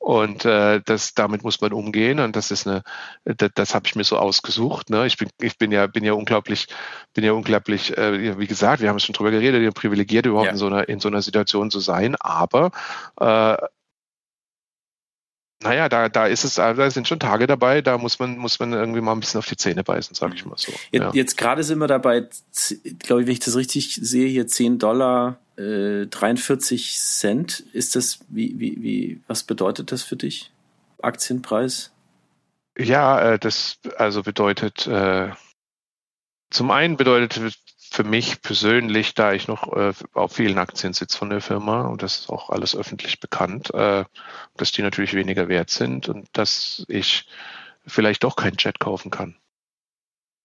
[0.01, 2.19] und äh, das, damit muss man umgehen.
[2.19, 2.81] Und das ist eine,
[3.23, 4.89] das, das habe ich mir so ausgesucht.
[4.89, 5.05] Ne?
[5.05, 6.67] Ich bin, ich bin ja, bin ja unglaublich,
[7.13, 10.53] bin ja unglaublich, äh, wie gesagt, wir haben es schon drüber geredet, privilegiert überhaupt ja.
[10.53, 12.15] in so einer in so einer Situation zu sein.
[12.15, 12.71] Aber
[13.19, 13.57] äh,
[15.63, 18.73] naja, da, da ist es, da sind schon Tage dabei, da muss man, muss man
[18.73, 20.71] irgendwie mal ein bisschen auf die Zähne beißen, sage ich mal so.
[20.91, 21.11] Jetzt, ja.
[21.13, 22.27] jetzt gerade sind wir dabei,
[22.99, 27.63] glaube ich, wenn ich das richtig sehe, hier 10 Dollar äh, 43 Cent.
[27.73, 30.51] Ist das, wie, wie, wie, was bedeutet das für dich?
[31.01, 31.91] Aktienpreis?
[32.77, 35.29] Ja, äh, das also bedeutet, äh,
[36.49, 37.55] zum einen bedeutet
[37.91, 42.01] für mich persönlich, da ich noch äh, auf vielen Aktien sitze von der Firma und
[42.01, 44.05] das ist auch alles öffentlich bekannt, äh,
[44.55, 47.27] dass die natürlich weniger wert sind und dass ich
[47.85, 49.35] vielleicht doch keinen Jet kaufen kann.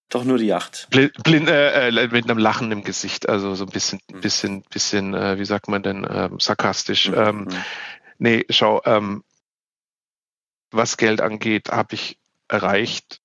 [0.08, 0.88] Doch nur die Yacht.
[0.90, 4.20] Blind, blind äh, äh, mit einem Lachen im Gesicht, also so ein bisschen, mhm.
[4.20, 7.10] bisschen, bisschen, äh, wie sagt man denn, ähm, sarkastisch.
[7.10, 7.14] Mhm.
[7.14, 7.64] Ähm, mhm.
[8.18, 9.22] nee, schau, ähm,
[10.72, 12.18] was Geld angeht, habe ich
[12.48, 13.20] erreicht,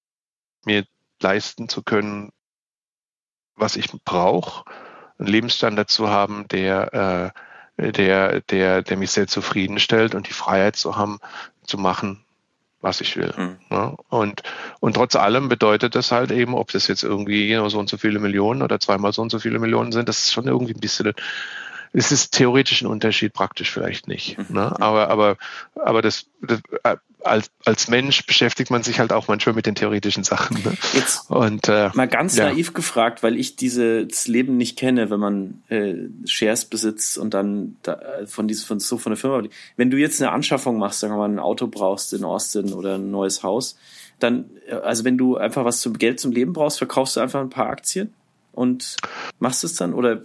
[0.64, 0.86] mir
[1.20, 2.32] leisten zu können,
[3.56, 4.64] was ich brauche,
[5.18, 7.34] einen Lebensstandard zu haben, der,
[7.78, 11.20] äh, der, der, der mich sehr zufriedenstellt und die Freiheit zu haben,
[11.66, 12.24] zu machen,
[12.82, 13.34] was ich will.
[13.38, 13.58] Mhm.
[13.70, 14.44] Ja, und,
[14.80, 18.20] und trotz allem bedeutet das halt eben, ob das jetzt irgendwie so und so viele
[18.20, 21.14] Millionen oder zweimal so und so viele Millionen sind, das ist schon irgendwie ein bisschen
[21.94, 24.38] es ist theoretisch ein Unterschied, praktisch vielleicht nicht.
[24.38, 24.46] Mhm.
[24.56, 24.82] Ne?
[24.82, 25.38] Aber, aber,
[25.76, 29.76] aber das, das, äh, als, als Mensch beschäftigt man sich halt auch manchmal mit den
[29.76, 30.62] theoretischen Sachen.
[30.64, 30.74] Ne?
[30.94, 32.46] Jetzt und, äh, mal ganz ja.
[32.46, 37.78] naiv gefragt, weil ich dieses Leben nicht kenne, wenn man äh, Shares besitzt und dann
[37.84, 39.48] da, von, diesem, von so von der Firma.
[39.76, 42.96] Wenn du jetzt eine Anschaffung machst, sagen wir mal, ein Auto brauchst in Austin oder
[42.96, 43.78] ein neues Haus,
[44.20, 47.42] dann, äh, also wenn du einfach was zum Geld zum Leben brauchst, verkaufst du einfach
[47.42, 48.14] ein paar Aktien
[48.52, 48.98] und
[49.40, 50.22] machst es dann oder äh,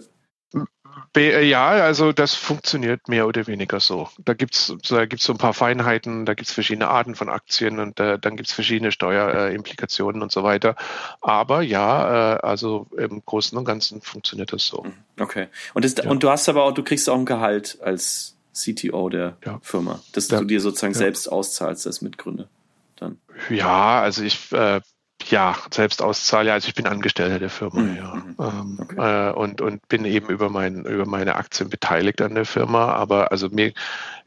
[1.15, 4.09] ja, also das funktioniert mehr oder weniger so.
[4.23, 7.99] Da gibt's da gibt's so ein paar Feinheiten, da gibt's verschiedene Arten von Aktien und
[7.99, 10.75] äh, dann gibt's verschiedene Steuerimplikationen und so weiter.
[11.21, 14.83] Aber ja, äh, also im Großen und Ganzen funktioniert das so.
[14.83, 14.93] Mhm.
[15.19, 15.47] Okay.
[15.73, 16.09] Und, das, ja.
[16.09, 19.59] und du hast aber auch, du kriegst auch ein Gehalt als CTO der ja.
[19.61, 20.39] Firma, dass ja.
[20.39, 22.47] du dir sozusagen selbst auszahlst als Mitgründer.
[22.95, 23.19] Dann.
[23.49, 24.81] Ja, also ich äh,
[25.25, 26.53] ja, selbst auszahle.
[26.53, 27.97] Also ich bin Angestellter der Firma, mhm.
[27.97, 28.15] ja.
[28.15, 28.35] Mhm.
[28.39, 29.29] Ähm, okay.
[29.29, 32.93] äh, und, und bin eben über, mein, über meine Aktien beteiligt an der Firma.
[32.93, 33.73] Aber also mir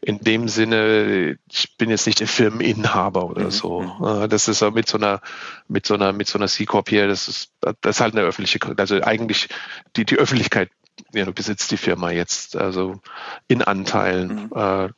[0.02, 3.50] in dem Sinne, ich bin jetzt nicht der Firmeninhaber oder mhm.
[3.50, 3.80] so.
[3.82, 4.22] Mhm.
[4.24, 5.20] Äh, das ist mit so einer,
[5.68, 8.58] mit so einer, mit so einer C-Corp hier, das ist, das ist halt eine öffentliche,
[8.76, 9.48] also eigentlich
[9.96, 10.70] die, die Öffentlichkeit
[11.12, 13.00] ja, du besitzt die Firma jetzt, also
[13.48, 14.50] in Anteilen.
[14.52, 14.58] Mhm.
[14.58, 14.88] Äh,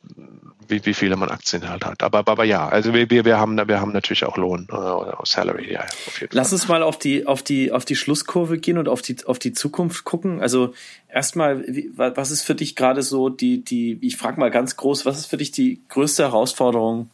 [0.67, 2.03] wie, wie viele man Aktien halt hat.
[2.03, 5.17] Aber, aber ja, also wir, wir, wir, haben, wir haben natürlich auch Lohn äh, oder
[5.23, 5.85] Salary, ja,
[6.31, 6.55] Lass Fall.
[6.55, 9.53] uns mal auf die, auf die, auf die Schlusskurve gehen und auf die, auf die
[9.53, 10.41] Zukunft gucken.
[10.41, 10.73] Also
[11.09, 11.63] erstmal,
[11.95, 15.25] was ist für dich gerade so die, die, ich frage mal ganz groß, was ist
[15.27, 17.09] für dich die größte Herausforderung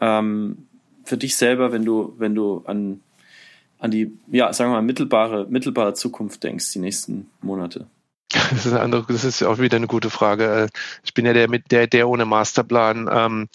[0.00, 0.66] ähm,
[1.04, 3.00] für dich selber, wenn du, wenn du an,
[3.78, 7.86] an die, ja, sagen wir mal, mittelbare, mittelbare Zukunft denkst, die nächsten Monate?
[8.50, 10.64] Das ist, eine andere, das ist auch wieder eine gute Frage.
[10.64, 10.68] Äh,
[11.04, 13.08] ich bin ja der mit der, der ohne Masterplan.
[13.10, 13.48] Ähm,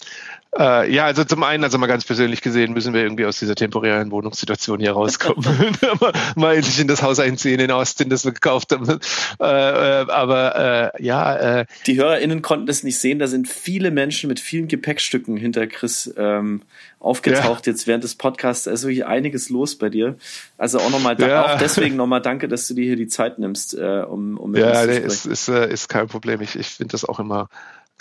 [0.58, 3.54] äh, ja, also zum einen, also mal ganz persönlich gesehen, müssen wir irgendwie aus dieser
[3.54, 5.42] temporären Wohnungssituation hier rauskommen.
[6.36, 9.00] mal endlich in das Haus einziehen in Austin, das wir gekauft haben.
[9.40, 11.60] Äh, äh, aber äh, ja.
[11.60, 13.18] Äh, Die HörerInnen konnten das nicht sehen.
[13.18, 16.62] Da sind viele Menschen mit vielen Gepäckstücken hinter Chris ähm,
[17.00, 17.72] aufgetaucht ja.
[17.72, 18.64] jetzt während des Podcasts.
[18.64, 20.16] Da ist wirklich einiges los bei dir.
[20.58, 21.54] Also auch nochmal, ja.
[21.54, 24.60] auch deswegen nochmal danke, dass du dir hier die Zeit nimmst, äh, um, um mit
[24.60, 25.02] ja, uns zu sprechen.
[25.02, 26.42] Ja, ist, ist, äh, ist kein Problem.
[26.42, 27.48] Ich, ich finde das auch immer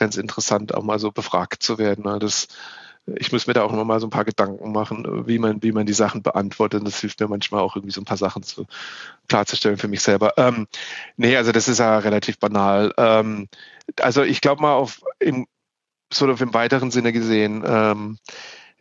[0.01, 2.05] ganz interessant, auch mal so befragt zu werden.
[2.05, 2.17] Ne?
[2.17, 2.47] Das,
[3.05, 5.71] ich muss mir da auch immer mal so ein paar Gedanken machen, wie man, wie
[5.71, 6.85] man die Sachen beantwortet.
[6.85, 8.65] Das hilft mir manchmal auch irgendwie so ein paar Sachen zu,
[9.27, 10.33] klarzustellen für mich selber.
[10.37, 10.67] Ähm,
[11.17, 12.91] nee, also das ist ja relativ banal.
[12.97, 13.47] Ähm,
[13.99, 15.45] also ich glaube mal auf im,
[16.11, 18.17] so im weiteren Sinne gesehen, ähm,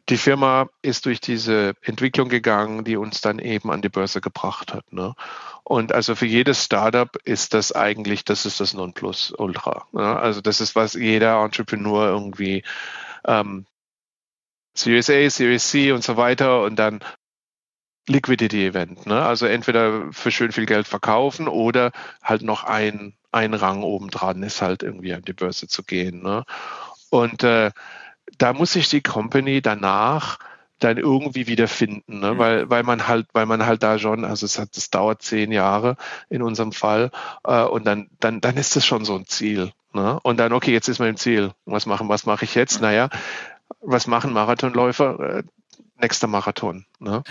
[0.08, 4.72] die Firma ist durch diese Entwicklung gegangen, die uns dann eben an die Börse gebracht
[4.72, 4.92] hat.
[4.92, 5.14] Ne?
[5.62, 9.86] Und also für jedes Startup ist das eigentlich, das ist das Nonplusultra.
[9.92, 10.16] Ne?
[10.16, 12.64] Also das ist, was jeder Entrepreneur irgendwie
[13.24, 13.66] ähm,
[14.74, 17.00] Series A, Series C und so weiter und dann
[18.08, 19.06] Liquidity Event.
[19.06, 19.22] Ne?
[19.22, 24.62] Also entweder für schön viel Geld verkaufen oder halt noch ein, ein Rang obendran ist
[24.62, 26.22] halt irgendwie an die Börse zu gehen.
[26.22, 26.44] Ne?
[27.10, 27.70] Und äh,
[28.40, 30.38] da muss sich die Company danach
[30.78, 32.32] dann irgendwie wiederfinden, ne?
[32.32, 32.38] Mhm.
[32.38, 35.52] weil, weil man halt, weil man halt da schon, also es hat, es dauert zehn
[35.52, 35.96] Jahre
[36.30, 37.10] in unserem Fall,
[37.44, 39.72] äh, und dann, dann, dann ist das schon so ein Ziel.
[39.92, 40.18] Ne?
[40.22, 41.52] Und dann, okay, jetzt ist man im Ziel.
[41.66, 42.80] Was machen, was mache ich jetzt?
[42.80, 43.10] Naja,
[43.80, 45.42] was machen Marathonläufer?
[46.00, 46.84] Nächster Marathon.
[46.98, 47.22] Ne?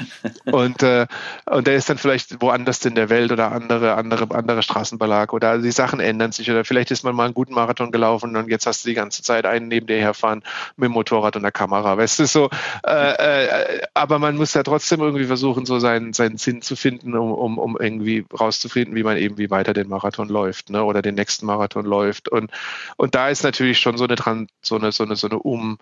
[0.46, 1.08] Und, äh,
[1.46, 5.60] und der ist dann vielleicht woanders in der Welt oder andere, andere, andere Straßenbelag oder
[5.60, 8.66] die Sachen ändern sich oder vielleicht ist man mal einen guten Marathon gelaufen und jetzt
[8.66, 10.44] hast du die ganze Zeit einen neben dir herfahren
[10.76, 11.98] mit dem Motorrad und der Kamera.
[11.98, 12.50] Weißt du, so,
[12.86, 17.16] äh, äh, aber man muss ja trotzdem irgendwie versuchen, so seinen, seinen Sinn zu finden,
[17.16, 20.84] um, um, um irgendwie rauszufinden, wie man eben wie weiter den Marathon läuft, ne?
[20.84, 22.30] Oder den nächsten Marathon läuft.
[22.30, 22.52] Und,
[22.98, 24.16] und da ist natürlich schon so eine,
[24.62, 25.78] so eine, so eine, so eine Um,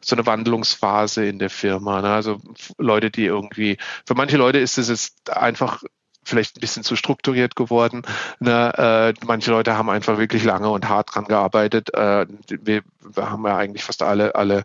[0.00, 2.00] so eine Wandlungsphase in der Firma.
[2.02, 2.12] Ne?
[2.12, 2.40] Also
[2.78, 5.82] Leute, die irgendwie, für manche Leute ist es jetzt einfach
[6.22, 8.02] vielleicht ein bisschen zu strukturiert geworden.
[8.38, 8.72] Ne?
[8.76, 11.92] Äh, manche Leute haben einfach wirklich lange und hart dran gearbeitet.
[11.94, 14.64] Äh, wir, wir, haben ja eigentlich fast alle, alle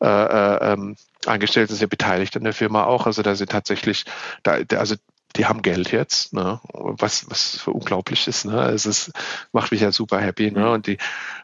[0.00, 0.96] äh, äh ähm,
[1.26, 3.06] Angestellten sind beteiligt an der Firma auch.
[3.06, 4.04] Also da sind tatsächlich,
[4.42, 4.96] da, also
[5.36, 6.60] die haben Geld jetzt, ne?
[6.72, 8.44] was, was für unglaublich ist.
[8.44, 8.68] Ne?
[8.70, 9.12] Es ist,
[9.52, 10.50] macht mich ja super happy.
[10.50, 10.70] Ne?
[10.70, 10.98] Und die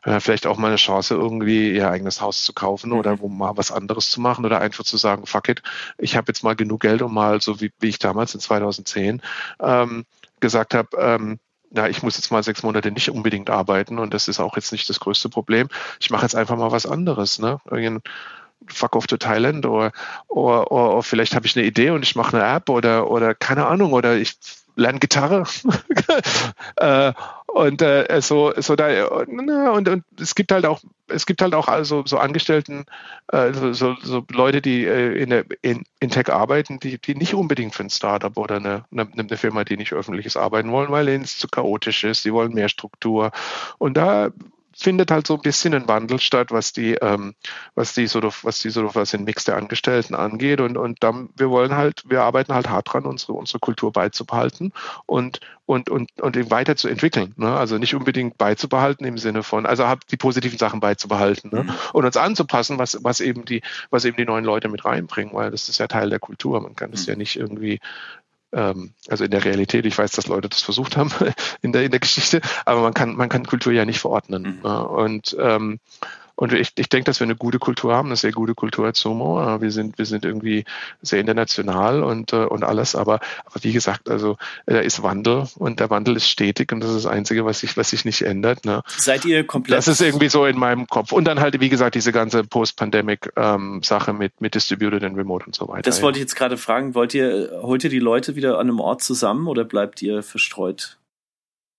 [0.05, 3.21] äh, vielleicht auch mal eine Chance, irgendwie ihr eigenes Haus zu kaufen oder mhm.
[3.21, 5.63] wo mal was anderes zu machen oder einfach zu sagen, fuck it,
[5.97, 9.23] ich habe jetzt mal genug Geld, um mal, so wie, wie ich damals in 2010
[9.61, 10.05] ähm,
[10.41, 11.39] gesagt habe, ähm,
[11.71, 14.73] na, ich muss jetzt mal sechs Monate nicht unbedingt arbeiten und das ist auch jetzt
[14.73, 15.69] nicht das größte Problem.
[16.01, 17.39] Ich mache jetzt einfach mal was anderes.
[17.39, 17.61] Ne?
[18.69, 19.93] Fuck off to Thailand oder,
[20.29, 23.67] oder, oder vielleicht habe ich eine Idee und ich mache eine App oder, oder keine
[23.67, 24.37] Ahnung oder ich
[24.79, 25.45] lerne Gitarre.
[26.77, 27.13] äh,
[27.47, 31.67] und äh, so, so da, und, und es gibt halt auch, es gibt halt auch
[31.67, 32.87] also so Angestellten,
[33.33, 37.35] äh, so, so Leute, die äh, in, der, in, in Tech arbeiten, die, die nicht
[37.35, 41.09] unbedingt für ein Startup oder eine, eine, eine Firma, die nicht öffentliches arbeiten wollen, weil
[41.09, 43.33] es zu chaotisch ist, die wollen mehr Struktur.
[43.79, 44.31] Und da
[44.79, 47.35] findet halt so ein bisschen ein Wandel statt, was die, ähm,
[47.75, 50.61] was die so, was die so, was den Mix der Angestellten angeht.
[50.61, 54.73] Und, und dann, wir wollen halt, wir arbeiten halt hart dran, unsere, unsere Kultur beizubehalten
[55.07, 57.35] und, und, und, und weiterzuentwickeln.
[57.37, 57.57] Ne?
[57.57, 61.65] Also nicht unbedingt beizubehalten im Sinne von, also die positiven Sachen beizubehalten ne?
[61.65, 61.71] Mhm.
[61.93, 65.51] und uns anzupassen, was, was eben die, was eben die neuen Leute mit reinbringen, weil
[65.51, 66.61] das ist ja Teil der Kultur.
[66.61, 67.13] Man kann das mhm.
[67.13, 67.81] ja nicht irgendwie
[69.09, 71.11] also in der Realität, ich weiß, dass Leute das versucht haben
[71.63, 74.61] in der, in der Geschichte, aber man kann, man kann Kultur ja nicht verordnen.
[74.63, 74.65] Mhm.
[74.65, 75.81] Und ähm,
[76.39, 79.01] und ich, ich denke, dass wir eine gute Kultur haben, eine sehr gute Kultur als
[79.01, 79.43] Sumo.
[79.43, 80.65] Äh, wir sind, wir sind irgendwie
[81.03, 82.95] sehr international und, äh, und alles.
[82.95, 86.91] Aber, aber wie gesagt, also da ist Wandel und der Wandel ist stetig und das
[86.91, 88.65] ist das Einzige, was sich, was sich nicht ändert.
[88.65, 88.83] Ne?
[88.87, 89.79] Seid ihr komplett?
[89.79, 91.11] Das ist irgendwie so in meinem Kopf.
[91.11, 95.57] Und dann halt, wie gesagt, diese ganze Post-Pandemic-Sache ähm, mit, mit Distributed and Remote und
[95.57, 95.83] so weiter.
[95.83, 96.95] Das wollte ich jetzt gerade fragen.
[96.95, 100.99] Wollt ihr, holt ihr die Leute wieder an einem Ort zusammen oder bleibt ihr verstreut?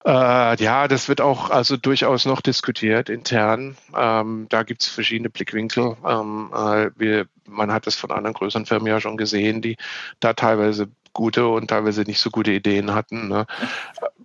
[0.05, 3.75] Äh, ja, das wird auch also durchaus noch diskutiert intern.
[3.95, 5.97] Ähm, da gibt es verschiedene Blickwinkel.
[6.05, 9.75] Ähm, äh, wir, man hat es von anderen größeren Firmen ja schon gesehen, die
[10.19, 13.27] da teilweise gute und teilweise nicht so gute Ideen hatten.
[13.27, 13.45] Ne?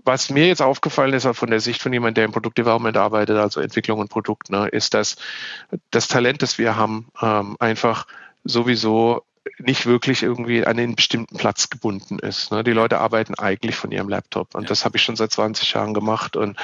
[0.04, 3.36] Was mir jetzt aufgefallen ist, auch von der Sicht von jemandem, der im Produktdevelopment arbeitet,
[3.38, 5.16] also Entwicklung und Produkt, ne, ist, dass
[5.90, 8.06] das Talent, das wir haben, ähm, einfach
[8.44, 9.24] sowieso
[9.58, 12.50] nicht wirklich irgendwie an einen bestimmten Platz gebunden ist.
[12.50, 12.64] Ne?
[12.64, 14.68] Die Leute arbeiten eigentlich von ihrem Laptop und ja.
[14.68, 16.56] das habe ich schon seit 20 Jahren gemacht und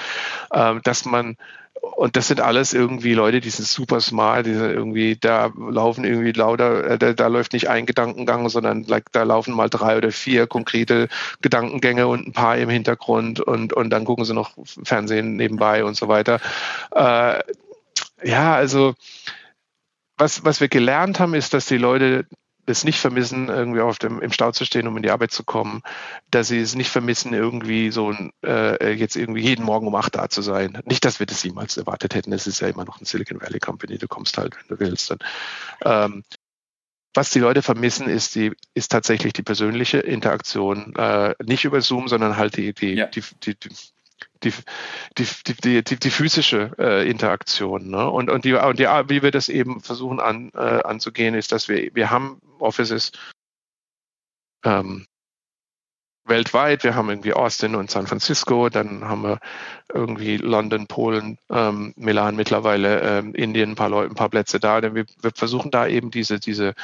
[0.53, 1.37] ähm, dass man
[1.83, 6.05] und das sind alles irgendwie Leute, die sind super smart, die sind irgendwie, da laufen
[6.05, 9.97] irgendwie lauter, äh, da, da, läuft nicht ein Gedankengang, sondern like, da laufen mal drei
[9.97, 11.09] oder vier konkrete
[11.41, 14.53] Gedankengänge und ein paar im Hintergrund und, und dann gucken sie noch
[14.85, 16.41] Fernsehen nebenbei und so weiter.
[16.95, 17.41] Äh,
[18.23, 18.95] ja, also
[20.19, 22.27] was, was wir gelernt haben, ist, dass die Leute
[22.71, 25.45] es nicht vermissen, irgendwie auf dem, im Stau zu stehen, um in die Arbeit zu
[25.45, 25.83] kommen,
[26.31, 28.15] dass sie es nicht vermissen, irgendwie so
[28.45, 30.81] äh, jetzt irgendwie jeden Morgen um acht da zu sein.
[30.85, 32.33] Nicht, dass wir das jemals erwartet hätten.
[32.33, 35.11] Es ist ja immer noch ein Silicon Valley Company, du kommst halt, wenn du willst.
[35.11, 35.19] Dann,
[35.85, 36.25] ähm,
[37.15, 42.07] was die Leute vermissen, ist die, ist tatsächlich die persönliche Interaktion, äh, nicht über Zoom,
[42.07, 43.07] sondern halt die, die, ja.
[43.07, 43.71] die, die, die
[44.43, 44.53] die,
[45.19, 45.27] die,
[45.65, 47.91] die, die, die physische äh, Interaktion.
[47.91, 48.09] Ne?
[48.09, 51.69] Und, und, die, und die, wie wir das eben versuchen an, äh, anzugehen, ist, dass
[51.69, 53.13] wir, wir haben Offices
[54.65, 55.07] ähm,
[56.31, 56.85] weltweit.
[56.85, 59.39] Wir haben irgendwie Austin und San Francisco, dann haben wir
[59.93, 64.81] irgendwie London, Polen, ähm, Milan mittlerweile, ähm, Indien, ein paar Leute, ein paar Plätze da.
[64.81, 66.75] Denn wir, wir versuchen da eben diese, diese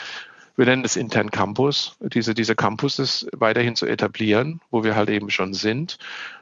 [0.56, 5.30] wir nennen es intern Campus, diese, diese Campuses weiterhin zu etablieren, wo wir halt eben
[5.30, 5.98] schon sind.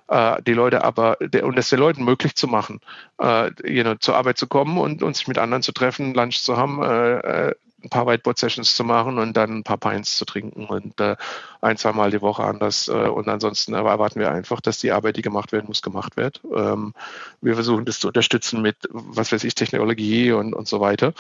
[0.09, 2.81] Äh, die Leute aber, und es den Leuten möglich zu machen,
[3.21, 6.43] äh, you know, zur Arbeit zu kommen und, und sich mit anderen zu treffen, Lunch
[6.43, 7.55] zu haben, äh, äh
[7.85, 11.17] ein paar Whiteboard-Sessions zu machen und dann ein paar Pints zu trinken und äh,
[11.61, 12.89] ein, zwei Mal die Woche anders.
[12.89, 16.41] Äh, und ansonsten erwarten wir einfach, dass die Arbeit, die gemacht werden muss, gemacht wird.
[16.55, 16.95] Ähm,
[17.41, 21.13] wir versuchen das zu unterstützen mit, was weiß ich, Technologie und, und so weiter.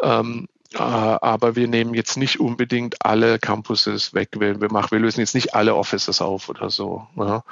[0.00, 4.30] Ähm, äh, aber wir nehmen jetzt nicht unbedingt alle Campuses weg.
[4.38, 7.06] Wir, machen, wir lösen jetzt nicht alle Offices auf oder so.
[7.16, 7.42] Ja.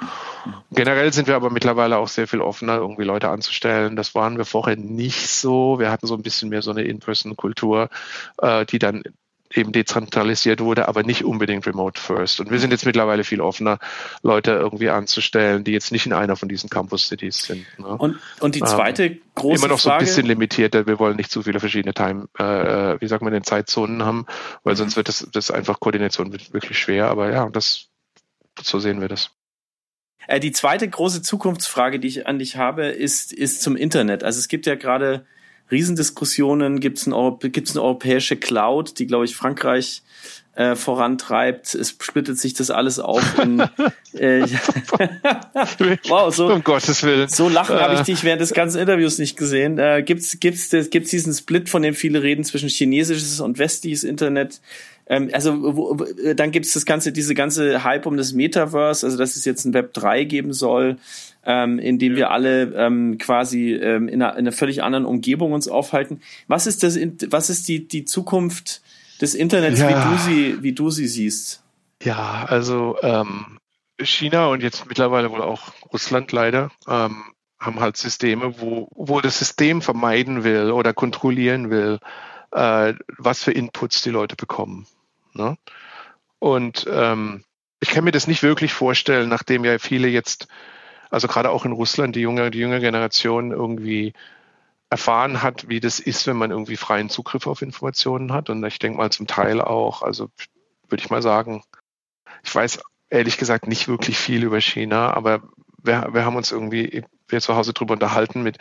[0.71, 3.95] Generell sind wir aber mittlerweile auch sehr viel offener, irgendwie Leute anzustellen.
[3.95, 5.79] Das waren wir vorher nicht so.
[5.79, 7.89] Wir hatten so ein bisschen mehr so eine In-Person-Kultur,
[8.41, 9.03] äh, die dann
[9.55, 12.39] eben dezentralisiert wurde, aber nicht unbedingt remote first.
[12.39, 13.79] Und wir sind jetzt mittlerweile viel offener,
[14.21, 17.65] Leute irgendwie anzustellen, die jetzt nicht in einer von diesen Campus-Cities sind.
[17.77, 17.87] Ne?
[17.87, 20.85] Und, und die ähm, zweite ähm, große Immer noch so ein bisschen limitierter.
[20.87, 24.25] Wir wollen nicht zu viele verschiedene Time, äh, wie sagt man, den Zeitzonen haben,
[24.63, 24.77] weil mhm.
[24.77, 27.07] sonst wird das, das einfach Koordination wirklich schwer.
[27.07, 27.89] Aber ja, das,
[28.61, 29.31] so sehen wir das.
[30.27, 34.23] Äh, die zweite große Zukunftsfrage, die ich an dich habe, ist, ist zum Internet.
[34.23, 35.25] Also es gibt ja gerade
[35.73, 36.79] Riesendiskussionen.
[36.79, 40.03] Gibt es ein, gibt's eine europäische Cloud, die, glaube ich, Frankreich
[40.55, 41.73] äh, vorantreibt.
[41.73, 43.59] Es splittet sich das alles auf in
[44.13, 44.41] äh,
[46.07, 47.27] wow, so, um Gottes Willen.
[47.27, 48.03] So lachen habe ich äh.
[48.03, 49.79] dich während des ganzen Interviews nicht gesehen.
[49.79, 54.61] Äh, gibt's gibt's gibt's diesen Split, von dem viele reden zwischen chinesisches und westliches Internet?
[55.13, 55.95] Ähm, also wo,
[56.35, 59.73] dann gibt's das ganze diese ganze Hype um das Metaverse, also dass es jetzt ein
[59.73, 60.97] Web 3 geben soll
[61.45, 62.17] ähm, in dem ja.
[62.17, 66.21] wir alle ähm, quasi ähm, in, einer, in einer völlig anderen Umgebung uns aufhalten.
[66.47, 66.97] Was ist das?
[67.27, 68.81] Was ist die die Zukunft
[69.21, 69.89] des Internets, ja.
[69.89, 71.63] wie du sie wie du sie siehst?
[72.01, 73.59] Ja, also ähm,
[74.01, 77.23] China und jetzt mittlerweile wohl auch Russland leider ähm,
[77.59, 81.99] haben halt Systeme, wo wo das System vermeiden will oder kontrollieren will,
[82.51, 84.87] äh, was für Inputs die Leute bekommen.
[85.33, 85.57] Ne?
[86.39, 87.43] Und ähm,
[87.79, 90.47] ich kann mir das nicht wirklich vorstellen, nachdem ja viele jetzt
[91.13, 94.13] also gerade auch in Russland, die junge, die junge Generation irgendwie
[94.89, 98.49] erfahren hat, wie das ist, wenn man irgendwie freien Zugriff auf Informationen hat.
[98.49, 100.29] Und ich denke mal zum Teil auch, also
[100.89, 101.63] würde ich mal sagen,
[102.43, 102.79] ich weiß
[103.11, 105.43] ehrlich gesagt nicht wirklich viel über China, aber
[105.83, 108.57] wir, wir haben uns irgendwie wir zu Hause drüber unterhalten mit,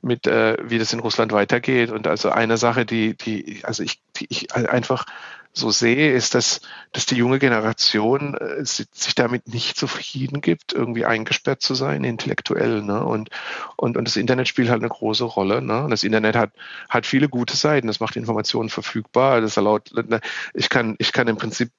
[0.00, 1.90] mit äh, wie das in Russland weitergeht.
[1.90, 5.06] Und also eine Sache, die, die, also ich, die ich einfach
[5.56, 6.60] so sehe, ist, dass,
[6.92, 12.82] dass die junge Generation äh, sich damit nicht zufrieden gibt, irgendwie eingesperrt zu sein, intellektuell.
[12.82, 13.04] Ne?
[13.04, 13.30] Und,
[13.76, 15.62] und, und das Internet spielt halt eine große Rolle.
[15.62, 15.86] Ne?
[15.88, 16.52] Das Internet hat,
[16.88, 17.86] hat viele gute Seiten.
[17.86, 19.40] Das macht Informationen verfügbar.
[19.40, 20.20] Das erlaubt, ne,
[20.54, 21.70] ich kann, ich kann im Prinzip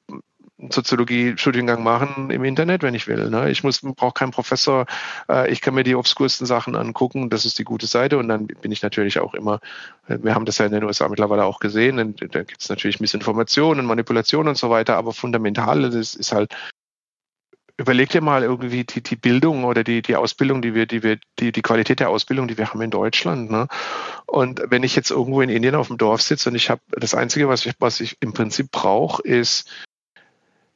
[0.60, 3.30] Soziologie-Studiengang machen im Internet, wenn ich will.
[3.30, 3.52] Ne?
[3.52, 4.86] Ich muss, brauche keinen Professor.
[5.30, 7.30] Äh, ich kann mir die obskursten Sachen angucken.
[7.30, 8.18] Das ist die gute Seite.
[8.18, 9.60] Und dann bin ich natürlich auch immer,
[10.08, 12.00] wir haben das ja in den USA mittlerweile auch gesehen.
[12.00, 14.98] Und da gibt es natürlich Missinformationen, Manipulationen und so weiter.
[14.98, 16.54] Aber fundamental das ist halt
[17.78, 21.20] überleg dir mal irgendwie die, die Bildung oder die, die Ausbildung, die wir, die wir,
[21.40, 23.52] die, die Qualität der Ausbildung, die wir haben in Deutschland.
[23.52, 23.68] Ne?
[24.26, 27.14] Und wenn ich jetzt irgendwo in Indien auf dem Dorf sitze und ich habe das
[27.14, 29.70] Einzige, was ich, was ich im Prinzip brauche, ist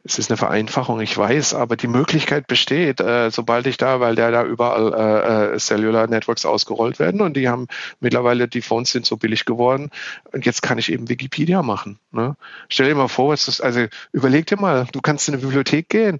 [0.03, 4.15] es ist eine Vereinfachung, ich weiß, aber die Möglichkeit besteht, äh, sobald ich da, weil
[4.15, 7.67] da da überall äh, äh, Cellular Networks ausgerollt werden und die haben
[7.99, 9.91] mittlerweile, die Phones sind so billig geworden
[10.31, 11.99] und jetzt kann ich eben Wikipedia machen.
[12.11, 12.35] Ne?
[12.69, 15.89] Stell dir mal vor, was das, also überleg dir mal, du kannst in eine Bibliothek
[15.89, 16.19] gehen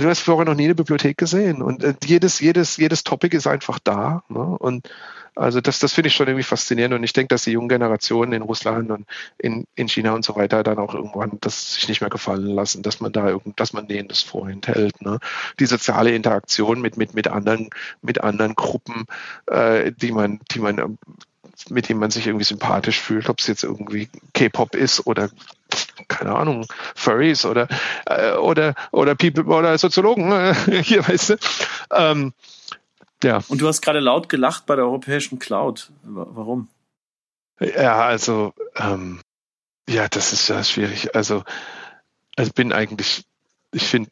[0.00, 3.46] Du hast vorher noch nie eine Bibliothek gesehen und äh, jedes, jedes, jedes Topic ist
[3.46, 4.22] einfach da.
[4.28, 4.40] Ne?
[4.40, 4.90] Und
[5.34, 8.32] also das, das finde ich schon irgendwie faszinierend und ich denke, dass die jungen Generationen
[8.32, 9.06] in Russland und
[9.38, 12.82] in, in China und so weiter dann auch irgendwann das sich nicht mehr gefallen lassen,
[12.82, 15.00] dass man da irgend, dass man denen das vorenthält.
[15.00, 15.18] Ne?
[15.60, 17.70] Die soziale Interaktion mit, mit, mit anderen,
[18.02, 19.06] mit anderen Gruppen,
[19.46, 20.98] äh, die man, die man
[21.70, 25.30] mit dem man sich irgendwie sympathisch fühlt, ob es jetzt irgendwie K-Pop ist oder
[26.08, 27.68] keine Ahnung, Furries oder
[28.06, 31.36] äh, oder oder People oder Soziologen äh, hier, weißt du.
[31.90, 32.32] Ähm,
[33.22, 33.40] ja.
[33.48, 35.90] Und du hast gerade laut gelacht bei der europäischen Cloud.
[36.02, 36.68] Warum?
[37.60, 39.20] Ja, also ähm,
[39.88, 41.14] ja, das ist ja schwierig.
[41.14, 41.44] Also,
[42.36, 43.24] also bin eigentlich,
[43.72, 44.10] ich finde,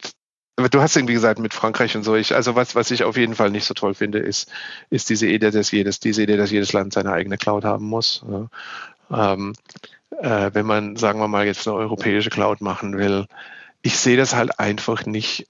[0.55, 2.15] du hast irgendwie gesagt mit Frankreich und so.
[2.15, 4.51] Ich, also was, was ich auf jeden Fall nicht so toll finde, ist,
[4.89, 8.23] ist diese Idee, dass jedes, diese Idee, dass jedes Land seine eigene Cloud haben muss.
[8.29, 9.33] Ja.
[9.33, 9.53] Ähm,
[10.11, 13.27] äh, wenn man, sagen wir mal, jetzt eine europäische Cloud machen will,
[13.81, 15.47] ich sehe das halt einfach nicht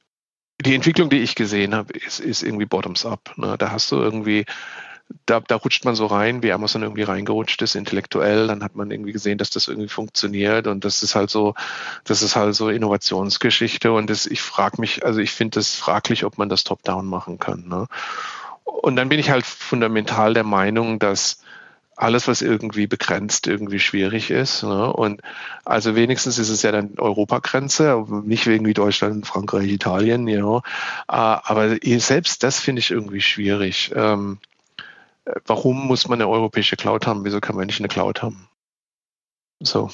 [0.61, 3.33] die Entwicklung, die ich gesehen habe, ist, ist irgendwie bottoms-up.
[3.37, 3.55] Ne?
[3.57, 4.45] Da hast du irgendwie,
[5.25, 8.47] da, da rutscht man so rein, wie Amazon irgendwie reingerutscht ist, intellektuell.
[8.47, 11.55] Dann hat man irgendwie gesehen, dass das irgendwie funktioniert und das ist halt so,
[12.05, 16.23] das ist halt so Innovationsgeschichte und das, ich frage mich, also ich finde das fraglich,
[16.23, 17.67] ob man das top-down machen kann.
[17.67, 17.87] Ne?
[18.63, 21.39] Und dann bin ich halt fundamental der Meinung, dass
[21.95, 24.63] alles, was irgendwie begrenzt, irgendwie schwierig ist.
[24.63, 24.91] Ne?
[24.91, 25.21] Und
[25.63, 30.61] also wenigstens ist es ja dann Europagrenze, nicht wegen wie Deutschland, Frankreich, Italien, you know.
[31.07, 33.91] Ah, aber selbst das finde ich irgendwie schwierig.
[33.95, 34.39] Ähm,
[35.45, 37.23] warum muss man eine europäische Cloud haben?
[37.23, 38.49] Wieso kann man nicht eine Cloud haben?
[39.61, 39.89] So.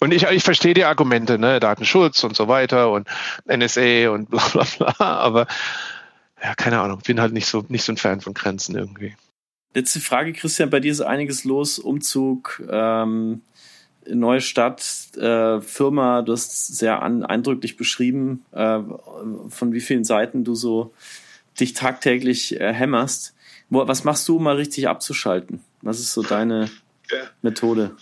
[0.00, 3.08] Und ich, ich verstehe die Argumente, ne, Datenschutz und so weiter und
[3.46, 5.46] NSA und bla bla bla, aber
[6.42, 9.16] ja, keine Ahnung, bin halt nicht so, nicht so ein Fan von Grenzen irgendwie.
[9.74, 11.78] Letzte Frage, Christian, bei dir ist einiges los.
[11.78, 13.42] Umzug, ähm,
[14.06, 14.82] neue Stadt,
[15.16, 18.80] äh, Firma, du hast sehr an, eindrücklich beschrieben, äh,
[19.48, 20.94] von wie vielen Seiten du so
[21.60, 23.34] dich tagtäglich äh, hämmerst.
[23.68, 25.60] Wo, was machst du, um mal richtig abzuschalten?
[25.82, 26.70] Was ist so deine
[27.42, 27.96] Methode?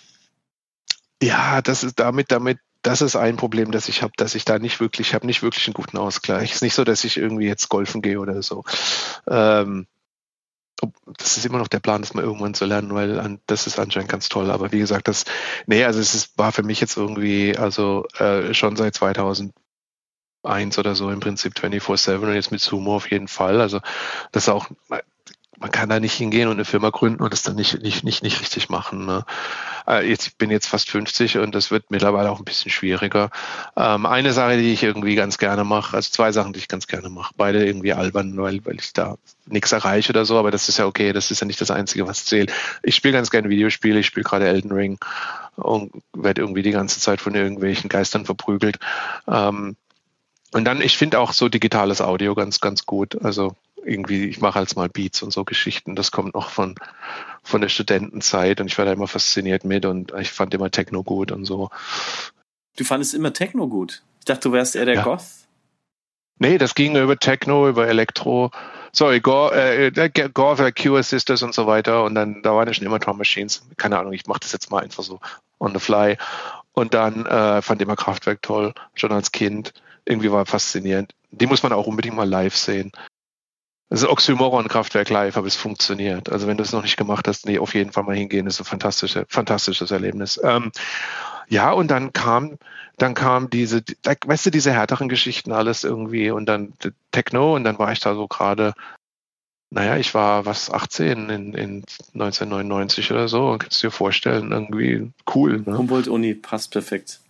[1.22, 4.58] Ja, das ist damit, damit, das ist ein Problem, das ich habe, dass ich da
[4.58, 6.50] nicht wirklich, ich habe nicht wirklich einen guten Ausgleich.
[6.50, 8.64] Es ist nicht so, dass ich irgendwie jetzt golfen gehe oder so.
[9.26, 9.86] Ähm,
[11.18, 14.10] das ist immer noch der Plan, das mal irgendwann zu lernen, weil das ist anscheinend
[14.10, 14.50] ganz toll.
[14.50, 15.24] Aber wie gesagt, das,
[15.66, 19.52] nee, also es ist, war für mich jetzt irgendwie, also äh, schon seit 2001
[20.78, 23.60] oder so im Prinzip 24-7 und jetzt mit Sumo auf jeden Fall.
[23.60, 23.80] Also
[24.32, 24.68] das ist auch
[25.58, 28.22] man kann da nicht hingehen und eine Firma gründen und das dann nicht, nicht, nicht,
[28.22, 29.06] nicht richtig machen.
[29.06, 29.24] Ne?
[29.86, 33.30] Äh, jetzt, ich bin jetzt fast 50 und das wird mittlerweile auch ein bisschen schwieriger.
[33.76, 36.86] Ähm, eine Sache, die ich irgendwie ganz gerne mache, also zwei Sachen, die ich ganz
[36.86, 39.16] gerne mache, beide irgendwie albern, weil, weil ich da
[39.46, 42.06] nichts erreiche oder so, aber das ist ja okay, das ist ja nicht das Einzige,
[42.06, 42.52] was zählt.
[42.82, 44.98] Ich spiele ganz gerne Videospiele, ich spiele gerade Elden Ring
[45.56, 48.78] und werde irgendwie die ganze Zeit von irgendwelchen Geistern verprügelt.
[49.26, 49.76] Ähm,
[50.52, 53.22] und dann, ich finde auch so digitales Audio ganz, ganz gut.
[53.22, 53.56] Also
[53.86, 55.94] irgendwie, ich mache halt mal Beats und so Geschichten.
[55.96, 56.74] Das kommt noch von,
[57.42, 61.02] von der Studentenzeit und ich war da immer fasziniert mit und ich fand immer Techno
[61.02, 61.70] gut und so.
[62.76, 64.02] Du fandest immer Techno gut?
[64.20, 65.02] Ich dachte, du wärst eher der ja.
[65.02, 65.24] Goth.
[66.38, 68.50] Nee, das ging über Techno, über Elektro.
[68.92, 72.04] Sorry, Gore, äh, Gore Cure Sisters und so weiter.
[72.04, 73.62] Und dann, da waren ja schon immer Drum Machines.
[73.76, 75.20] Keine Ahnung, ich mache das jetzt mal einfach so
[75.58, 76.18] on the fly.
[76.72, 79.72] Und dann äh, fand immer Kraftwerk toll, schon als Kind.
[80.04, 81.14] Irgendwie war faszinierend.
[81.30, 82.92] Die muss man auch unbedingt mal live sehen.
[83.88, 86.30] Das ist Oxymoron Kraftwerk live, aber es funktioniert.
[86.30, 88.54] Also wenn du es noch nicht gemacht hast, nee, auf jeden Fall mal hingehen, das
[88.54, 90.40] ist ein fantastische, fantastisches Erlebnis.
[90.42, 90.72] Ähm,
[91.48, 92.58] ja, und dann kam,
[92.98, 96.72] dann kam diese, weißt du, diese härteren Geschichten alles irgendwie und dann
[97.12, 98.74] Techno und dann war ich da so gerade,
[99.70, 101.84] naja, ich war was 18 in, in
[102.14, 105.62] 1999 oder so kannst du dir vorstellen, irgendwie cool.
[105.64, 105.78] Ne?
[105.78, 107.20] Humboldt-Uni passt perfekt.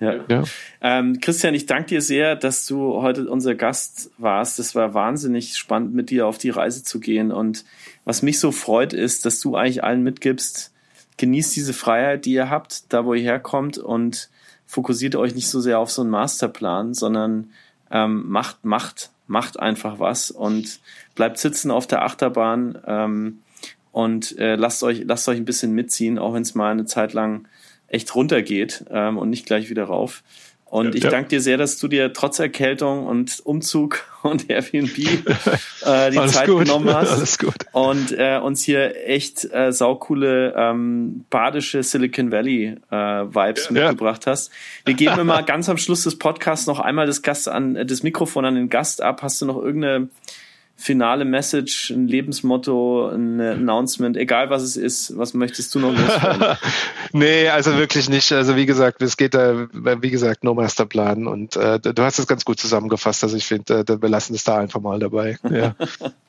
[0.00, 0.24] Ja.
[0.28, 0.44] ja.
[0.80, 4.58] Ähm, Christian, ich danke dir sehr, dass du heute unser Gast warst.
[4.58, 7.30] Es war wahnsinnig spannend, mit dir auf die Reise zu gehen.
[7.30, 7.64] Und
[8.04, 10.72] was mich so freut, ist, dass du eigentlich allen mitgibst,
[11.18, 14.30] genießt diese Freiheit, die ihr habt, da wo ihr herkommt und
[14.66, 17.50] fokussiert euch nicht so sehr auf so einen Masterplan, sondern
[17.90, 20.80] ähm, macht, macht, macht einfach was und
[21.14, 23.42] bleibt sitzen auf der Achterbahn ähm,
[23.92, 27.12] und äh, lasst euch, lasst euch ein bisschen mitziehen, auch wenn es mal eine Zeit
[27.12, 27.48] lang
[27.90, 30.22] echt runtergeht ähm, und nicht gleich wieder rauf.
[30.70, 31.10] Und ja, ich ja.
[31.10, 36.46] danke dir sehr, dass du dir trotz Erkältung und Umzug und Airbnb äh, die Zeit
[36.46, 36.64] gut.
[36.64, 37.54] genommen hast Alles gut.
[37.72, 44.28] und äh, uns hier echt äh, saukoole ähm, badische Silicon Valley äh, Vibes ja, mitgebracht
[44.28, 44.52] hast.
[44.84, 48.44] Wir geben immer ganz am Schluss des Podcasts noch einmal das Gast an das Mikrofon
[48.44, 49.22] an den Gast ab.
[49.22, 50.08] Hast du noch irgendeine
[50.80, 56.56] finale Message, ein Lebensmotto, ein Announcement, egal was es ist, was möchtest du noch loswerden?
[57.12, 58.32] nee, also wirklich nicht.
[58.32, 62.26] Also wie gesagt, es geht da, wie gesagt, no Masterplan und äh, du hast es
[62.26, 63.22] ganz gut zusammengefasst.
[63.22, 65.36] Also ich finde, äh, wir lassen es da einfach mal dabei.
[65.50, 65.76] Ja.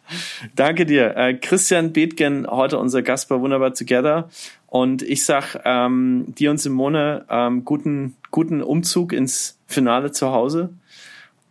[0.56, 1.15] Danke dir.
[1.15, 4.30] Äh, Christian Bethgen, heute unser Gast bei Wunderbar Together.
[4.68, 10.73] Und ich sag ähm, dir und Simone ähm, guten, guten Umzug ins Finale zu Hause.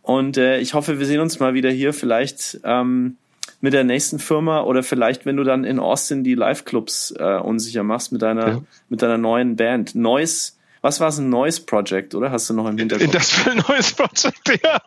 [0.01, 3.17] Und äh, ich hoffe, wir sehen uns mal wieder hier, vielleicht ähm,
[3.59, 7.83] mit der nächsten Firma oder vielleicht, wenn du dann in Austin die Live-Clubs äh, unsicher
[7.83, 8.61] machst mit deiner, ja.
[8.89, 9.95] mit deiner neuen Band.
[9.95, 12.31] Noise was war es, ein neues Project, oder?
[12.31, 13.13] Hast du noch im Hintergrund?
[13.13, 14.81] Das für ein neues Project, ja.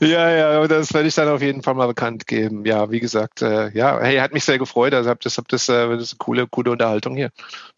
[0.00, 2.64] Ja, ja, das werde ich dann auf jeden Fall mal bekannt geben.
[2.64, 4.92] Ja, wie gesagt, äh, ja, hey, hat mich sehr gefreut.
[4.92, 7.30] Also hab das, hab das, äh, das ist eine coole, coole Unterhaltung hier.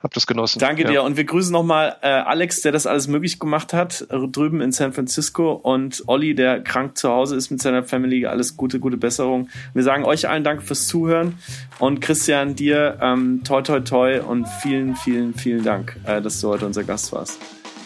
[0.03, 0.61] Hab das genossen.
[0.61, 0.91] Danke ja.
[0.91, 1.03] dir.
[1.03, 4.95] Und wir grüßen nochmal äh, Alex, der das alles möglich gemacht hat, drüben in San
[4.95, 5.53] Francisco.
[5.53, 8.25] Und Olli, der krank zu Hause ist mit seiner Family.
[8.25, 9.51] Alles Gute, gute Besserung.
[9.75, 11.39] Wir sagen euch allen Dank fürs Zuhören.
[11.79, 16.49] Und Christian, dir ähm, toi, toi, toi und vielen, vielen, vielen Dank, äh, dass du
[16.49, 17.39] heute unser Gast warst.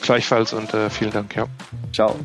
[0.02, 1.46] Gleichfalls und äh, vielen Dank, ja.
[1.92, 2.16] Ciao.